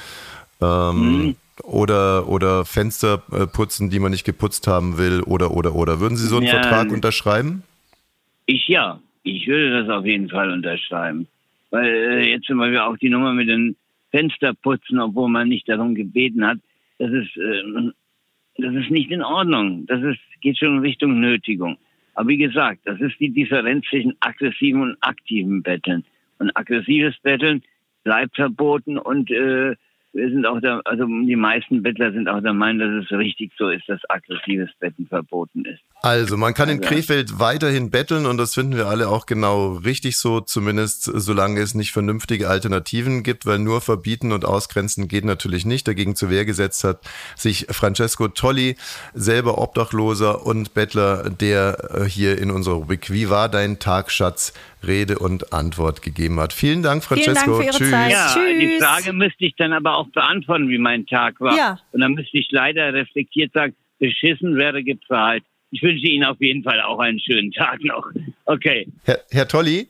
Ähm, 0.61 1.37
Oder, 1.63 2.27
oder 2.27 2.65
Fenster 2.65 3.21
äh, 3.31 3.45
putzen, 3.45 3.89
die 3.89 3.99
man 3.99 4.11
nicht 4.11 4.25
geputzt 4.25 4.67
haben 4.67 4.97
will, 4.97 5.21
oder, 5.21 5.51
oder, 5.51 5.75
oder. 5.75 5.99
Würden 5.99 6.17
Sie 6.17 6.27
so 6.27 6.37
einen 6.37 6.47
Ja. 6.47 6.53
Vertrag 6.53 6.91
unterschreiben? 6.91 7.63
Ich 8.47 8.67
ja. 8.67 8.99
Ich 9.23 9.47
würde 9.47 9.81
das 9.81 9.89
auf 9.95 10.05
jeden 10.05 10.29
Fall 10.29 10.51
unterschreiben. 10.51 11.27
Weil 11.69 11.85
äh, 11.85 12.31
jetzt 12.31 12.47
zum 12.47 12.57
Beispiel 12.57 12.79
auch 12.79 12.97
die 12.97 13.09
Nummer 13.09 13.33
mit 13.33 13.47
den 13.47 13.75
Fensterputzen, 14.11 14.99
obwohl 14.99 15.29
man 15.29 15.49
nicht 15.49 15.67
darum 15.67 15.95
gebeten 15.95 16.45
hat, 16.45 16.59
das 16.99 17.11
ist, 17.11 17.35
äh, 17.37 17.91
das 18.57 18.75
ist 18.75 18.91
nicht 18.91 19.11
in 19.11 19.23
Ordnung. 19.23 19.85
Das 19.87 20.01
ist, 20.03 20.19
geht 20.41 20.57
schon 20.57 20.77
in 20.77 20.79
Richtung 20.79 21.19
Nötigung. 21.19 21.77
Aber 22.13 22.29
wie 22.29 22.37
gesagt, 22.37 22.81
das 22.85 22.99
ist 22.99 23.19
die 23.19 23.29
Differenz 23.29 23.85
zwischen 23.89 24.15
aggressiven 24.19 24.81
und 24.81 24.97
aktiven 25.01 25.63
Betteln. 25.63 26.03
Und 26.39 26.55
aggressives 26.55 27.17
Betteln 27.19 27.63
bleibt 28.03 28.35
verboten 28.35 28.97
und 28.97 29.31
äh, 29.31 29.75
wir 30.13 30.29
sind 30.29 30.45
auch 30.45 30.59
der, 30.59 30.81
also 30.85 31.05
die 31.05 31.35
meisten 31.35 31.81
Bettler 31.83 32.11
sind 32.11 32.27
auch 32.27 32.41
der 32.41 32.53
Meinung, 32.53 32.97
dass 32.97 33.05
es 33.05 33.17
richtig 33.17 33.51
so 33.57 33.69
ist, 33.69 33.87
dass 33.87 33.99
aggressives 34.09 34.69
Betten 34.79 35.07
verboten 35.07 35.63
ist. 35.65 35.79
Also, 36.03 36.35
man 36.35 36.53
kann 36.53 36.67
in 36.69 36.79
Also- 36.79 36.89
Krefeld 36.89 37.39
weiterhin 37.39 37.91
betteln 37.91 38.25
und 38.25 38.37
das 38.37 38.55
finden 38.55 38.75
wir 38.75 38.87
alle 38.87 39.07
auch 39.07 39.25
genau 39.25 39.73
richtig 39.75 40.17
so, 40.17 40.41
zumindest 40.41 41.03
solange 41.03 41.59
es 41.61 41.75
nicht 41.75 41.91
vernünftige 41.91 42.49
Alternativen 42.49 43.23
gibt, 43.23 43.45
weil 43.45 43.59
nur 43.59 43.81
verbieten 43.81 44.31
und 44.31 44.43
ausgrenzen 44.43 45.07
geht 45.07 45.25
natürlich 45.25 45.65
nicht. 45.65 45.87
Dagegen 45.87 46.15
zur 46.15 46.29
Wehr 46.29 46.43
gesetzt 46.45 46.83
hat 46.83 47.01
sich 47.35 47.67
Francesco 47.69 48.27
Tolli, 48.27 48.75
selber 49.13 49.59
Obdachloser 49.59 50.45
und 50.45 50.73
Bettler, 50.73 51.29
der 51.29 51.77
äh, 51.93 52.03
hier 52.09 52.37
in 52.37 52.51
unserer 52.51 52.75
Rubrik 52.75 53.11
Wie 53.11 53.29
war 53.29 53.47
dein 53.47 53.79
Tag, 53.79 54.11
Schatz? 54.11 54.53
Rede 54.85 55.19
und 55.19 55.53
Antwort 55.53 56.01
gegeben 56.01 56.39
hat. 56.39 56.53
Vielen 56.53 56.83
Dank, 56.83 57.03
Vielen 57.03 57.23
Francesco. 57.23 57.51
Dank 57.51 57.57
für 57.57 57.63
Ihre 57.65 57.77
Tschüss. 57.77 57.91
Zeit. 57.91 58.11
Ja, 58.11 58.33
Tschüss. 58.33 58.59
die 58.59 58.79
Frage 58.79 59.13
müsste 59.13 59.45
ich 59.45 59.55
dann 59.57 59.73
aber 59.73 59.97
auch 59.97 60.07
beantworten, 60.09 60.69
wie 60.69 60.77
mein 60.77 61.05
Tag 61.05 61.39
war. 61.39 61.55
Ja. 61.55 61.79
Und 61.91 62.01
dann 62.01 62.13
müsste 62.13 62.37
ich 62.37 62.47
leider 62.51 62.93
reflektiert 62.93 63.53
sagen, 63.53 63.75
beschissen 63.99 64.55
wäre 64.57 64.83
gezahlt. 64.83 65.43
Ich 65.71 65.81
wünsche 65.81 66.05
Ihnen 66.05 66.25
auf 66.25 66.41
jeden 66.41 66.63
Fall 66.63 66.81
auch 66.81 66.99
einen 66.99 67.19
schönen 67.19 67.51
Tag 67.51 67.83
noch. 67.83 68.05
Okay. 68.45 68.87
Herr, 69.05 69.19
Herr 69.29 69.47
Tolli? 69.47 69.87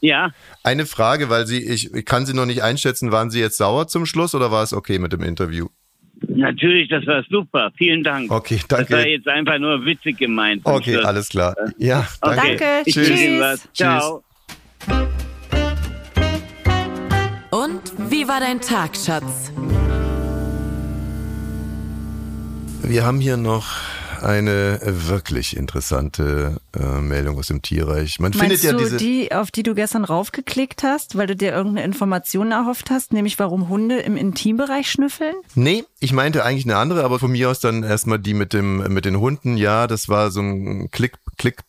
Ja. 0.00 0.30
Eine 0.62 0.86
Frage, 0.86 1.28
weil 1.28 1.46
Sie, 1.46 1.62
ich, 1.62 1.92
ich 1.92 2.04
kann 2.04 2.26
Sie 2.26 2.34
noch 2.34 2.46
nicht 2.46 2.62
einschätzen, 2.62 3.12
waren 3.12 3.30
Sie 3.30 3.40
jetzt 3.40 3.56
sauer 3.56 3.88
zum 3.88 4.06
Schluss 4.06 4.34
oder 4.34 4.50
war 4.50 4.62
es 4.62 4.72
okay 4.72 4.98
mit 4.98 5.12
dem 5.12 5.22
Interview? 5.22 5.68
Natürlich, 6.28 6.88
das 6.88 7.06
war 7.06 7.22
super. 7.30 7.70
Vielen 7.76 8.02
Dank. 8.04 8.30
Okay, 8.30 8.60
danke. 8.68 8.84
Das 8.90 8.98
war 9.00 9.06
jetzt 9.06 9.26
einfach 9.28 9.58
nur 9.58 9.84
witzig 9.84 10.18
gemeint. 10.18 10.60
Okay, 10.64 10.92
Schluss. 10.94 11.04
alles 11.04 11.28
klar. 11.28 11.54
Ja, 11.78 12.06
Okay. 12.20 12.36
danke. 12.36 12.56
Danke, 12.58 12.64
Ich 12.86 12.94
tschüss. 12.94 13.40
was. 13.40 13.68
Ciao. 13.74 14.22
Und 17.50 17.80
wie 18.10 18.28
war 18.28 18.40
dein 18.40 18.60
Tag, 18.60 18.96
Schatz? 18.96 19.52
Wir 22.82 23.04
haben 23.04 23.20
hier 23.20 23.36
noch 23.36 23.66
eine 24.22 24.78
wirklich 24.82 25.56
interessante 25.56 26.60
äh, 26.78 27.00
Meldung 27.00 27.38
aus 27.38 27.46
dem 27.46 27.62
Tierreich. 27.62 28.18
Man 28.20 28.32
Meinst 28.36 28.40
findet 28.40 28.62
ja 28.62 28.72
du 28.72 28.78
diese. 28.78 28.96
die, 28.98 29.32
auf 29.32 29.50
die 29.50 29.62
du 29.62 29.74
gestern 29.74 30.04
raufgeklickt 30.04 30.82
hast, 30.82 31.16
weil 31.16 31.26
du 31.26 31.34
dir 31.36 31.52
irgendeine 31.52 31.86
Information 31.86 32.52
erhofft 32.52 32.90
hast, 32.90 33.12
nämlich 33.14 33.38
warum 33.38 33.68
Hunde 33.68 33.96
im 34.00 34.16
Intimbereich 34.16 34.90
schnüffeln? 34.90 35.34
Nee, 35.54 35.84
ich 36.00 36.12
meinte 36.12 36.44
eigentlich 36.44 36.64
eine 36.64 36.76
andere, 36.76 37.04
aber 37.04 37.18
von 37.18 37.30
mir 37.30 37.50
aus 37.50 37.60
dann 37.60 37.82
erstmal 37.82 38.18
die 38.18 38.34
mit 38.34 38.52
dem 38.52 38.78
mit 38.92 39.04
den 39.04 39.20
Hunden. 39.20 39.56
Ja, 39.56 39.86
das 39.86 40.08
war 40.08 40.30
so 40.30 40.40
ein 40.40 40.90
Klick 40.90 41.14
Klick 41.36 41.62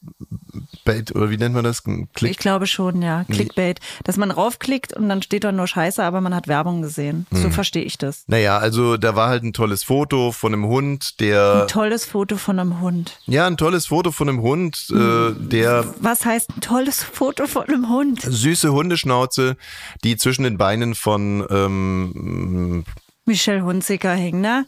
Clickbait 0.83 1.15
oder 1.15 1.29
wie 1.29 1.37
nennt 1.37 1.55
man 1.55 1.63
das? 1.63 1.83
Click 1.83 2.31
Ich 2.31 2.37
glaube 2.37 2.67
schon, 2.67 3.01
ja. 3.01 3.23
Clickbait. 3.25 3.79
Dass 4.03 4.17
man 4.17 4.31
raufklickt 4.31 4.93
und 4.93 5.07
dann 5.09 5.21
steht 5.21 5.43
da 5.43 5.51
nur 5.51 5.67
Scheiße, 5.67 6.03
aber 6.03 6.19
man 6.21 6.35
hat 6.35 6.47
Werbung 6.47 6.81
gesehen. 6.81 7.25
So 7.31 7.43
Hm. 7.45 7.51
verstehe 7.51 7.83
ich 7.83 7.97
das. 7.97 8.23
naja, 8.27 8.57
also 8.57 8.97
da 8.97 9.15
war 9.15 9.29
halt 9.29 9.43
ein 9.43 9.53
tolles 9.53 9.83
Foto 9.83 10.31
von 10.31 10.53
einem 10.53 10.65
Hund, 10.65 11.19
der. 11.19 11.63
Ein 11.63 11.67
tolles 11.67 12.05
Foto 12.05 12.37
von 12.37 12.59
einem 12.59 12.79
Hund. 12.81 13.19
Ja, 13.25 13.47
ein 13.47 13.57
tolles 13.57 13.87
Foto 13.87 14.11
von 14.11 14.27
einem 14.29 14.41
Hund, 14.41 14.87
äh, 14.91 15.31
der 15.39 15.85
Was 15.99 16.25
heißt 16.25 16.49
ein 16.57 16.61
tolles 16.61 17.03
Foto 17.03 17.47
von 17.47 17.63
einem 17.67 17.89
Hund? 17.89 18.21
süße 18.21 18.71
Hundeschnauze, 18.71 19.55
die 20.03 20.17
zwischen 20.17 20.43
den 20.43 20.57
Beinen 20.57 20.95
von 20.95 21.45
ähm, 21.49 22.83
Michelle 23.25 23.63
Hunziker 23.63 24.13
hing, 24.13 24.41
ne? 24.41 24.65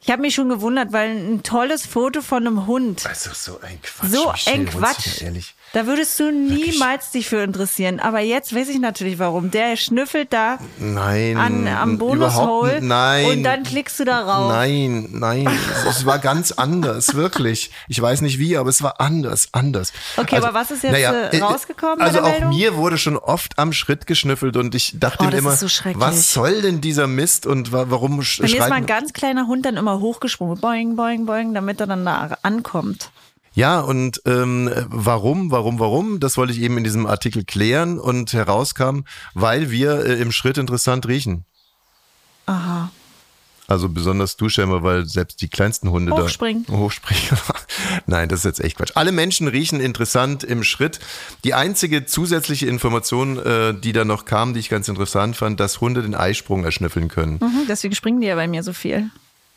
Ich 0.00 0.10
habe 0.10 0.20
mich 0.22 0.34
schon 0.34 0.50
gewundert, 0.50 0.92
weil 0.92 1.10
ein 1.16 1.42
tolles 1.42 1.86
Foto 1.86 2.20
von 2.20 2.46
einem 2.46 2.66
Hund. 2.66 3.06
Also 3.06 3.30
so 3.32 3.60
ein 3.60 3.80
Quatsch. 3.80 4.10
so 4.10 4.30
Michelle 4.32 4.56
ein 4.56 4.66
Hunziker, 4.66 4.78
Quatsch. 4.94 5.22
Ehrlich. 5.22 5.54
Da 5.74 5.86
würdest 5.88 6.20
du 6.20 6.30
niemals 6.30 7.10
dich 7.10 7.28
für 7.28 7.42
interessieren. 7.42 7.98
Aber 7.98 8.20
jetzt 8.20 8.54
weiß 8.54 8.68
ich 8.68 8.78
natürlich 8.78 9.18
warum. 9.18 9.50
Der 9.50 9.76
schnüffelt 9.76 10.32
da 10.32 10.58
Nein. 10.78 11.36
an, 11.36 11.66
am 11.66 11.98
Bonushole 11.98 12.80
Nein. 12.80 13.26
und 13.26 13.42
dann 13.42 13.64
klickst 13.64 13.98
du 13.98 14.04
da 14.04 14.20
rauf. 14.20 14.52
Nein, 14.52 15.08
nein, 15.10 15.48
es, 15.88 16.06
war 16.06 16.20
ganz 16.20 16.52
anders, 16.52 17.14
wirklich. 17.14 17.72
Ich 17.88 18.00
weiß 18.00 18.20
nicht 18.20 18.38
wie, 18.38 18.56
aber 18.56 18.70
es 18.70 18.84
war 18.84 19.00
anders, 19.00 19.48
anders. 19.50 19.92
Okay, 20.16 20.36
aber 20.36 20.54
was 20.54 20.70
ist 20.70 20.84
jetzt, 20.84 20.94
äh, 20.94 21.38
rausgekommen 21.38 21.98
bei 21.98 22.04
Also 22.04 22.18
der 22.18 22.26
auch 22.26 22.30
Meldung? 22.30 22.50
mir 22.50 22.76
wurde 22.76 22.96
schon 22.96 23.16
oft 23.16 23.58
am 23.58 23.72
Schritt 23.72 24.06
geschnüffelt 24.06 24.56
und 24.56 24.76
ich 24.76 25.00
dachte 25.00 25.24
Oh, 25.24 25.26
mir 25.26 25.36
immer, 25.36 25.56
so 25.56 25.66
was 25.94 26.32
soll 26.32 26.62
denn 26.62 26.82
dieser 26.82 27.08
Mist 27.08 27.46
und 27.46 27.72
wa 27.72 27.86
warum 27.88 28.22
sch 28.22 28.38
Bei 28.40 28.46
mir 28.46 28.60
ist 28.60 28.68
mal 28.68 28.72
ein 28.76 28.86
ganz 28.86 29.12
kleiner 29.12 29.48
Hund 29.48 29.66
dann 29.66 29.76
immer 29.76 29.98
hochgesprungen. 29.98 30.60
Boing, 30.60 30.94
boing, 30.94 31.26
boing, 31.26 31.52
damit 31.52 31.80
er 31.80 31.88
dann 31.88 32.04
da 32.04 32.38
ankommt. 32.42 33.10
Ja, 33.54 33.80
und 33.80 34.20
ähm, 34.26 34.68
warum, 34.88 35.50
warum, 35.50 35.78
warum? 35.78 36.18
Das 36.20 36.36
wollte 36.36 36.52
ich 36.52 36.60
eben 36.60 36.76
in 36.76 36.84
diesem 36.84 37.06
Artikel 37.06 37.44
klären 37.44 37.98
und 38.00 38.32
herauskam, 38.32 39.00
weil 39.34 39.70
wir 39.70 40.04
äh, 40.04 40.20
im 40.20 40.32
Schritt 40.32 40.58
interessant 40.58 41.06
riechen. 41.06 41.44
Aha. 42.46 42.90
Also 43.66 43.88
besonders 43.88 44.36
du, 44.36 44.50
Schämer, 44.50 44.82
weil 44.82 45.06
selbst 45.06 45.40
die 45.40 45.48
kleinsten 45.48 45.90
Hunde 45.90 46.12
Hochspringen. 46.12 46.66
da 46.66 46.74
hochspringen. 46.74 47.22
Nein, 48.06 48.28
das 48.28 48.40
ist 48.40 48.44
jetzt 48.44 48.60
echt 48.60 48.76
Quatsch. 48.76 48.90
Alle 48.94 49.10
Menschen 49.10 49.48
riechen 49.48 49.80
interessant 49.80 50.44
im 50.44 50.64
Schritt. 50.64 51.00
Die 51.44 51.54
einzige 51.54 52.04
zusätzliche 52.04 52.66
Information, 52.66 53.38
äh, 53.38 53.72
die 53.72 53.92
da 53.94 54.04
noch 54.04 54.26
kam, 54.26 54.52
die 54.52 54.60
ich 54.60 54.68
ganz 54.68 54.88
interessant 54.88 55.36
fand, 55.36 55.60
dass 55.60 55.80
Hunde 55.80 56.02
den 56.02 56.14
Eisprung 56.14 56.64
erschnüffeln 56.64 57.08
können, 57.08 57.38
Mhm, 57.40 57.62
deswegen 57.66 57.94
springen 57.94 58.20
die 58.20 58.26
ja 58.26 58.34
bei 58.34 58.48
mir 58.48 58.62
so 58.62 58.74
viel. 58.74 59.08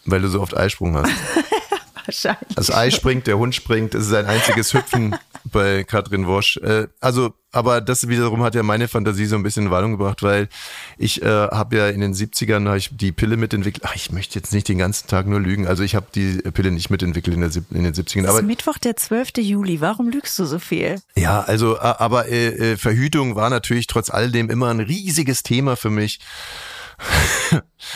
weil 0.06 0.22
du 0.22 0.30
so 0.30 0.40
oft 0.40 0.56
Eisprung 0.56 0.96
hast. 0.96 1.12
Wahrscheinlich. 2.08 2.56
Das 2.56 2.74
Ei 2.74 2.90
springt, 2.90 3.28
der 3.28 3.38
Hund 3.38 3.54
springt, 3.54 3.94
es 3.94 4.08
ist 4.08 4.14
ein 4.14 4.26
einziges 4.26 4.74
Hüpfen 4.74 5.16
bei 5.44 5.84
Katrin 5.84 6.26
Wosch. 6.26 6.58
Äh, 6.58 6.88
also, 7.02 7.34
aber 7.52 7.82
das 7.82 8.08
wiederum 8.08 8.44
hat 8.44 8.56
ja 8.56 8.64
meine 8.64 8.88
Fantasie 8.88 9.26
so 9.26 9.36
ein 9.36 9.44
bisschen 9.44 9.66
in 9.66 9.72
Wallung 9.72 9.92
gebracht, 9.92 10.24
weil 10.24 10.48
ich 10.98 11.22
äh, 11.22 11.26
habe 11.28 11.76
ja 11.76 11.90
in 11.90 12.00
den 12.00 12.14
70ern 12.14 12.68
hab 12.70 12.78
ich 12.78 12.96
die 12.96 13.12
Pille 13.12 13.36
mitentwickelt. 13.36 13.84
Ach, 13.86 13.96
ich 13.96 14.12
möchte 14.12 14.40
jetzt 14.40 14.54
nicht 14.54 14.70
den 14.70 14.78
ganzen 14.78 15.08
Tag 15.08 15.28
nur 15.28 15.42
lügen. 15.42 15.68
Also 15.68 15.84
ich 15.84 15.96
habe 15.96 16.08
die 16.16 16.38
Pille 16.52 16.72
nicht 16.72 16.90
mitentwickelt 16.90 17.36
in, 17.36 17.42
der, 17.42 17.52
in 17.72 17.84
den 17.84 17.94
70ern. 17.94 18.24
Es 18.24 18.30
Aber 18.30 18.40
ist 18.40 18.46
Mittwoch, 18.46 18.78
der 18.78 18.96
12. 18.96 19.38
Juli. 19.40 19.82
Warum 19.82 20.10
lügst 20.10 20.40
du 20.40 20.46
so 20.46 20.60
viel? 20.60 21.02
ja, 21.16 21.42
also, 21.42 21.80
aber 21.80 22.30
äh, 22.30 22.74
äh, 22.74 22.78
Verhütung 22.78 23.36
war 23.36 23.50
natürlich 23.50 23.88
trotz 23.88 24.10
alledem 24.10 24.50
immer 24.50 24.70
ein 24.70 24.80
riesiges 24.80 25.44
Thema 25.44 25.76
für 25.76 25.90
mich. 25.90 26.20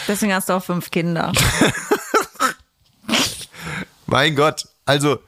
Deswegen 0.08 0.34
hast 0.34 0.50
du 0.50 0.54
auch 0.54 0.64
fünf 0.64 0.92
Kinder. 0.92 1.32
Mein 4.12 4.36
Gott. 4.36 4.68
Also, 4.86 5.20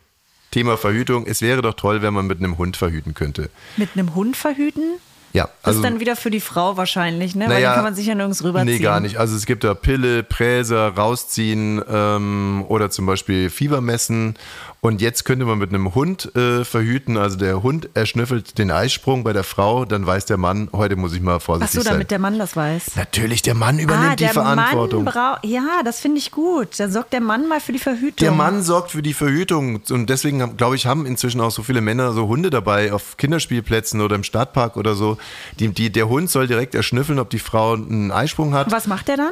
Thema 0.52 0.78
Verhütung. 0.78 1.26
Es 1.26 1.42
wäre 1.42 1.62
doch 1.62 1.74
toll, 1.74 2.02
wenn 2.02 2.14
man 2.14 2.28
mit 2.28 2.40
einem 2.40 2.58
Hund 2.58 2.78
verhüten 2.78 3.14
könnte. 3.14 3.50
Mit 3.78 3.92
einem 3.96 4.14
Hund 4.14 4.36
verhüten? 4.38 5.00
Ja, 5.34 5.46
Das 5.46 5.52
also. 5.64 5.80
ist 5.80 5.84
dann 5.84 6.00
wieder 6.00 6.16
für 6.16 6.30
die 6.30 6.40
Frau 6.40 6.78
wahrscheinlich, 6.78 7.36
ne? 7.36 7.46
Weil 7.46 7.56
Naja, 7.56 7.70
dann 7.70 7.76
kann 7.76 7.84
man 7.86 7.96
sich 7.96 8.06
ja 8.06 8.14
nirgends 8.14 8.44
rüberziehen. 8.44 8.78
Nee, 8.78 8.80
gar 8.80 9.00
nicht. 9.00 9.18
Also 9.18 9.36
es 9.36 9.48
gibt 9.48 9.64
da 9.64 9.74
Pille, 9.74 10.22
Präser, 10.22 10.90
rausziehen 10.90 11.82
ähm, 11.90 12.64
oder 12.68 12.92
zum 12.92 13.08
Beispiel 13.08 13.50
Fieber 13.50 13.82
messen. 13.82 14.36
Und 14.80 15.02
jetzt 15.02 15.24
könnte 15.24 15.46
man 15.46 15.58
mit 15.58 15.70
einem 15.70 15.96
Hund 15.96 16.36
äh, 16.36 16.66
verhüten. 16.66 17.16
Also 17.18 17.38
der 17.38 17.64
Hund 17.64 17.90
erschnüffelt 17.94 18.58
den 18.58 18.70
Eisprung 18.70 19.24
bei 19.24 19.32
der 19.32 19.46
Frau, 19.46 19.86
dann 19.86 20.06
weiß 20.06 20.26
der 20.26 20.36
Mann, 20.36 20.68
heute 20.74 20.98
muss 20.98 21.14
ich 21.14 21.22
mal 21.22 21.38
Ach 21.38 21.42
vorsichtig 21.42 21.80
so, 21.80 21.82
sein. 21.84 21.94
damit 21.94 22.12
der 22.12 22.20
Mann 22.20 22.38
das 22.38 22.56
weiß. 22.58 22.98
Natürlich, 22.98 23.42
der 23.42 23.56
Mann 23.56 23.80
übernimmt 23.80 24.12
ah, 24.12 24.16
die 24.18 24.26
der 24.26 24.34
Verantwortung. 24.34 25.06
Mann 25.06 25.38
ja, 25.44 25.82
das 25.86 26.02
finde 26.02 26.18
ich 26.18 26.32
gut. 26.32 26.80
Dann 26.80 26.92
sorgt 26.92 27.14
der 27.14 27.22
Mann 27.22 27.48
mal 27.48 27.62
für 27.62 27.72
die 27.72 27.80
Verhütung. 27.80 28.18
Der 28.20 28.34
Mann 28.34 28.62
sorgt 28.62 28.92
für 28.92 29.02
die 29.02 29.14
Verhütung 29.14 29.82
und 29.90 30.10
deswegen, 30.10 30.58
glaube 30.58 30.76
ich, 30.76 30.86
haben 30.86 31.06
inzwischen 31.06 31.40
auch 31.40 31.52
so 31.52 31.64
viele 31.64 31.80
Männer 31.80 32.12
so 32.12 32.28
Hunde 32.28 32.50
dabei 32.50 32.92
auf 32.92 33.16
Kinderspielplätzen 33.16 34.02
oder 34.02 34.16
im 34.16 34.24
Stadtpark 34.24 34.76
oder 34.76 34.96
so. 34.96 35.18
Die, 35.60 35.70
die, 35.70 35.92
der 35.92 36.10
Hund 36.10 36.30
soll 36.30 36.48
direkt 36.48 36.76
erschnüffeln, 36.76 37.20
ob 37.20 37.30
die 37.30 37.40
Frau 37.40 37.74
einen 37.74 38.12
Eisprung 38.12 38.54
hat. 38.54 38.72
Was 38.72 38.88
macht 38.88 39.08
der 39.08 39.18
dann? 39.18 39.32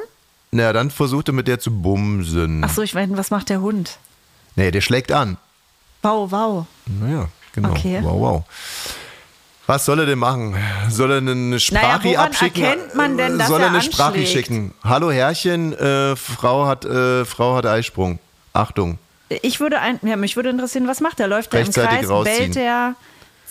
Na, 0.51 0.73
dann 0.73 0.91
versucht 0.91 1.29
er 1.29 1.33
mit 1.33 1.47
der 1.47 1.59
zu 1.59 1.71
bumsen. 1.71 2.63
Ach 2.63 2.69
so, 2.69 2.81
ich 2.81 2.93
meine, 2.93 3.17
was 3.17 3.31
macht 3.31 3.49
der 3.49 3.61
Hund? 3.61 3.97
Nee, 4.55 4.71
der 4.71 4.81
schlägt 4.81 5.11
an. 5.11 5.37
Wow, 6.01 6.31
wow. 6.31 6.65
Naja, 6.87 7.27
genau. 7.53 7.69
Okay. 7.71 7.99
Wow, 8.01 8.19
wow. 8.19 8.43
Was 9.67 9.85
soll 9.85 9.99
er 9.99 10.05
denn 10.05 10.19
machen? 10.19 10.55
Soll 10.89 11.11
er 11.11 11.17
eine 11.19 11.59
Sprache 11.59 12.03
woran 12.03 12.27
abschicken? 12.27 12.63
erkennt 12.63 12.95
man 12.95 13.17
denn, 13.17 13.37
dass 13.39 13.47
soll 13.47 13.61
er 13.61 13.67
er 13.67 13.69
eine 13.71 13.81
Sprache 13.81 14.25
schicken? 14.25 14.73
Hallo 14.83 15.11
Herrchen, 15.11 15.71
äh, 15.73 16.15
Frau 16.17 16.65
hat 16.65 16.83
äh, 16.83 17.23
Frau 17.23 17.55
hat 17.55 17.65
Eisprung. 17.65 18.19
Achtung. 18.51 18.97
Ich 19.29 19.61
würde 19.61 19.79
ein, 19.79 19.99
ja, 20.01 20.17
mich 20.17 20.35
würde 20.35 20.49
interessieren, 20.49 20.87
was 20.87 20.99
macht 20.99 21.21
er? 21.21 21.27
Läuft 21.27 21.53
er 21.53 21.61
im 21.61 21.71
Kreis? 21.71 22.09
rausziehen. 22.09 22.37
Bellt 22.37 22.55
er? 22.57 22.95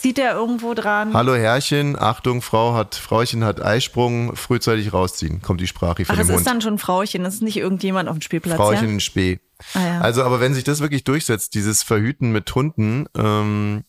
Zieht 0.00 0.18
er 0.18 0.32
irgendwo 0.32 0.72
dran? 0.72 1.12
Hallo 1.12 1.34
Herrchen, 1.34 1.94
Achtung, 2.00 2.40
Frau 2.40 2.72
hat 2.72 2.94
Frauchen 2.94 3.44
hat 3.44 3.62
Eisprung, 3.62 4.34
frühzeitig 4.34 4.94
rausziehen. 4.94 5.42
Kommt 5.42 5.60
die 5.60 5.66
Sprache 5.66 6.06
von 6.06 6.14
Ach, 6.14 6.18
dem 6.18 6.30
ist 6.30 6.36
Hund. 6.36 6.46
dann 6.46 6.60
schon 6.62 6.78
Frauchen, 6.78 7.22
das 7.22 7.34
ist 7.34 7.42
nicht 7.42 7.58
irgendjemand 7.58 8.08
auf 8.08 8.16
dem 8.16 8.22
Spielplatz. 8.22 8.56
Frauchen 8.56 8.76
ja? 8.76 8.82
in 8.92 9.00
Spee. 9.00 9.40
Ah, 9.74 9.80
ja. 9.84 10.00
Also, 10.00 10.22
aber 10.22 10.40
wenn 10.40 10.54
sich 10.54 10.64
das 10.64 10.80
wirklich 10.80 11.04
durchsetzt, 11.04 11.54
dieses 11.54 11.82
Verhüten 11.82 12.32
mit 12.32 12.54
Hunden, 12.54 13.08
ähm, 13.14 13.84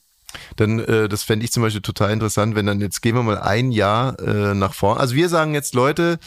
dann, 0.57 0.79
äh, 0.79 1.07
das 1.07 1.23
fände 1.23 1.45
ich 1.45 1.53
zum 1.53 1.63
Beispiel 1.63 1.81
total 1.81 2.11
interessant, 2.11 2.55
wenn 2.55 2.65
dann, 2.65 2.81
jetzt 2.81 3.01
gehen 3.01 3.15
wir 3.15 3.23
mal 3.23 3.39
ein 3.39 3.71
Jahr 3.71 4.19
äh, 4.19 4.53
nach 4.53 4.73
vorne. 4.73 4.99
Also 4.99 5.15
wir 5.15 5.29
sagen 5.29 5.53
jetzt, 5.53 5.75
Leute, 5.75 6.19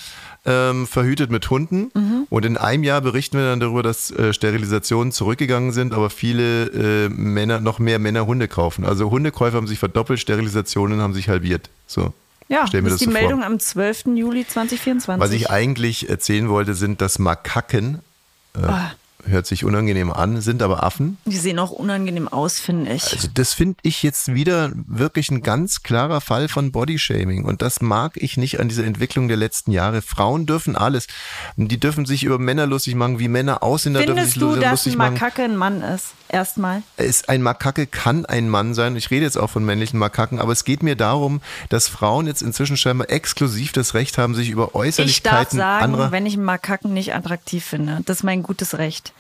ähm, 0.47 0.87
verhütet 0.87 1.31
mit 1.31 1.49
Hunden 1.51 1.91
Mhm. 1.95 2.27
und 2.29 2.45
in 2.45 2.57
einem 2.57 2.83
Jahr 2.85 3.01
berichten 3.01 3.39
wir 3.39 3.47
dann 3.47 3.61
darüber, 3.61 3.83
dass 3.83 4.11
äh, 4.11 4.33
Sterilisationen 4.33 5.11
zurückgegangen 5.13 5.73
sind, 5.73 5.95
aber 5.95 6.11
viele 6.11 6.67
äh, 7.07 7.09
Männer, 7.09 7.61
noch 7.61 7.79
mehr 7.79 7.99
Männer 7.99 8.27
Hunde 8.27 8.47
kaufen. 8.49 8.85
Also 8.85 9.11
Hundekäufe 9.11 9.57
haben 9.57 9.67
sich 9.67 9.79
verdoppelt, 9.79 10.21
Sterilisationen 10.21 11.01
haben 11.01 11.15
sich 11.15 11.29
halbiert. 11.29 11.71
So. 11.87 12.13
Ja, 12.49 12.67
Stell 12.67 12.83
mir 12.83 12.91
das 12.91 12.97
ist 13.01 13.07
das 13.07 13.09
die 13.09 13.13
so 13.15 13.19
vor. 13.19 13.21
Meldung 13.37 13.43
am 13.43 13.59
12. 13.59 14.05
Juli 14.17 14.47
2024. 14.47 15.19
Was 15.19 15.33
ich 15.35 15.51
eigentlich 15.51 16.11
erzählen 16.11 16.49
wollte, 16.51 16.75
sind, 16.75 17.01
dass 17.01 17.19
Makaken, 17.19 18.01
äh, 18.55 18.67
Ah. 18.67 18.93
Hört 19.27 19.47
sich 19.47 19.65
unangenehm 19.65 20.13
an, 20.13 20.41
sind 20.41 20.63
aber 20.63 20.83
Affen. 20.83 21.19
Die 21.25 21.37
sehen 21.37 21.59
auch 21.59 21.71
unangenehm 21.71 22.29
aus, 22.29 22.61
finde 22.61 22.93
ich. 22.93 23.13
Also 23.13 23.29
das 23.33 23.55
finde 23.55 23.77
ich 23.83 24.03
jetzt 24.03 24.35
wieder 24.35 24.73
wirklich 24.75 25.31
ein 25.31 25.43
ganz 25.43 25.83
klarer 25.83 26.21
Fall 26.21 26.49
von 26.49 26.73
Bodyshaming 26.73 27.45
und 27.45 27.63
das 27.63 27.81
mag 27.81 28.13
ich 28.17 28.37
nicht 28.37 28.61
an 28.61 28.69
dieser 28.69 28.85
Entwicklung 28.85 29.29
der 29.29 29.37
letzten 29.37 29.73
Jahre. 29.73 30.03
Frauen 30.03 30.47
dürfen 30.47 30.77
alles. 30.77 31.07
Die 31.57 31.81
dürfen 31.81 32.07
sich 32.07 32.25
über 32.25 32.39
Männer 32.39 32.67
lustig 32.67 32.95
machen, 32.95 33.19
wie 33.19 33.29
Männer 33.29 33.63
aussehen, 33.63 33.95
da 33.95 34.03
dürfen 34.03 34.25
sich 34.25 34.35
du, 34.35 34.57
dass 34.57 34.71
lustig 34.71 34.95
ein 34.95 34.99
machen. 34.99 35.15
Makake 35.15 35.43
ein 35.43 35.57
Mann 35.57 35.83
ist? 35.83 36.15
Erstmal. 36.29 36.83
Es, 36.97 37.29
ein 37.29 37.43
Makake 37.43 37.87
kann 37.87 38.27
ein 38.27 38.49
Mann 38.49 38.75
sein. 38.75 38.97
Ich 38.97 39.11
rede 39.11 39.25
jetzt 39.25 39.37
auch 39.37 39.51
von 39.51 39.65
männlichen 39.65 39.99
Makaken, 39.99 40.41
aber 40.41 40.53
es 40.53 40.65
geht 40.65 40.83
mir 40.83 40.97
darum, 40.97 41.41
dass 41.69 41.89
Frauen 41.89 42.27
jetzt 42.27 42.43
inzwischen 42.43 42.77
scheinbar 42.77 43.11
exklusiv 43.11 43.73
das 43.73 43.95
Recht 43.95 44.19
haben, 44.19 44.35
sich 44.35 44.51
über 44.51 44.65
Ich 44.65 44.73
darf 44.73 44.81
Äußerlichkeiten 44.83 45.59
sagen, 45.59 46.11
wenn 46.11 46.27
ich 46.27 46.35
einen 46.35 46.45
Makaken 46.45 46.93
nicht 46.93 47.15
attraktiv 47.15 47.65
finde. 47.65 48.01
Das 48.05 48.19
ist 48.19 48.23
mein 48.25 48.43
gutes 48.43 48.79
Recht. 48.79 49.14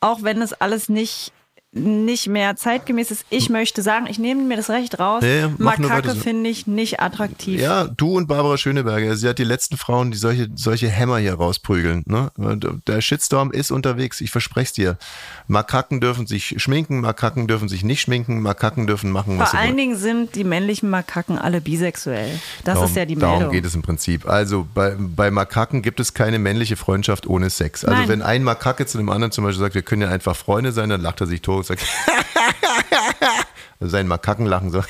Auch 0.00 0.22
wenn 0.22 0.42
es 0.42 0.52
alles 0.52 0.88
nicht, 0.88 1.32
nicht 1.74 2.28
mehr 2.28 2.54
zeitgemäß 2.56 3.10
ist. 3.10 3.26
Ich 3.30 3.50
möchte 3.50 3.82
sagen, 3.82 4.06
ich 4.08 4.18
nehme 4.18 4.42
mir 4.42 4.56
das 4.56 4.70
Recht 4.70 4.98
raus. 5.00 5.22
Nur 5.22 5.52
Makake 5.58 6.14
finde 6.14 6.48
ich 6.48 6.66
nicht 6.66 7.00
attraktiv. 7.00 7.60
Ja, 7.60 7.84
du 7.84 8.16
und 8.16 8.28
Barbara 8.28 8.56
Schöneberger, 8.56 9.16
sie 9.16 9.28
hat 9.28 9.38
die 9.38 9.44
letzten 9.44 9.76
Frauen, 9.76 10.10
die 10.12 10.18
solche, 10.18 10.48
solche 10.54 10.88
Hämmer 10.88 11.18
hier 11.18 11.34
rausprügeln. 11.34 12.04
Ne? 12.06 12.30
Der 12.86 13.00
Shitstorm 13.00 13.50
ist 13.50 13.72
unterwegs, 13.72 14.20
ich 14.20 14.30
verspreche 14.30 14.64
es 14.64 14.72
dir. 14.72 14.98
Makaken 15.48 16.00
dürfen 16.00 16.26
sich 16.26 16.54
schminken, 16.62 17.00
Makaken 17.00 17.48
dürfen 17.48 17.68
sich 17.68 17.84
nicht 17.84 18.00
schminken, 18.02 18.40
Makaken 18.40 18.86
dürfen 18.86 19.10
machen, 19.10 19.38
was 19.38 19.50
Vor 19.50 19.58
allen. 19.58 19.76
Dingen 19.76 19.96
sind 19.96 20.36
die 20.36 20.44
männlichen 20.44 20.88
Makaken 20.88 21.38
alle 21.38 21.60
bisexuell. 21.60 22.30
Das 22.64 22.74
darum, 22.74 22.88
ist 22.88 22.96
ja 22.96 23.04
die 23.04 23.16
Darum 23.16 23.38
Meldung. 23.38 23.52
geht 23.52 23.64
es 23.64 23.74
im 23.74 23.82
Prinzip. 23.82 24.28
Also 24.28 24.66
bei, 24.72 24.94
bei 24.98 25.30
Makaken 25.30 25.82
gibt 25.82 25.98
es 25.98 26.14
keine 26.14 26.38
männliche 26.38 26.76
Freundschaft 26.76 27.26
ohne 27.26 27.50
Sex. 27.50 27.84
Also 27.84 27.98
Nein. 27.98 28.08
wenn 28.08 28.22
ein 28.22 28.44
Makake 28.44 28.86
zu 28.86 28.96
dem 28.96 29.08
anderen 29.08 29.32
zum 29.32 29.44
Beispiel 29.44 29.60
sagt, 29.60 29.74
wir 29.74 29.82
können 29.82 30.02
ja 30.02 30.08
einfach 30.08 30.36
Freunde 30.36 30.70
sein, 30.72 30.88
dann 30.88 31.00
lacht 31.00 31.20
er 31.20 31.26
sich 31.26 31.42
tot 31.42 31.63
also 31.70 31.84
sein 33.80 34.06
Makakenlachen 34.06 34.70
so, 34.70 34.82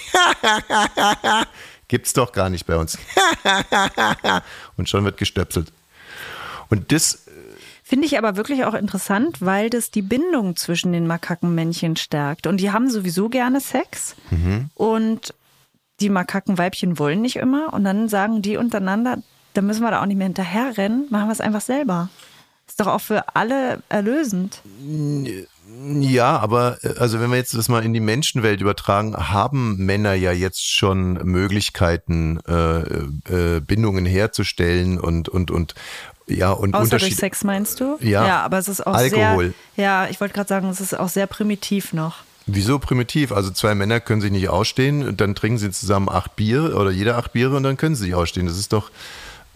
gibt's 1.88 2.12
doch 2.12 2.32
gar 2.32 2.50
nicht 2.50 2.66
bei 2.66 2.76
uns. 2.76 2.98
und 4.76 4.88
schon 4.88 5.04
wird 5.04 5.16
gestöpselt. 5.16 5.72
Und 6.70 6.92
das 6.92 7.25
Finde 7.87 8.06
ich 8.06 8.16
aber 8.16 8.37
wirklich 8.37 8.64
auch 8.64 8.72
interessant, 8.72 9.42
weil 9.42 9.68
das 9.68 9.90
die 9.90 10.00
Bindung 10.00 10.56
zwischen 10.56 10.92
den 10.92 11.06
Makakenmännchen 11.06 11.96
stärkt. 11.96 12.46
Und 12.46 12.56
die 12.56 12.72
haben 12.72 12.88
sowieso 12.88 13.29
gerne 13.29 13.60
Sex. 13.60 14.16
Mhm. 14.31 14.70
Und 14.75 15.35
die 16.00 16.08
Makakenweibchen 16.08 16.98
wollen 16.98 17.20
nicht 17.20 17.37
immer. 17.37 17.75
Und 17.75 17.85
dann 17.85 18.08
sagen 18.08 18.40
die 18.40 18.56
untereinander, 18.56 19.18
da 19.52 19.60
müssen 19.60 19.83
wir 19.83 19.90
da 19.90 20.00
auch 20.00 20.06
nicht 20.06 20.16
mehr 20.16 20.27
hinterherrennen, 20.27 21.08
machen 21.10 21.29
wir 21.29 21.33
es 21.33 21.42
einfach 21.42 21.60
selber. 21.60 22.08
Ist 22.66 22.81
doch 22.81 22.87
auch 22.87 23.00
für 23.00 23.37
alle 23.37 23.83
erlösend. 23.90 24.62
Ja, 26.00 26.38
aber 26.38 26.79
äh, 26.83 26.94
also 26.98 27.21
wenn 27.21 27.31
wir 27.31 27.37
jetzt 27.37 27.54
das 27.54 27.69
mal 27.69 27.85
in 27.85 27.92
die 27.92 28.00
Menschenwelt 28.00 28.60
übertragen, 28.60 29.17
haben 29.17 29.77
Männer 29.77 30.15
ja 30.15 30.33
jetzt 30.33 30.69
schon 30.71 31.15
Möglichkeiten, 31.25 32.38
äh, 32.46 32.81
äh, 33.56 33.60
Bindungen 33.60 34.06
herzustellen 34.06 34.98
und 35.00 35.29
und 35.29 35.50
und 35.50 35.75
ja 36.27 36.50
und 36.52 36.75
Außer 36.75 36.98
durch. 36.98 37.17
Sex 37.17 37.44
meinst 37.44 37.81
du? 37.81 37.96
Ja. 38.00 38.27
Ja, 38.27 38.42
aber 38.44 38.58
es 38.58 38.69
ist 38.69 38.87
auch 38.87 38.94
Alkohol. 38.94 39.54
sehr. 39.77 39.85
Ja, 39.85 40.08
ich 40.08 40.21
wollte 40.21 40.35
gerade 40.35 40.48
sagen, 40.48 40.69
es 40.69 40.81
ist 40.81 40.98
auch 40.98 41.08
sehr 41.08 41.27
primitiv 41.27 41.92
noch. 41.92 42.17
Wieso 42.46 42.79
primitiv? 42.79 43.33
Also 43.33 43.50
zwei 43.50 43.75
Männer 43.75 44.00
können 44.00 44.21
sich 44.21 44.31
nicht 44.31 44.50
ausstehen, 44.50 45.17
dann 45.17 45.35
trinken 45.35 45.56
sie 45.58 45.71
zusammen 45.71 46.10
acht 46.10 46.37
Bier 46.37 46.77
oder 46.77 46.90
jeder 46.90 47.17
acht 47.17 47.33
Biere 47.33 47.56
und 47.56 47.62
dann 47.62 47.79
können 47.79 47.94
sie 47.94 48.04
sich 48.04 48.15
ausstehen. 48.15 48.46
Das 48.46 48.58
ist 48.58 48.73
doch 48.75 48.90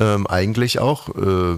ähm, 0.00 0.26
eigentlich 0.26 0.78
auch. 0.78 1.08
Äh, 1.10 1.56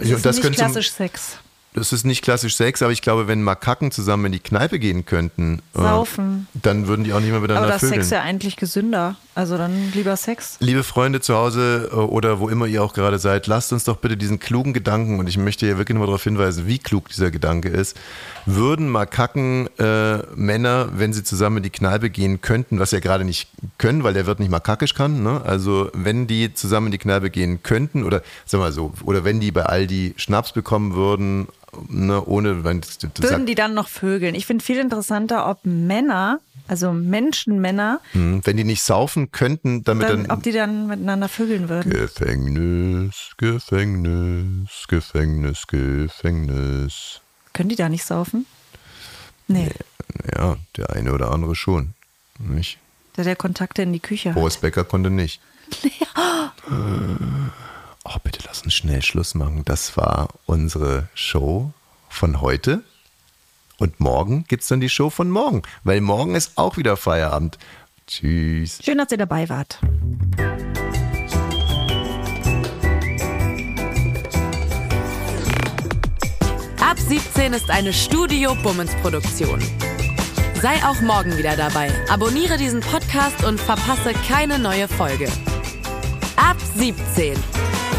Es 0.00 0.10
ist 0.10 0.10
nicht 0.10 0.22
könnte 0.24 0.42
zum- 0.42 0.52
klassisch 0.54 0.90
Sex. 0.90 1.38
Das 1.76 1.92
ist 1.92 2.06
nicht 2.06 2.22
klassisch 2.22 2.56
Sex, 2.56 2.80
aber 2.80 2.90
ich 2.92 3.02
glaube, 3.02 3.28
wenn 3.28 3.42
Makaken 3.42 3.90
zusammen 3.90 4.24
in 4.26 4.32
die 4.32 4.38
Kneipe 4.38 4.78
gehen 4.78 5.04
könnten, 5.04 5.60
äh, 5.74 5.82
Saufen. 5.82 6.48
dann 6.54 6.88
würden 6.88 7.04
die 7.04 7.12
auch 7.12 7.20
nicht 7.20 7.28
mehr 7.28 7.36
Aber 7.36 7.42
miteinander 7.42 7.68
das 7.68 7.82
ist 7.82 7.90
vögeln. 7.90 8.02
Sex 8.02 8.10
ja 8.12 8.22
eigentlich 8.22 8.56
gesünder. 8.56 9.16
Also 9.34 9.58
dann 9.58 9.92
lieber 9.92 10.16
Sex. 10.16 10.56
Liebe 10.60 10.82
Freunde 10.82 11.20
zu 11.20 11.34
Hause 11.34 11.90
äh, 11.92 11.94
oder 11.94 12.40
wo 12.40 12.48
immer 12.48 12.64
ihr 12.64 12.82
auch 12.82 12.94
gerade 12.94 13.18
seid, 13.18 13.46
lasst 13.46 13.74
uns 13.74 13.84
doch 13.84 13.98
bitte 13.98 14.16
diesen 14.16 14.38
klugen 14.38 14.72
Gedanken, 14.72 15.18
und 15.18 15.28
ich 15.28 15.36
möchte 15.36 15.66
hier 15.66 15.76
wirklich 15.76 15.94
nochmal 15.94 16.06
darauf 16.06 16.24
hinweisen, 16.24 16.66
wie 16.66 16.78
klug 16.78 17.10
dieser 17.10 17.30
Gedanke 17.30 17.68
ist, 17.68 17.94
würden 18.46 18.88
Makaken 18.88 19.68
äh, 19.78 20.18
Männer, 20.34 20.88
wenn 20.94 21.12
sie 21.12 21.24
zusammen 21.24 21.58
in 21.58 21.62
die 21.64 21.70
Kneipe 21.70 22.08
gehen 22.08 22.40
könnten, 22.40 22.78
was 22.78 22.92
ja 22.92 23.00
gerade 23.00 23.26
nicht 23.26 23.50
können, 23.76 24.02
weil 24.02 24.14
der 24.14 24.26
Wirt 24.26 24.40
nicht 24.40 24.50
makakisch 24.50 24.94
kann, 24.94 25.22
ne? 25.22 25.42
also 25.44 25.90
wenn 25.92 26.26
die 26.26 26.54
zusammen 26.54 26.86
in 26.86 26.92
die 26.92 26.98
Kneipe 26.98 27.28
gehen 27.28 27.62
könnten 27.62 28.02
oder 28.04 28.22
sagen 28.46 28.62
wir 28.62 28.68
mal 28.68 28.72
so, 28.72 28.94
oder 29.04 29.24
wenn 29.24 29.40
die 29.40 29.50
bei 29.50 29.66
Aldi 29.66 30.14
Schnaps 30.16 30.52
bekommen 30.52 30.94
würden, 30.94 31.48
ne, 31.88 32.24
ohne, 32.24 32.64
wenn, 32.64 32.80
du 32.80 33.22
Würden 33.22 33.46
die 33.46 33.54
dann 33.54 33.74
noch 33.74 33.88
vögeln? 33.88 34.34
Ich 34.34 34.46
finde 34.46 34.64
viel 34.64 34.78
interessanter, 34.78 35.48
ob 35.48 35.58
Männer, 35.64 36.40
also 36.68 36.92
Menschenmänner, 36.92 38.00
hm, 38.12 38.40
wenn 38.44 38.56
die 38.56 38.64
nicht 38.64 38.82
saufen 38.82 39.30
könnten, 39.32 39.84
damit 39.84 40.08
dann, 40.08 40.24
dann 40.24 40.30
ob 40.36 40.42
die 40.42 40.52
dann 40.52 40.86
miteinander 40.86 41.28
vögeln 41.28 41.68
würden. 41.68 41.90
Gefängnis, 41.90 43.32
Gefängnis, 43.36 44.86
Gefängnis, 44.88 45.66
Gefängnis. 45.66 47.20
Können 47.52 47.68
die 47.68 47.76
da 47.76 47.88
nicht 47.88 48.04
saufen? 48.04 48.46
Nee, 49.48 49.70
Ja, 50.34 50.56
der 50.76 50.90
eine 50.90 51.12
oder 51.12 51.30
andere 51.30 51.54
schon. 51.54 51.94
Nicht? 52.38 52.78
der 53.16 53.24
der 53.24 53.36
Kontakte 53.36 53.82
in 53.82 53.92
die 53.92 54.00
Küche 54.00 54.30
hat. 54.30 54.34
Boris 54.34 54.58
Becker 54.58 54.84
konnte 54.84 55.10
nicht. 55.10 55.40
Oh, 58.08 58.18
bitte 58.22 58.38
lass 58.46 58.62
uns 58.62 58.74
schnell 58.74 59.02
Schluss 59.02 59.34
machen. 59.34 59.62
Das 59.64 59.96
war 59.96 60.28
unsere 60.46 61.08
Show 61.14 61.72
von 62.08 62.40
heute. 62.40 62.84
Und 63.78 63.98
morgen 63.98 64.44
gibt 64.46 64.62
es 64.62 64.68
dann 64.68 64.80
die 64.80 64.88
Show 64.88 65.10
von 65.10 65.28
morgen, 65.28 65.62
weil 65.82 66.00
morgen 66.00 66.36
ist 66.36 66.52
auch 66.56 66.76
wieder 66.76 66.96
Feierabend. 66.96 67.58
Tschüss. 68.06 68.78
Schön, 68.84 68.98
dass 68.98 69.10
ihr 69.10 69.18
dabei 69.18 69.48
wart. 69.48 69.80
Ab 76.80 76.98
17 76.98 77.54
ist 77.54 77.68
eine 77.70 77.92
Studio 77.92 78.54
Bummens 78.62 78.94
Produktion. 79.02 79.60
Sei 80.62 80.76
auch 80.84 81.00
morgen 81.00 81.36
wieder 81.36 81.56
dabei. 81.56 81.90
Abonniere 82.08 82.56
diesen 82.56 82.80
Podcast 82.80 83.44
und 83.44 83.60
verpasse 83.60 84.12
keine 84.28 84.60
neue 84.60 84.86
Folge. 84.86 85.28
Ab 86.36 86.56
17. 86.76 87.36